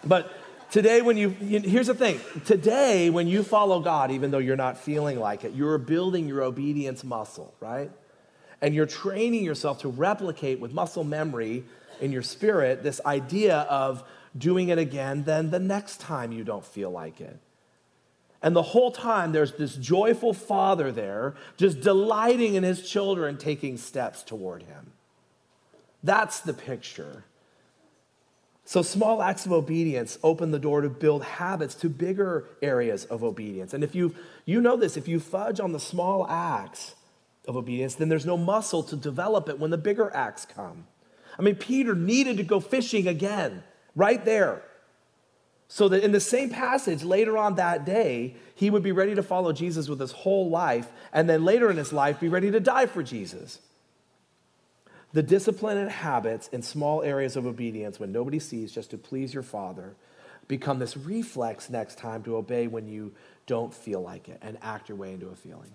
but 0.03 0.31
Today, 0.71 1.01
when 1.01 1.15
you, 1.15 1.35
you, 1.41 1.59
here's 1.59 1.87
the 1.87 1.93
thing 1.93 2.19
today, 2.45 3.09
when 3.09 3.27
you 3.27 3.43
follow 3.43 3.79
God, 3.79 4.11
even 4.11 4.31
though 4.31 4.39
you're 4.39 4.55
not 4.55 4.77
feeling 4.77 5.19
like 5.19 5.43
it, 5.43 5.53
you're 5.53 5.77
building 5.77 6.27
your 6.27 6.41
obedience 6.43 7.03
muscle, 7.03 7.53
right? 7.59 7.91
And 8.61 8.73
you're 8.73 8.85
training 8.85 9.43
yourself 9.43 9.81
to 9.81 9.89
replicate 9.89 10.59
with 10.59 10.73
muscle 10.73 11.03
memory 11.03 11.63
in 12.01 12.11
your 12.11 12.23
spirit 12.23 12.83
this 12.83 12.99
idea 13.05 13.59
of 13.61 14.03
doing 14.37 14.69
it 14.69 14.77
again 14.77 15.23
then 15.23 15.49
the 15.49 15.59
next 15.59 16.01
time 16.01 16.31
you 16.31 16.43
don't 16.43 16.65
feel 16.65 16.89
like 16.91 17.21
it. 17.21 17.39
And 18.41 18.55
the 18.55 18.61
whole 18.61 18.91
time, 18.91 19.31
there's 19.31 19.53
this 19.53 19.75
joyful 19.75 20.33
father 20.33 20.91
there, 20.91 21.33
just 21.57 21.79
delighting 21.79 22.53
in 22.53 22.63
his 22.63 22.87
children 22.87 23.37
taking 23.37 23.77
steps 23.77 24.21
toward 24.21 24.63
him. 24.63 24.91
That's 26.03 26.41
the 26.41 26.53
picture. 26.53 27.23
So, 28.67 28.81
small 28.81 29.21
acts 29.21 29.45
of 29.45 29.51
obedience 29.51 30.17
open 30.23 30.49
the 30.49 30.57
door 30.57 30.81
to 30.81 30.89
build 30.89 31.23
habits 31.23 31.75
to 31.75 31.89
bigger 31.89 32.45
areas 32.63 33.05
of 33.05 33.23
obedience. 33.23 33.75
And 33.75 33.83
if 33.83 33.93
you, 33.93 34.15
you 34.45 34.59
know 34.59 34.75
this, 34.75 34.97
if 34.97 35.07
you 35.07 35.19
fudge 35.19 35.59
on 35.59 35.71
the 35.71 35.79
small 35.79 36.27
acts 36.27 36.95
of 37.47 37.55
obedience, 37.55 37.93
then 37.93 38.09
there's 38.09 38.25
no 38.25 38.37
muscle 38.37 38.81
to 38.81 38.95
develop 38.95 39.49
it 39.49 39.59
when 39.59 39.69
the 39.69 39.77
bigger 39.77 40.11
acts 40.15 40.45
come. 40.45 40.87
I 41.37 41.43
mean, 41.43 41.55
Peter 41.55 41.93
needed 41.93 42.37
to 42.37 42.43
go 42.43 42.59
fishing 42.59 43.07
again, 43.07 43.63
right 43.95 44.23
there. 44.25 44.63
So 45.67 45.87
that 45.89 46.03
in 46.03 46.11
the 46.11 46.19
same 46.19 46.49
passage 46.49 47.03
later 47.03 47.37
on 47.37 47.55
that 47.55 47.85
day, 47.85 48.35
he 48.55 48.71
would 48.71 48.83
be 48.83 48.91
ready 48.91 49.13
to 49.13 49.23
follow 49.23 49.53
Jesus 49.53 49.87
with 49.87 49.99
his 49.99 50.11
whole 50.11 50.49
life, 50.49 50.91
and 51.13 51.29
then 51.29 51.45
later 51.45 51.69
in 51.69 51.77
his 51.77 51.93
life, 51.93 52.19
be 52.19 52.29
ready 52.29 52.49
to 52.49 52.59
die 52.59 52.87
for 52.87 53.03
Jesus. 53.03 53.59
The 55.15 55.23
discipline 55.23 55.77
and 55.77 55.89
habits 55.89 56.49
in 56.49 56.61
small 56.61 57.01
areas 57.01 57.37
of 57.37 57.45
obedience 57.45 58.01
when 58.01 58.11
nobody 58.11 58.37
sees 58.37 58.73
just 58.73 58.91
to 58.91 58.97
please 58.97 59.33
your 59.33 59.43
Father 59.43 59.95
become 60.49 60.77
this 60.77 60.97
reflex 60.97 61.69
next 61.69 61.97
time 61.97 62.21
to 62.23 62.35
obey 62.35 62.67
when 62.67 62.85
you 62.85 63.13
don't 63.47 63.73
feel 63.73 64.01
like 64.01 64.27
it 64.27 64.39
and 64.41 64.57
act 64.61 64.89
your 64.89 64.97
way 64.97 65.13
into 65.13 65.29
a 65.29 65.35
feeling. 65.35 65.71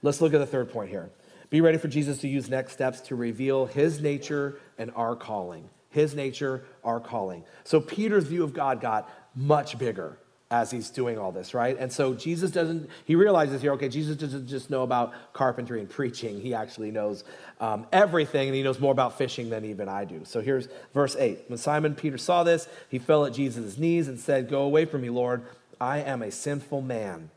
Let's 0.00 0.22
look 0.22 0.32
at 0.32 0.38
the 0.38 0.46
third 0.46 0.70
point 0.70 0.88
here. 0.88 1.10
Be 1.50 1.60
ready 1.60 1.76
for 1.76 1.88
Jesus 1.88 2.16
to 2.20 2.28
use 2.28 2.48
next 2.48 2.72
steps 2.72 3.02
to 3.02 3.14
reveal 3.14 3.66
his 3.66 4.00
nature 4.00 4.60
and 4.78 4.90
our 4.96 5.14
calling 5.14 5.68
his 5.90 6.14
nature, 6.14 6.64
our 6.84 7.00
calling. 7.00 7.44
So 7.64 7.80
Peter's 7.80 8.24
view 8.24 8.44
of 8.44 8.54
God 8.54 8.80
got 8.80 9.10
much 9.34 9.78
bigger 9.78 10.18
as 10.50 10.70
he's 10.70 10.90
doing 10.90 11.18
all 11.18 11.32
this, 11.32 11.54
right? 11.54 11.76
And 11.78 11.92
so 11.92 12.14
Jesus 12.14 12.52
doesn't, 12.52 12.88
he 13.04 13.16
realizes 13.16 13.60
here, 13.60 13.72
okay, 13.72 13.88
Jesus 13.88 14.16
doesn't 14.16 14.46
just 14.46 14.70
know 14.70 14.82
about 14.82 15.12
carpentry 15.32 15.80
and 15.80 15.90
preaching. 15.90 16.40
He 16.40 16.54
actually 16.54 16.92
knows 16.92 17.24
um, 17.60 17.86
everything, 17.92 18.48
and 18.48 18.54
he 18.54 18.62
knows 18.62 18.78
more 18.78 18.92
about 18.92 19.18
fishing 19.18 19.50
than 19.50 19.64
even 19.64 19.88
I 19.88 20.04
do. 20.04 20.20
So 20.24 20.40
here's 20.40 20.68
verse 20.94 21.16
8. 21.16 21.44
When 21.48 21.58
Simon 21.58 21.96
Peter 21.96 22.16
saw 22.16 22.44
this, 22.44 22.68
he 22.88 23.00
fell 23.00 23.24
at 23.24 23.32
Jesus' 23.32 23.76
knees 23.76 24.06
and 24.06 24.20
said, 24.20 24.48
Go 24.48 24.62
away 24.62 24.84
from 24.84 25.02
me, 25.02 25.10
Lord. 25.10 25.42
I 25.80 25.98
am 25.98 26.22
a 26.22 26.30
sinful 26.30 26.80
man. 26.80 27.30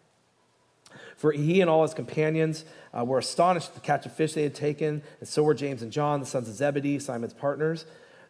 For 1.17 1.31
he 1.31 1.61
and 1.61 1.69
all 1.69 1.81
his 1.81 1.93
companions 1.93 2.63
uh, 2.97 3.03
were 3.03 3.19
astonished 3.19 3.69
at 3.69 3.75
the 3.75 3.81
catch 3.81 4.05
of 4.05 4.13
fish 4.13 4.33
they 4.33 4.43
had 4.43 4.55
taken, 4.55 5.01
and 5.19 5.27
so 5.27 5.43
were 5.43 5.53
James 5.53 5.81
and 5.81 5.91
John, 5.91 6.19
the 6.19 6.25
sons 6.25 6.47
of 6.47 6.55
Zebedee, 6.55 6.99
Simon's 6.99 7.33
partners. 7.33 7.85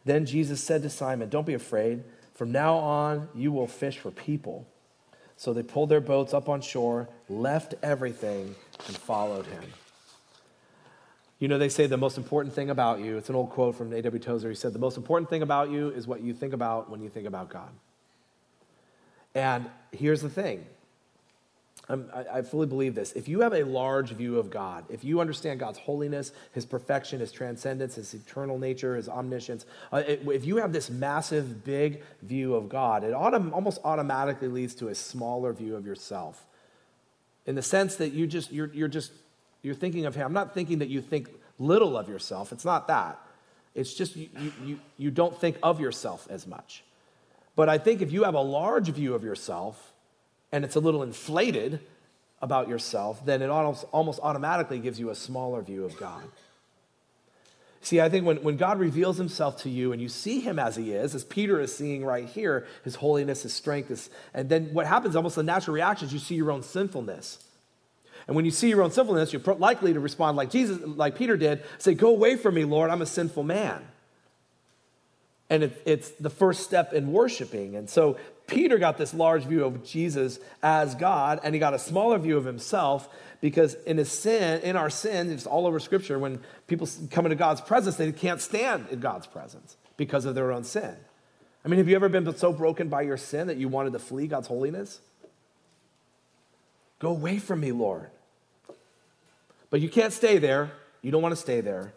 Then 0.06 0.26
Jesus 0.26 0.64
said 0.64 0.82
to 0.84 0.90
Simon, 0.90 1.30
Don't 1.30 1.46
be 1.46 1.54
afraid. 1.54 2.04
From 2.40 2.54
now 2.54 2.76
on, 2.76 3.28
you 3.36 3.52
will 3.52 3.68
fish 3.68 3.98
for 3.98 4.12
people. 4.12 4.66
So 5.36 5.52
they 5.52 5.62
pulled 5.62 5.90
their 5.90 6.00
boats 6.00 6.34
up 6.34 6.48
on 6.48 6.62
shore, 6.62 7.10
left 7.28 7.76
everything, 7.84 8.56
and 8.88 8.96
followed 8.96 9.46
him. 9.46 9.62
You 11.40 11.50
know, 11.50 11.58
they 11.58 11.68
say 11.68 11.86
the 11.86 11.98
most 11.98 12.18
important 12.18 12.56
thing 12.56 12.70
about 12.70 13.02
you, 13.02 13.18
it's 13.18 13.28
an 13.28 13.36
old 13.36 13.50
quote 13.50 13.76
from 13.76 13.92
A.W. 13.92 14.24
Tozer. 14.24 14.48
He 14.48 14.56
said, 14.56 14.72
The 14.72 14.80
most 14.80 14.96
important 14.96 15.30
thing 15.30 15.42
about 15.42 15.70
you 15.70 15.90
is 15.90 16.08
what 16.08 16.22
you 16.22 16.34
think 16.34 16.54
about 16.54 16.90
when 16.90 17.02
you 17.02 17.10
think 17.10 17.28
about 17.28 17.50
God. 17.50 17.72
And 19.36 19.70
here's 19.92 20.22
the 20.22 20.30
thing 20.30 20.66
I, 21.90 22.26
I 22.34 22.42
fully 22.44 22.68
believe 22.68 22.94
this. 22.94 23.14
If 23.14 23.28
you 23.28 23.42
have 23.42 23.54
a 23.54 23.64
large 23.64 24.12
view 24.12 24.38
of 24.38 24.52
God, 24.52 24.86
if 24.90 25.04
you 25.04 25.20
understand 25.20 25.60
God's 25.60 25.80
holiness, 25.80 26.32
His 26.54 26.64
perfection, 26.64 27.20
His 27.20 27.32
transcendence, 27.32 27.96
His 27.96 28.14
eternal 28.14 28.60
nature, 28.60 28.96
His 28.96 29.10
omniscience, 29.10 29.66
uh, 29.92 30.04
it, 30.08 30.22
if 30.28 30.46
you 30.46 30.58
have 30.58 30.72
this 30.72 30.92
massive, 30.92 31.64
big 31.66 32.04
view 32.22 32.54
of 32.54 32.70
God, 32.70 33.04
it 33.04 33.14
autom- 33.14 33.52
almost 33.54 33.80
automatically 33.84 34.48
leads 34.48 34.76
to 34.76 34.90
a 34.90 34.96
smaller 34.96 35.52
view 35.52 35.76
of 35.76 35.86
yourself. 35.88 36.46
In 37.48 37.56
the 37.56 37.64
sense 37.64 37.96
that 37.96 38.10
you 38.10 38.28
just, 38.28 38.52
you're, 38.52 38.72
you're 38.72 38.88
just, 38.88 39.12
you're 39.64 39.74
thinking 39.74 40.06
of 40.06 40.14
Him. 40.14 40.28
I'm 40.28 40.34
not 40.34 40.54
thinking 40.54 40.80
that 40.80 40.90
you 40.90 41.02
think 41.02 41.30
little 41.58 41.98
of 41.98 42.08
yourself. 42.08 42.52
It's 42.52 42.66
not 42.66 42.88
that. 42.88 43.20
It's 43.74 43.94
just 43.94 44.16
you, 44.16 44.30
you, 44.64 44.80
you 44.98 45.10
don't 45.10 45.36
think 45.36 45.58
of 45.64 45.80
yourself 45.80 46.28
as 46.30 46.46
much. 46.46 46.84
But 47.56 47.68
I 47.68 47.80
think 47.80 48.02
if 48.02 48.12
you 48.12 48.24
have 48.26 48.36
a 48.36 48.42
large 48.42 48.90
view 48.90 49.16
of 49.16 49.24
yourself, 49.24 49.89
and 50.52 50.66
it's 50.66 50.76
a 50.76 50.80
little 50.80 51.04
inflated 51.04 51.80
about 52.42 52.70
yourself, 52.70 53.26
then 53.26 53.42
it 53.42 53.50
almost, 53.50 53.86
automatically 53.94 54.80
gives 54.80 55.00
you 55.00 55.10
a 55.10 55.16
smaller 55.16 55.62
view 55.62 55.86
of 55.86 55.98
God. 55.98 56.24
See, 57.82 58.02
I 58.02 58.10
think 58.10 58.26
when, 58.26 58.38
when 58.44 58.58
God 58.58 58.78
reveals 58.80 59.18
himself 59.18 59.62
to 59.64 59.70
you 59.70 59.94
and 59.94 60.02
you 60.02 60.10
see 60.10 60.42
him 60.42 60.60
as 60.60 60.76
he 60.76 60.92
is, 60.92 61.16
as 61.16 61.24
Peter 61.24 61.62
is 61.62 61.74
seeing 61.74 62.04
right 62.04 62.28
here, 62.28 62.68
his 62.84 62.96
holiness, 62.96 63.44
his 63.44 63.54
strength, 63.54 63.88
his, 63.88 64.10
and 64.34 64.50
then 64.50 64.74
what 64.74 64.86
happens, 64.86 65.16
almost 65.16 65.38
the 65.38 65.44
natural 65.44 65.76
reaction 65.76 66.08
is 66.08 66.14
you 66.14 66.20
see 66.20 66.36
your 66.36 66.52
own 66.52 66.62
sinfulness. 66.62 67.46
And 68.28 68.36
when 68.36 68.46
you 68.46 68.52
see 68.52 68.70
your 68.70 68.84
own 68.84 68.92
sinfulness, 68.92 69.32
you're 69.32 69.42
likely 69.56 69.94
to 69.94 70.00
respond 70.00 70.36
like 70.36 70.52
Jesus, 70.52 70.80
like 70.86 71.18
Peter 71.18 71.38
did, 71.38 71.64
say, 71.78 71.94
Go 71.94 72.10
away 72.10 72.36
from 72.36 72.56
me, 72.56 72.66
Lord, 72.66 72.90
I'm 72.90 73.02
a 73.02 73.06
sinful 73.06 73.44
man. 73.44 73.82
And 75.50 75.64
it, 75.64 75.82
it's 75.86 76.10
the 76.12 76.30
first 76.30 76.64
step 76.64 76.94
in 76.94 77.12
worshiping. 77.12 77.76
And 77.76 77.90
so 77.90 78.18
Peter 78.48 78.78
got 78.78 78.98
this 78.98 79.14
large 79.14 79.44
view 79.44 79.64
of 79.66 79.84
Jesus 79.84 80.40
as 80.62 80.96
God, 80.96 81.40
and 81.44 81.54
he 81.54 81.60
got 81.60 81.74
a 81.74 81.80
smaller 81.80 82.18
view 82.18 82.38
of 82.38 82.46
himself 82.46 83.10
because 83.42 83.76
in 83.86 83.98
his 83.98 84.12
sin, 84.12 84.62
in 84.62 84.76
our 84.76 84.90
sin, 84.90 85.32
it's 85.32 85.46
all 85.46 85.66
over 85.66 85.80
Scripture. 85.80 86.20
When 86.20 86.42
people 86.68 86.88
come 87.12 87.26
into 87.26 87.36
God's 87.36 87.62
presence, 87.62 87.96
they 87.96 88.12
can't 88.12 88.42
stand 88.42 88.88
in 88.90 89.00
God's 89.00 89.28
presence 89.28 89.78
because 89.98 90.26
of 90.26 90.36
their 90.36 90.52
own 90.52 90.64
sin. 90.64 90.96
I 91.64 91.68
mean, 91.68 91.78
have 91.78 91.88
you 91.88 91.96
ever 91.96 92.10
been 92.10 92.36
so 92.36 92.54
broken 92.54 92.90
by 92.90 93.02
your 93.04 93.18
sin 93.18 93.48
that 93.48 93.58
you 93.58 93.68
wanted 93.68 93.94
to 93.94 94.00
flee 94.00 94.28
God's 94.28 94.48
holiness? 94.48 95.00
Go 97.00 97.10
away 97.10 97.40
from 97.40 97.60
me, 97.60 97.72
Lord. 97.72 98.10
But 99.70 99.82
you 99.82 99.90
can't 99.90 100.14
stay 100.14 100.38
there. 100.38 100.72
You 101.02 101.12
don't 101.12 101.22
want 101.22 101.34
to 101.34 101.42
stay 101.42 101.62
there. 101.62 101.94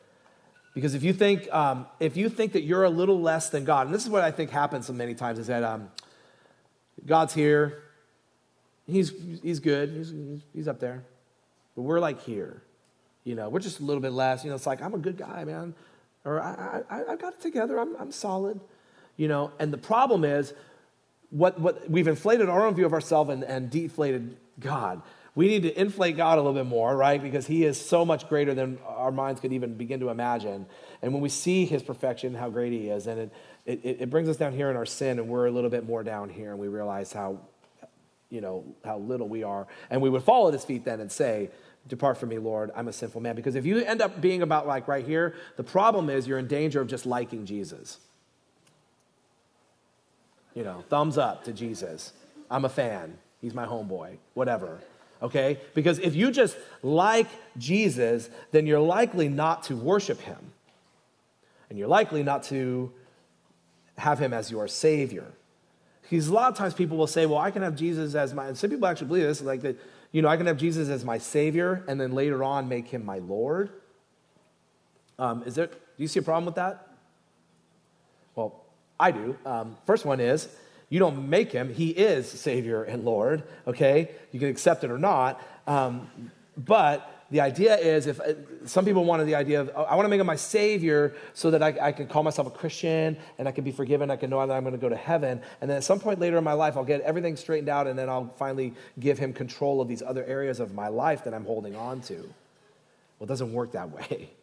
Because 0.75 0.95
if 0.95 1.03
you 1.03 1.13
think, 1.13 1.53
um, 1.53 1.87
if 2.01 2.17
you 2.17 2.29
think 2.29 2.53
that 2.53 2.63
you're 2.63 2.85
a 2.85 2.91
little 2.91 3.21
less 3.21 3.51
than 3.51 3.65
God, 3.65 3.87
and 3.87 3.95
this 3.95 4.05
is 4.05 4.11
what 4.11 4.23
I 4.23 4.31
think 4.31 4.51
happens 4.51 4.87
so 4.87 4.93
many 4.93 5.15
times, 5.15 5.39
is 5.39 5.49
that 5.49 5.63
um, 5.63 5.91
God's 7.05 7.35
here. 7.35 7.83
He's, 8.87 9.13
he's 9.43 9.61
good. 9.61 9.91
He's, 9.91 10.13
he's 10.55 10.69
up 10.69 10.81
there. 10.81 11.05
But 11.77 11.83
we're 11.83 12.01
like 12.01 12.23
here. 12.23 12.63
You 13.25 13.35
know, 13.35 13.49
we're 13.49 13.61
just 13.61 13.81
a 13.81 13.83
little 13.83 14.01
bit 14.01 14.13
less. 14.13 14.45
You 14.45 14.51
know, 14.51 14.57
it's 14.57 14.67
like, 14.67 14.83
I'm 14.83 14.95
a 14.95 14.99
good 14.99 15.17
guy, 15.17 15.45
man. 15.45 15.75
Or 16.25 16.41
I, 16.41 16.83
I, 16.91 17.13
I 17.13 17.17
got 17.17 17.35
it 17.35 17.41
together. 17.41 17.79
I'm, 17.79 17.95
I'm 17.97 18.13
solid. 18.13 18.61
You 19.17 19.29
know, 19.29 19.53
and 19.59 19.73
the 19.73 19.79
problem 19.79 20.25
is 20.25 20.55
what, 21.31 21.61
what 21.61 21.89
we've 21.89 22.09
inflated 22.09 22.49
our 22.49 22.67
own 22.67 22.75
view 22.75 22.87
of 22.87 22.93
ourselves 22.93 23.31
and, 23.31 23.45
and 23.45 23.71
deflated 23.71 24.37
God. 24.59 25.03
We 25.35 25.49
need 25.49 25.63
to 25.63 25.81
inflate 25.81 26.17
God 26.17 26.37
a 26.39 26.43
little 26.43 26.53
bit 26.53 26.69
more, 26.69 26.95
right? 26.95 27.23
Because 27.23 27.47
He 27.47 27.65
is 27.65 27.81
so 27.81 28.05
much 28.05 28.29
greater 28.29 28.53
than 28.53 28.79
our 28.87 29.11
minds 29.11 29.41
could 29.41 29.53
even 29.53 29.75
begin 29.75 30.01
to 30.01 30.11
imagine. 30.11 30.67
And 31.01 31.13
when 31.13 31.23
we 31.23 31.31
see 31.31 31.65
His 31.65 31.83
perfection, 31.83 32.35
how 32.35 32.51
great 32.51 32.73
He 32.73 32.89
is, 32.89 33.07
and 33.07 33.21
it, 33.21 33.33
it, 33.65 33.81
it 34.01 34.11
brings 34.11 34.29
us 34.29 34.37
down 34.37 34.53
here 34.53 34.71
in 34.71 34.77
our 34.77 34.85
sin, 34.85 35.19
and 35.19 35.29
we're 35.29 35.47
a 35.47 35.51
little 35.51 35.71
bit 35.71 35.87
more 35.87 36.03
down 36.03 36.29
here, 36.29 36.51
and 36.51 36.59
we 36.59 36.69
realize 36.69 37.13
how, 37.13 37.39
you 38.29 38.43
know, 38.43 38.65
how 38.85 38.99
little 38.99 39.29
we 39.29 39.43
are. 39.43 39.67
And 39.89 40.03
we 40.03 40.11
would 40.11 40.23
fall 40.23 40.49
at 40.49 40.55
his 40.55 40.65
feet 40.65 40.85
then 40.85 41.01
and 41.01 41.11
say, 41.11 41.51
Depart 41.89 42.17
from 42.17 42.29
me, 42.29 42.39
Lord, 42.39 42.71
I'm 42.77 42.87
a 42.87 42.93
sinful 42.93 43.21
man. 43.21 43.35
Because 43.35 43.57
if 43.57 43.67
you 43.67 43.79
end 43.79 44.01
up 44.01 44.21
being 44.21 44.43
about 44.43 44.69
like 44.69 44.87
right 44.87 45.05
here, 45.05 45.35
the 45.57 45.65
problem 45.65 46.11
is 46.11 46.29
you're 46.29 46.39
in 46.39 46.47
danger 46.47 46.81
of 46.81 46.87
just 46.87 47.07
liking 47.07 47.45
Jesus. 47.45 47.99
You 50.55 50.63
know, 50.63 50.85
thumbs 50.89 51.19
up 51.19 51.45
to 51.45 51.53
Jesus. 51.53 52.13
I'm 52.51 52.65
a 52.65 52.69
fan. 52.69 53.19
He's 53.41 53.55
my 53.55 53.67
homeboy, 53.67 54.19
whatever. 54.35 54.79
Okay? 55.23 55.59
Because 55.75 55.99
if 56.01 56.15
you 56.15 56.31
just 56.31 56.57
like 56.83 57.29
Jesus, 57.57 58.29
then 58.51 58.67
you're 58.67 58.81
likely 58.81 59.29
not 59.29 59.63
to 59.65 59.77
worship 59.77 60.21
him. 60.21 60.53
And 61.71 61.79
you're 61.79 61.89
likely 61.89 62.23
not 62.23 62.43
to 62.45 62.93
have 63.97 64.19
him 64.19 64.33
as 64.33 64.51
your 64.51 64.69
savior. 64.69 65.33
Because 66.03 66.29
a 66.29 66.35
lot 66.35 66.51
of 66.53 66.59
times 66.59 66.75
people 66.75 66.97
will 66.97 67.07
say, 67.07 67.25
well, 67.25 67.39
I 67.39 67.51
can 67.51 67.63
have 67.63 67.77
Jesus 67.77 68.15
as 68.15 68.35
my, 68.35 68.49
and 68.49 68.59
some 68.59 68.69
people 68.69 68.87
actually 68.87 69.07
believe 69.07 69.23
this, 69.23 69.41
like 69.41 69.63
that, 69.63 69.79
you 70.11 70.21
know, 70.21 70.29
I 70.29 70.37
can 70.37 70.47
have 70.47 70.59
Jesus 70.59 70.89
as 70.89 71.05
my 71.05 71.17
savior 71.17 71.85
and 71.89 71.99
then 71.99 72.13
later 72.13 72.45
on 72.45 72.69
make 72.69 72.89
him 72.89 73.07
my 73.07 73.19
Lord. 73.19 73.71
Um, 75.19 75.43
is 75.45 75.55
there, 75.55 75.69
do 75.69 75.75
you 75.97 76.09
see 76.09 76.19
a 76.19 76.23
problem 76.23 76.45
with 76.45 76.57
that? 76.57 76.89
Well, 78.35 78.65
I 78.99 79.11
do. 79.11 79.37
Um, 79.47 79.77
first 79.87 80.05
one 80.05 80.21
is, 80.21 80.49
you 80.93 80.99
don't 80.99 81.31
make 81.31 81.51
him, 81.51 81.73
he 81.73 81.89
is 81.89 82.29
Savior 82.31 82.85
and 82.85 83.03
Lord, 83.03 83.45
okay? 83.67 84.11
You 84.31 84.39
can 84.39 84.51
accept 84.51 84.85
it 84.85 84.91
or 84.91 84.99
not. 84.99 85.41
Um, 85.67 86.07
but 86.55 87.25
the 87.31 87.41
idea 87.41 87.79
is 87.79 88.07
if 88.07 88.21
uh, 88.21 88.35
some 88.67 88.85
people 88.85 89.07
wanted 89.07 89.25
the 89.25 89.35
idea 89.35 89.63
of, 89.63 89.71
oh, 89.75 89.85
I 89.85 89.95
want 89.95 90.05
to 90.05 90.11
make 90.11 90.21
him 90.21 90.27
my 90.27 90.37
savior 90.37 91.15
so 91.33 91.51
that 91.51 91.63
I, 91.63 91.75
I, 91.81 91.93
can 91.93 92.09
call 92.09 92.23
myself 92.23 92.47
a 92.47 92.51
Christian 92.51 93.17
and 93.39 93.49
I 93.49 93.53
can 93.53 93.65
be 93.65 93.73
forgiven. 93.73 94.11
I 94.11 94.17
can 94.17 94.29
know 94.29 94.47
that 94.47 94.53
I'm 94.53 94.65
going 94.65 94.75
to 94.75 94.79
go 94.79 94.91
to 94.91 94.95
heaven. 94.95 95.41
And 95.63 95.71
then 95.71 95.79
at 95.79 95.85
some 95.85 95.99
point 95.99 96.21
later 96.21 96.37
in 96.37 96.45
my 96.45 96.53
life, 96.53 96.77
I'll 96.77 96.85
get 96.85 97.01
everything 97.01 97.37
straightened 97.37 97.71
out 97.71 97.87
and 97.87 97.99
then 97.99 98.11
I'll 98.11 98.31
finally 98.37 98.75
give 99.01 99.19
him 99.19 99.33
control 99.33 99.81
of 99.81 99.89
these 99.89 100.03
other 100.03 100.27
areas 100.27 100.61
of 100.61 100.75
my 100.75 100.89
life 100.89 101.25
that 101.25 101.33
I'm 101.33 101.47
holding 101.47 101.75
on 101.75 102.03
to. 102.03 102.17
Well, 102.17 103.23
it 103.23 103.29
doesn't 103.29 103.55
work 103.55 103.73
that 103.73 103.91
way. 103.91 104.29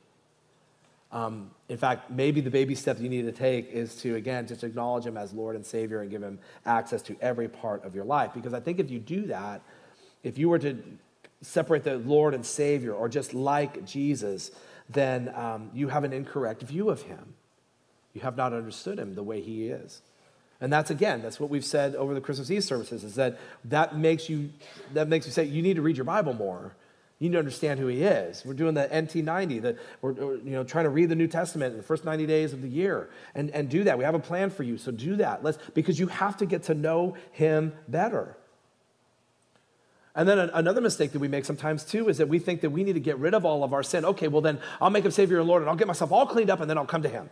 Um, 1.11 1.51
in 1.69 1.77
fact, 1.77 2.11
maybe 2.11 2.39
the 2.39 2.51
baby 2.51 2.75
step 2.75 2.99
you 2.99 3.09
need 3.09 3.23
to 3.23 3.31
take 3.31 3.71
is 3.71 3.95
to, 4.01 4.15
again, 4.15 4.45
just 4.45 4.63
acknowledge 4.63 5.05
him 5.05 5.17
as 5.17 5.33
Lord 5.33 5.55
and 5.55 5.65
Savior 5.65 6.01
and 6.01 6.11
give 6.11 6.21
him 6.21 6.39
access 6.65 7.01
to 7.03 7.17
every 7.19 7.47
part 7.47 7.83
of 7.83 7.95
your 7.95 8.05
life. 8.05 8.31
Because 8.33 8.53
I 8.53 8.59
think 8.59 8.79
if 8.79 8.91
you 8.91 8.99
do 8.99 9.25
that, 9.27 9.61
if 10.23 10.37
you 10.37 10.49
were 10.49 10.59
to 10.59 10.77
separate 11.41 11.83
the 11.83 11.97
Lord 11.97 12.33
and 12.33 12.45
Savior 12.45 12.93
or 12.93 13.09
just 13.09 13.33
like 13.33 13.85
Jesus, 13.85 14.51
then 14.89 15.31
um, 15.35 15.71
you 15.73 15.87
have 15.87 16.03
an 16.03 16.13
incorrect 16.13 16.61
view 16.61 16.89
of 16.89 17.03
him. 17.03 17.33
You 18.13 18.21
have 18.21 18.37
not 18.37 18.53
understood 18.53 18.99
him 18.99 19.15
the 19.15 19.23
way 19.23 19.41
he 19.41 19.67
is. 19.67 20.01
And 20.61 20.73
that's 20.73 20.91
again, 20.91 21.21
that's 21.21 21.39
what 21.39 21.49
we've 21.49 21.63
said 21.63 21.95
over 21.95 22.13
the 22.13 22.19
Christmas 22.21 22.51
Eve 22.51 22.63
services, 22.63 23.03
is 23.03 23.15
that 23.15 23.39
that 23.65 23.97
makes 23.97 24.29
you 24.29 24.49
that 24.93 25.07
makes 25.07 25.25
you 25.25 25.31
say 25.31 25.45
you 25.45 25.61
need 25.61 25.77
to 25.77 25.81
read 25.81 25.95
your 25.95 26.05
Bible 26.05 26.33
more. 26.33 26.75
You 27.19 27.27
need 27.27 27.33
to 27.33 27.39
understand 27.39 27.81
who 27.81 27.87
he 27.87 28.03
is. 28.03 28.43
We're 28.45 28.53
doing 28.53 28.75
the 28.75 28.87
NT90, 28.87 29.61
that 29.63 29.77
we're, 30.01 30.13
you 30.13 30.51
know, 30.51 30.63
trying 30.63 30.85
to 30.85 30.89
read 30.89 31.09
the 31.09 31.15
New 31.15 31.27
Testament 31.27 31.73
in 31.73 31.77
the 31.77 31.83
first 31.83 32.05
90 32.05 32.25
days 32.25 32.53
of 32.53 32.61
the 32.61 32.69
year 32.69 33.09
and, 33.35 33.51
and 33.51 33.69
do 33.69 33.83
that. 33.83 33.97
We 33.97 34.05
have 34.05 34.15
a 34.15 34.19
plan 34.19 34.49
for 34.49 34.63
you, 34.63 34.77
so 34.77 34.91
do 34.91 35.17
that. 35.17 35.43
Let's, 35.43 35.57
because 35.73 35.99
you 35.99 36.07
have 36.07 36.37
to 36.37 36.45
get 36.45 36.63
to 36.63 36.73
know 36.73 37.17
him 37.31 37.73
better. 37.89 38.37
And 40.15 40.27
then 40.27 40.39
another 40.39 40.81
mistake 40.81 41.11
that 41.11 41.19
we 41.19 41.27
make 41.27 41.45
sometimes 41.45 41.83
too 41.83 42.09
is 42.09 42.17
that 42.17 42.29
we 42.29 42.39
think 42.39 42.61
that 42.61 42.71
we 42.71 42.83
need 42.83 42.93
to 42.93 42.99
get 42.99 43.17
rid 43.19 43.33
of 43.33 43.45
all 43.45 43.63
of 43.63 43.73
our 43.73 43.83
sin. 43.83 44.05
Okay, 44.05 44.27
well 44.27 44.41
then 44.41 44.59
I'll 44.81 44.89
make 44.89 45.05
him 45.05 45.11
Savior 45.11 45.39
and 45.39 45.47
Lord 45.47 45.61
and 45.61 45.69
I'll 45.69 45.75
get 45.75 45.87
myself 45.87 46.11
all 46.11 46.25
cleaned 46.25 46.49
up 46.49 46.61
and 46.61 46.69
then 46.69 46.77
I'll 46.77 46.85
come 46.85 47.03
to 47.03 47.09
him. 47.09 47.29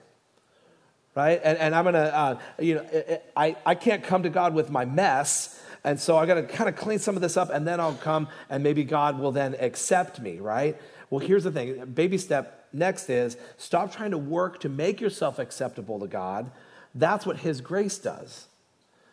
Right? 1.15 1.41
And, 1.43 1.57
and 1.57 1.73
I'm 1.73 1.85
to, 1.85 2.15
uh, 2.15 2.39
you 2.59 2.75
know, 2.75 3.19
I, 3.35 3.55
I 3.65 3.73
can't 3.73 4.03
come 4.03 4.23
to 4.23 4.29
God 4.29 4.53
with 4.53 4.69
my 4.69 4.85
mess. 4.85 5.59
And 5.83 5.99
so 5.99 6.17
I 6.17 6.25
got 6.25 6.35
to 6.35 6.43
kind 6.43 6.69
of 6.69 6.75
clean 6.75 6.99
some 6.99 7.15
of 7.15 7.21
this 7.21 7.37
up, 7.37 7.49
and 7.49 7.67
then 7.67 7.79
I'll 7.79 7.93
come, 7.95 8.27
and 8.49 8.63
maybe 8.63 8.83
God 8.83 9.19
will 9.19 9.31
then 9.31 9.55
accept 9.59 10.19
me, 10.19 10.39
right? 10.39 10.79
Well, 11.09 11.19
here's 11.19 11.43
the 11.43 11.51
thing 11.51 11.85
baby 11.93 12.17
step 12.17 12.67
next 12.73 13.09
is 13.09 13.37
stop 13.57 13.93
trying 13.93 14.11
to 14.11 14.17
work 14.17 14.59
to 14.61 14.69
make 14.69 14.99
yourself 14.99 15.39
acceptable 15.39 15.99
to 15.99 16.07
God. 16.07 16.51
That's 16.93 17.25
what 17.25 17.37
His 17.37 17.61
grace 17.61 17.97
does. 17.97 18.47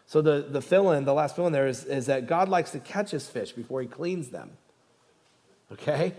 So 0.06 0.20
the, 0.20 0.46
the 0.48 0.60
fill 0.60 0.92
in, 0.92 1.04
the 1.04 1.14
last 1.14 1.36
fill 1.36 1.46
in 1.46 1.52
there 1.52 1.66
is, 1.66 1.84
is 1.84 2.06
that 2.06 2.26
God 2.26 2.48
likes 2.48 2.72
to 2.72 2.78
catch 2.78 3.10
his 3.10 3.26
fish 3.28 3.52
before 3.52 3.80
he 3.80 3.86
cleans 3.86 4.28
them. 4.28 4.50
Okay? 5.72 6.12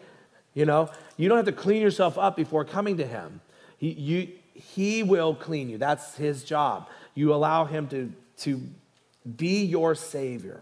You 0.54 0.66
know, 0.66 0.90
you 1.18 1.30
don't 1.30 1.38
have 1.38 1.46
to 1.46 1.52
clean 1.52 1.82
yourself 1.82 2.18
up 2.18 2.36
before 2.36 2.66
coming 2.66 2.98
to 2.98 3.06
him. 3.06 3.42
He, 3.78 3.92
you, 3.92 4.30
he 4.54 5.04
will 5.04 5.36
clean 5.36 5.70
you. 5.70 5.78
That's 5.78 6.16
his 6.16 6.44
job. 6.44 6.88
You 7.14 7.34
allow 7.34 7.66
him 7.66 7.88
to, 7.90 8.12
to 8.40 8.62
be 9.38 9.64
your 9.64 9.96
savior. 9.96 10.62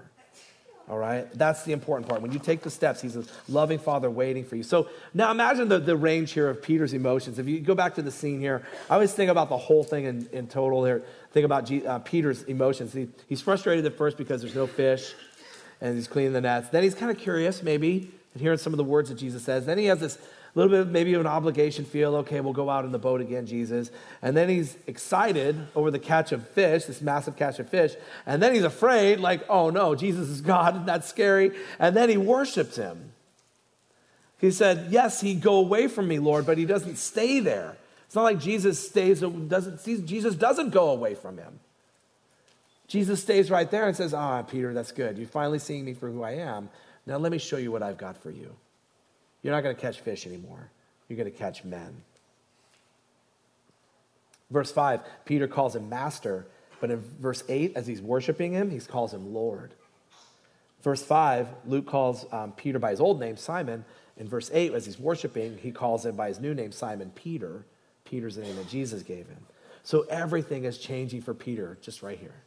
All 0.89 0.97
right? 0.97 1.32
That's 1.34 1.64
the 1.64 1.72
important 1.72 2.09
part. 2.09 2.22
When 2.22 2.34
you 2.34 2.39
take 2.39 2.61
the 2.61 2.70
steps, 2.70 3.01
he's 3.01 3.16
a 3.16 3.24
loving 3.47 3.80
father 3.80 4.09
waiting 4.09 4.43
for 4.43 4.57
you. 4.57 4.64
So 4.64 4.89
now 5.14 5.32
imagine 5.32 5.70
the, 5.70 5.80
the 5.80 5.95
range 5.95 6.34
here 6.34 6.49
of 6.49 6.61
Peter's 6.61 6.93
emotions. 6.93 7.39
If 7.39 7.47
you 7.47 7.61
go 7.61 7.74
back 7.74 7.95
to 7.95 8.01
the 8.01 8.11
scene 8.11 8.41
here, 8.41 8.64
I 8.89 8.95
always 8.95 9.14
think 9.14 9.32
about 9.32 9.47
the 9.47 9.57
whole 9.57 9.84
thing 9.86 10.05
in, 10.05 10.28
in 10.34 10.47
total 10.47 10.84
here. 10.84 11.03
Think 11.32 11.45
about 11.45 11.66
G, 11.66 11.86
uh, 11.88 11.99
Peter's 11.99 12.43
emotions. 12.43 12.91
He, 12.91 13.07
he's 13.30 13.41
frustrated 13.41 13.86
at 13.86 13.97
first 13.97 14.18
because 14.18 14.41
there's 14.41 14.55
no 14.55 14.68
fish 14.68 15.14
and 15.80 15.95
he's 15.95 16.07
cleaning 16.07 16.34
the 16.34 16.41
nets. 16.41 16.70
Then 16.70 16.84
he's 16.84 16.95
kind 16.95 17.11
of 17.11 17.18
curious, 17.18 17.64
maybe, 17.64 18.11
and 18.34 18.41
hearing 18.41 18.57
some 18.57 18.74
of 18.74 18.78
the 18.78 18.84
words 18.84 19.09
that 19.09 19.16
Jesus 19.16 19.43
says. 19.43 19.66
Then 19.66 19.78
he 19.78 19.86
has 19.86 19.99
this 19.99 20.18
a 20.56 20.60
little 20.60 20.84
bit 20.84 20.91
maybe 20.91 21.14
of 21.16 21.22
an 21.22 21.28
obligation 21.28 21.84
feel 21.84 22.16
okay 22.18 22.39
we'll 22.39 22.54
go 22.54 22.70
out 22.70 22.86
in 22.86 22.91
the 22.91 22.99
boat 22.99 23.22
again 23.22 23.45
jesus. 23.45 23.89
And 24.22 24.38
then 24.38 24.49
he's 24.49 24.78
excited 24.86 25.68
over 25.76 25.89
the 25.89 25.99
catch 25.99 26.32
of 26.32 26.47
fish 26.49 26.86
this 26.86 27.01
massive 27.01 27.36
catch 27.36 27.60
of 27.60 27.70
fish. 27.70 27.93
And 28.26 28.41
then 28.41 28.54
he's 28.54 28.64
afraid 28.64 29.20
like 29.20 29.43
oh 29.49 29.70
no 29.70 29.95
jesus 29.95 30.30
is 30.30 30.41
god 30.41 30.86
that's 30.86 31.08
scary? 31.08 31.51
And 31.80 31.95
then 31.95 32.10
he 32.10 32.18
worships 32.18 32.76
him. 32.76 33.14
He 34.39 34.51
said 34.51 34.88
yes 34.91 35.22
he 35.22 35.34
go 35.34 35.56
away 35.56 35.88
from 35.88 36.08
me 36.08 36.20
lord 36.20 36.45
but 36.45 36.58
he 36.58 36.66
doesn't 36.66 36.97
stay 36.97 37.39
there. 37.39 37.76
It's 38.06 38.16
not 38.16 38.24
like 38.24 38.39
jesus 38.39 38.88
stays 38.88 39.22
doesn't 39.22 39.84
jesus 40.06 40.36
doesn't 40.36 40.70
go 40.70 40.89
away 40.89 41.16
from 41.16 41.38
him. 41.38 41.60
Jesus 42.88 43.24
stays 43.24 43.49
right 43.49 43.72
there 43.72 43.88
and 43.88 43.97
says 43.97 44.14
ah 44.14 44.43
peter 44.43 44.72
that's 44.72 44.91
good. 44.91 45.18
You're 45.18 45.28
finally 45.28 45.60
seeing 45.60 45.84
me 45.84 45.93
for 45.95 46.12
who 46.12 46.22
i 46.22 46.34
am. 46.34 46.70
Now 47.08 47.18
let 47.18 47.32
me 47.32 47.39
show 47.39 47.58
you 47.58 47.72
what 47.72 47.82
i've 47.82 47.97
got 47.97 48.22
for 48.22 48.30
you 48.30 48.56
you're 49.44 49.54
not 49.54 49.62
going 49.62 49.76
to 49.76 49.82
catch 49.82 50.00
fish 50.00 50.26
anymore. 50.26 50.72
You're 51.08 51.18
going 51.18 51.32
to 51.32 51.38
catch 51.38 51.64
men. 51.64 52.02
Verse 54.50 54.72
5, 54.72 55.02
Peter 55.26 55.48
calls 55.48 55.76
him 55.76 55.89
master, 55.89 56.48
but 56.80 56.89
in 56.89 57.02
verse 57.20 57.44
8, 57.50 57.74
as 57.76 57.86
he's 57.86 58.02
worshiping 58.02 58.54
him, 58.54 58.70
he 58.70 58.80
calls 58.80 59.14
him 59.14 59.34
Lord. 59.34 59.74
Verse 60.82 61.04
5, 61.04 61.48
Luke 61.66 61.86
calls 61.86 62.26
um, 62.32 62.52
Peter 62.54 62.80
by 62.80 62.91
his 62.91 63.00
old 63.00 63.20
name, 63.20 63.38
Simon. 63.38 63.86
In 64.18 64.28
verse 64.28 64.52
8, 64.54 64.74
as 64.74 64.86
he's 64.86 65.00
worshiping, 65.00 65.58
he 65.58 65.72
calls 65.72 66.06
him 66.06 66.16
by 66.16 66.28
his 66.28 66.39
new 66.39 66.54
name, 66.54 66.72
Simon 66.72 67.12
Peter. 67.16 67.66
Peter's 68.06 68.36
the 68.36 68.44
name 68.44 68.56
that 68.58 68.70
Jesus 68.70 69.02
gave 69.02 69.28
him. 69.28 69.46
So 69.82 70.02
everything 70.10 70.66
is 70.66 70.78
changing 70.78 71.22
for 71.22 71.34
Peter 71.34 71.78
just 71.82 72.04
right 72.04 72.20
here. 72.20 72.44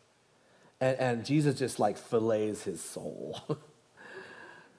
And, 0.81 0.99
and 0.99 1.25
Jesus 1.25 1.59
just 1.59 1.79
like 1.79 1.99
fillets 1.99 2.63
his 2.63 2.83
soul. 2.83 3.41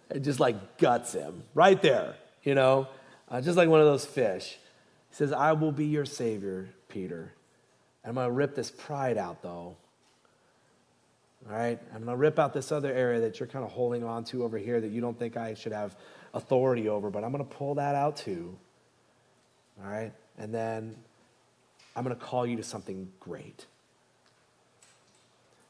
It 0.10 0.22
just 0.22 0.40
like 0.40 0.78
guts 0.78 1.14
him 1.14 1.44
right 1.54 1.82
there, 1.82 2.16
you 2.44 2.56
know, 2.56 2.88
uh, 3.30 3.42
just 3.42 3.58
like 3.58 3.70
one 3.70 3.80
of 3.80 3.86
those 3.86 4.06
fish. 4.06 4.58
He 5.10 5.16
says, 5.16 5.32
I 5.34 5.54
will 5.54 5.72
be 5.72 5.86
your 5.86 6.06
savior, 6.06 6.70
Peter. 6.88 7.34
I'm 8.06 8.16
going 8.16 8.28
to 8.28 8.32
rip 8.32 8.56
this 8.56 8.72
pride 8.72 9.18
out, 9.18 9.42
though. 9.42 9.76
All 11.46 11.56
right? 11.56 11.80
I'm 11.94 12.04
going 12.04 12.16
to 12.16 12.16
rip 12.16 12.40
out 12.40 12.54
this 12.54 12.72
other 12.72 12.94
area 12.94 13.20
that 13.22 13.40
you're 13.40 13.48
kind 13.48 13.66
of 13.66 13.72
holding 13.72 14.04
on 14.04 14.24
to 14.26 14.44
over 14.44 14.58
here 14.58 14.80
that 14.80 14.92
you 14.92 15.02
don't 15.02 15.18
think 15.18 15.36
I 15.36 15.54
should 15.54 15.74
have 15.74 15.96
authority 16.34 16.88
over, 16.88 17.10
but 17.10 17.24
I'm 17.24 17.32
going 17.32 17.46
to 17.46 17.56
pull 17.56 17.76
that 17.76 17.96
out 17.96 18.18
too. 18.18 18.58
All 19.84 19.90
right? 19.90 20.14
And 20.38 20.54
then 20.54 20.96
I'm 21.96 22.04
going 22.04 22.16
to 22.16 22.22
call 22.22 22.46
you 22.46 22.58
to 22.58 22.64
something 22.64 23.12
great. 23.20 23.66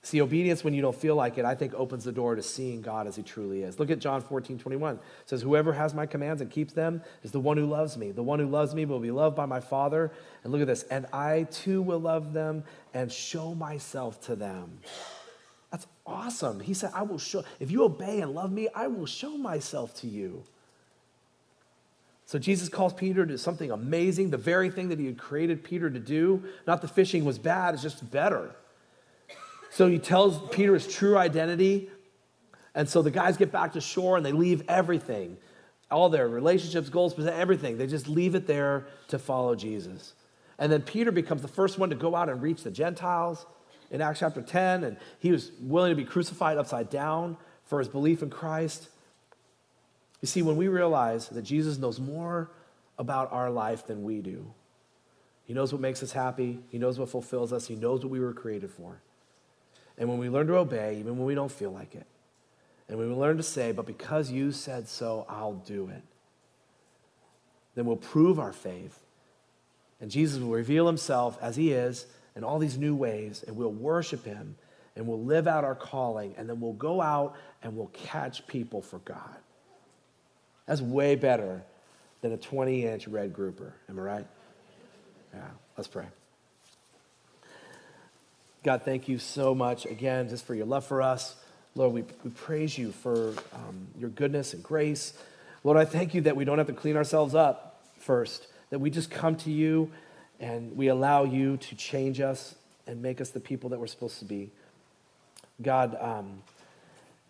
See, 0.08 0.22
obedience 0.22 0.64
when 0.64 0.74
you 0.74 0.82
don't 0.82 0.96
feel 0.96 1.16
like 1.16 1.38
it, 1.38 1.44
I 1.44 1.54
think 1.54 1.74
opens 1.74 2.06
the 2.06 2.14
door 2.14 2.36
to 2.36 2.42
seeing 2.42 2.82
God 2.82 3.08
as 3.08 3.18
he 3.18 3.24
truly 3.24 3.64
is. 3.64 3.78
Look 3.78 3.92
at 3.92 4.00
John 4.00 4.22
14, 4.22 4.58
21. 4.58 4.96
It 4.96 5.02
says, 5.26 5.42
Whoever 5.42 5.74
has 5.74 5.94
my 5.94 6.06
commands 6.06 6.40
and 6.40 6.50
keeps 6.50 6.72
them 6.72 7.02
is 7.24 7.32
the 7.32 7.42
one 7.42 7.58
who 7.58 7.66
loves 7.66 7.98
me. 7.98 8.12
The 8.12 8.24
one 8.24 8.40
who 8.40 8.48
loves 8.48 8.74
me 8.74 8.86
will 8.86 9.02
be 9.02 9.12
loved 9.12 9.36
by 9.36 9.46
my 9.46 9.60
Father. 9.60 10.14
And 10.46 10.54
look 10.54 10.62
at 10.62 10.68
this, 10.68 10.84
and 10.84 11.08
I 11.12 11.44
too 11.52 11.82
will 11.82 12.00
love 12.00 12.32
them 12.32 12.64
and 12.94 13.12
show 13.12 13.54
myself 13.54 14.22
to 14.28 14.38
them. 14.38 14.80
That's 15.72 15.88
awesome. 16.06 16.62
He 16.62 16.74
said, 16.74 16.92
I 16.96 17.02
will 17.02 17.20
show, 17.20 17.44
if 17.60 17.70
you 17.70 17.84
obey 17.84 18.22
and 18.22 18.34
love 18.34 18.54
me, 18.54 18.70
I 18.74 18.88
will 18.88 19.08
show 19.08 19.38
myself 19.38 19.94
to 20.00 20.08
you. 20.08 20.46
So 22.28 22.40
Jesus 22.40 22.70
calls 22.70 22.94
Peter 22.94 23.26
to 23.26 23.38
something 23.38 23.72
amazing, 23.72 24.30
the 24.30 24.38
very 24.38 24.70
thing 24.70 24.88
that 24.88 25.00
he 25.00 25.06
had 25.08 25.18
created 25.18 25.66
Peter 25.66 25.90
to 25.90 26.00
do. 26.00 26.46
Not 26.66 26.82
the 26.82 26.88
fishing 26.88 27.26
was 27.26 27.38
bad, 27.38 27.74
it's 27.74 27.84
just 27.84 28.10
better. 28.10 28.56
So 29.78 29.88
he 29.88 30.00
tells 30.00 30.40
Peter 30.50 30.74
his 30.74 30.88
true 30.88 31.20
identity. 31.20 31.92
And 32.74 32.90
so 32.90 33.04
the 33.04 33.12
guys 33.12 33.38
get 33.38 33.52
back 33.52 33.74
to 33.74 33.80
shore 33.80 34.18
and 34.18 34.26
they 34.26 34.32
leave 34.32 34.64
everything 34.68 35.38
all 35.92 36.10
their 36.10 36.28
relationships, 36.28 36.90
goals, 36.90 37.14
everything. 37.20 37.78
They 37.78 37.86
just 37.86 38.08
leave 38.08 38.34
it 38.34 38.48
there 38.48 38.88
to 39.10 39.20
follow 39.20 39.54
Jesus. 39.54 40.16
And 40.58 40.72
then 40.72 40.82
Peter 40.82 41.12
becomes 41.12 41.44
the 41.44 41.48
first 41.48 41.78
one 41.78 41.92
to 41.92 41.96
go 41.96 42.16
out 42.16 42.28
and 42.28 42.42
reach 42.42 42.64
the 42.64 42.72
Gentiles 42.72 43.46
in 43.92 44.02
Acts 44.02 44.22
chapter 44.22 44.42
10. 44.42 44.84
And 44.84 44.98
he 45.20 45.32
was 45.32 45.52
willing 45.62 45.92
to 45.92 45.96
be 45.96 46.06
crucified 46.06 46.58
upside 46.58 46.90
down 46.90 47.38
for 47.64 47.78
his 47.78 47.88
belief 47.88 48.24
in 48.24 48.32
Christ. 48.32 48.90
You 50.22 50.28
see, 50.28 50.42
when 50.42 50.56
we 50.56 50.70
realize 50.70 51.30
that 51.30 51.44
Jesus 51.44 51.78
knows 51.78 52.00
more 52.00 52.50
about 52.98 53.32
our 53.32 53.52
life 53.52 53.86
than 53.86 54.02
we 54.02 54.22
do, 54.22 54.52
he 55.44 55.54
knows 55.54 55.72
what 55.72 55.82
makes 55.82 56.02
us 56.02 56.14
happy, 56.14 56.64
he 56.70 56.80
knows 56.80 56.98
what 56.98 57.10
fulfills 57.10 57.54
us, 57.54 57.68
he 57.68 57.76
knows 57.76 58.04
what 58.04 58.10
we 58.10 58.20
were 58.20 58.34
created 58.34 58.72
for. 58.72 59.04
And 59.98 60.08
when 60.10 60.18
we 60.18 60.30
learn 60.30 60.48
to 60.48 60.58
obey, 60.58 60.98
even 61.00 61.18
when 61.18 61.26
we 61.26 61.36
don't 61.36 61.52
feel 61.52 61.72
like 61.72 61.96
it, 61.96 62.06
and 62.88 62.98
when 62.98 63.10
we 63.10 63.16
learn 63.16 63.38
to 63.38 63.44
say, 63.44 63.72
but 63.72 63.86
because 63.86 64.32
you 64.32 64.52
said 64.52 64.88
so, 64.88 65.26
I'll 65.28 65.54
do 65.54 65.90
it, 65.90 66.04
then 67.76 67.86
we'll 67.86 67.98
prove 67.98 68.40
our 68.40 68.54
faith. 68.54 69.00
And 70.00 70.10
Jesus 70.10 70.40
will 70.40 70.52
reveal 70.52 70.88
himself 70.88 71.38
as 71.42 71.56
he 71.56 71.72
is 71.72 72.06
in 72.36 72.44
all 72.44 72.60
these 72.60 72.78
new 72.78 72.96
ways, 72.96 73.44
and 73.46 73.56
we'll 73.56 73.72
worship 73.72 74.24
him, 74.24 74.56
and 74.96 75.08
we'll 75.08 75.22
live 75.22 75.48
out 75.48 75.64
our 75.64 75.76
calling, 75.76 76.36
and 76.38 76.48
then 76.48 76.60
we'll 76.60 76.74
go 76.74 77.02
out 77.02 77.36
and 77.64 77.76
we'll 77.76 77.92
catch 77.94 78.46
people 78.48 78.82
for 78.82 79.00
God. 79.00 79.38
That's 80.66 80.82
way 80.82 81.16
better 81.16 81.64
than 82.22 82.32
a 82.32 82.38
20 82.38 82.86
inch 82.86 83.08
red 83.08 83.34
grouper. 83.34 83.74
Am 83.90 83.98
I 84.00 84.02
right? 84.02 84.28
Yeah, 85.34 85.42
let's 85.76 85.88
pray. 85.88 86.06
God, 88.64 88.82
thank 88.84 89.08
you 89.08 89.20
so 89.20 89.54
much 89.54 89.86
again 89.86 90.30
just 90.30 90.46
for 90.46 90.56
your 90.56 90.66
love 90.66 90.86
for 90.86 91.02
us. 91.02 91.36
Lord, 91.76 91.94
we, 91.94 92.04
we 92.24 92.32
praise 92.32 92.78
you 92.78 92.92
for 92.92 93.34
um, 93.54 93.88
your 93.98 94.10
goodness 94.10 94.54
and 94.54 94.64
grace. 94.64 95.14
Lord, 95.64 95.78
I 95.78 95.86
thank 95.86 96.14
you 96.16 96.22
that 96.22 96.36
we 96.36 96.44
don't 96.44 96.58
have 96.58 96.68
to 96.68 96.74
clean 96.74 96.98
ourselves 96.98 97.36
up 97.36 97.84
first, 98.00 98.48
that 98.72 98.80
we 98.80 98.90
just 98.90 99.12
come 99.12 99.36
to 99.38 99.52
you 99.52 99.92
and 100.40 100.76
we 100.76 100.88
allow 100.88 101.24
you 101.24 101.58
to 101.58 101.76
change 101.76 102.20
us 102.20 102.56
and 102.88 103.02
make 103.02 103.22
us 103.22 103.30
the 103.30 103.40
people 103.40 103.70
that 103.70 103.80
we're 103.80 103.88
supposed 103.88 104.20
to 104.20 104.26
be. 104.26 104.52
God, 105.62 105.96
um, 106.00 106.42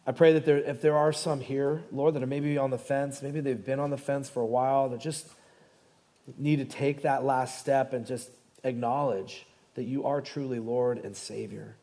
I 0.06 0.14
pray 0.14 0.34
that 0.34 0.46
there, 0.46 0.58
if 0.58 0.82
there 0.82 0.96
are 0.96 1.12
some 1.12 1.42
here, 1.42 1.84
Lord, 1.92 2.14
that 2.14 2.24
are 2.24 2.28
maybe 2.28 2.58
on 2.58 2.70
the 2.70 2.78
fence, 2.78 3.22
maybe 3.22 3.42
they've 3.42 3.66
been 3.66 3.80
on 3.80 3.90
the 3.90 3.98
fence 3.98 4.30
for 4.30 4.42
a 4.42 4.46
while, 4.46 4.90
that 4.90 5.02
just 5.02 5.28
need 6.38 6.58
to 6.58 6.66
take 6.66 7.02
that 7.02 7.26
last 7.26 7.60
step 7.60 7.92
and 7.92 8.06
just 8.06 8.30
acknowledge 8.64 9.46
that 9.78 9.84
you 9.84 10.06
are 10.06 10.22
truly 10.22 10.58
Lord 10.58 10.98
and 10.98 11.16
Savior. 11.16 11.76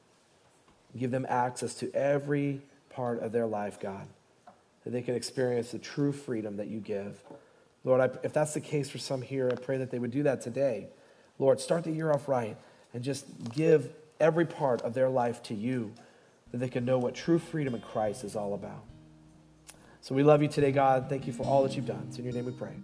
Give 0.98 1.12
them 1.12 1.24
access 1.28 1.74
to 1.74 1.94
every 1.94 2.60
part 2.90 3.20
of 3.20 3.30
their 3.30 3.46
life, 3.46 3.78
God, 3.78 4.08
that 4.82 4.90
they 4.90 5.00
can 5.00 5.14
experience 5.14 5.70
the 5.70 5.78
true 5.78 6.10
freedom 6.10 6.56
that 6.56 6.66
you 6.66 6.80
give. 6.80 7.22
Lord, 7.84 8.00
I, 8.00 8.10
if 8.24 8.32
that's 8.32 8.52
the 8.52 8.60
case 8.60 8.90
for 8.90 8.98
some 8.98 9.22
here, 9.22 9.48
I 9.48 9.54
pray 9.54 9.76
that 9.78 9.92
they 9.92 10.00
would 10.00 10.10
do 10.10 10.24
that 10.24 10.40
today. 10.40 10.88
Lord, 11.38 11.60
start 11.60 11.84
the 11.84 11.92
year 11.92 12.12
off 12.12 12.28
right 12.28 12.56
and 12.92 13.04
just 13.04 13.26
give 13.52 13.90
every 14.18 14.44
part 14.44 14.82
of 14.82 14.94
their 14.94 15.08
life 15.08 15.40
to 15.44 15.54
you 15.54 15.92
that 16.50 16.58
they 16.58 16.68
can 16.68 16.84
know 16.84 16.98
what 16.98 17.14
true 17.14 17.38
freedom 17.38 17.76
in 17.76 17.80
Christ 17.80 18.24
is 18.24 18.34
all 18.34 18.54
about. 18.54 18.82
So 20.00 20.16
we 20.16 20.24
love 20.24 20.42
you 20.42 20.48
today, 20.48 20.72
God. 20.72 21.06
Thank 21.08 21.28
you 21.28 21.32
for 21.32 21.44
all 21.44 21.62
that 21.62 21.76
you've 21.76 21.86
done. 21.86 22.06
It's 22.08 22.18
in 22.18 22.24
your 22.24 22.34
name 22.34 22.46
we 22.46 22.52
pray. 22.52 22.74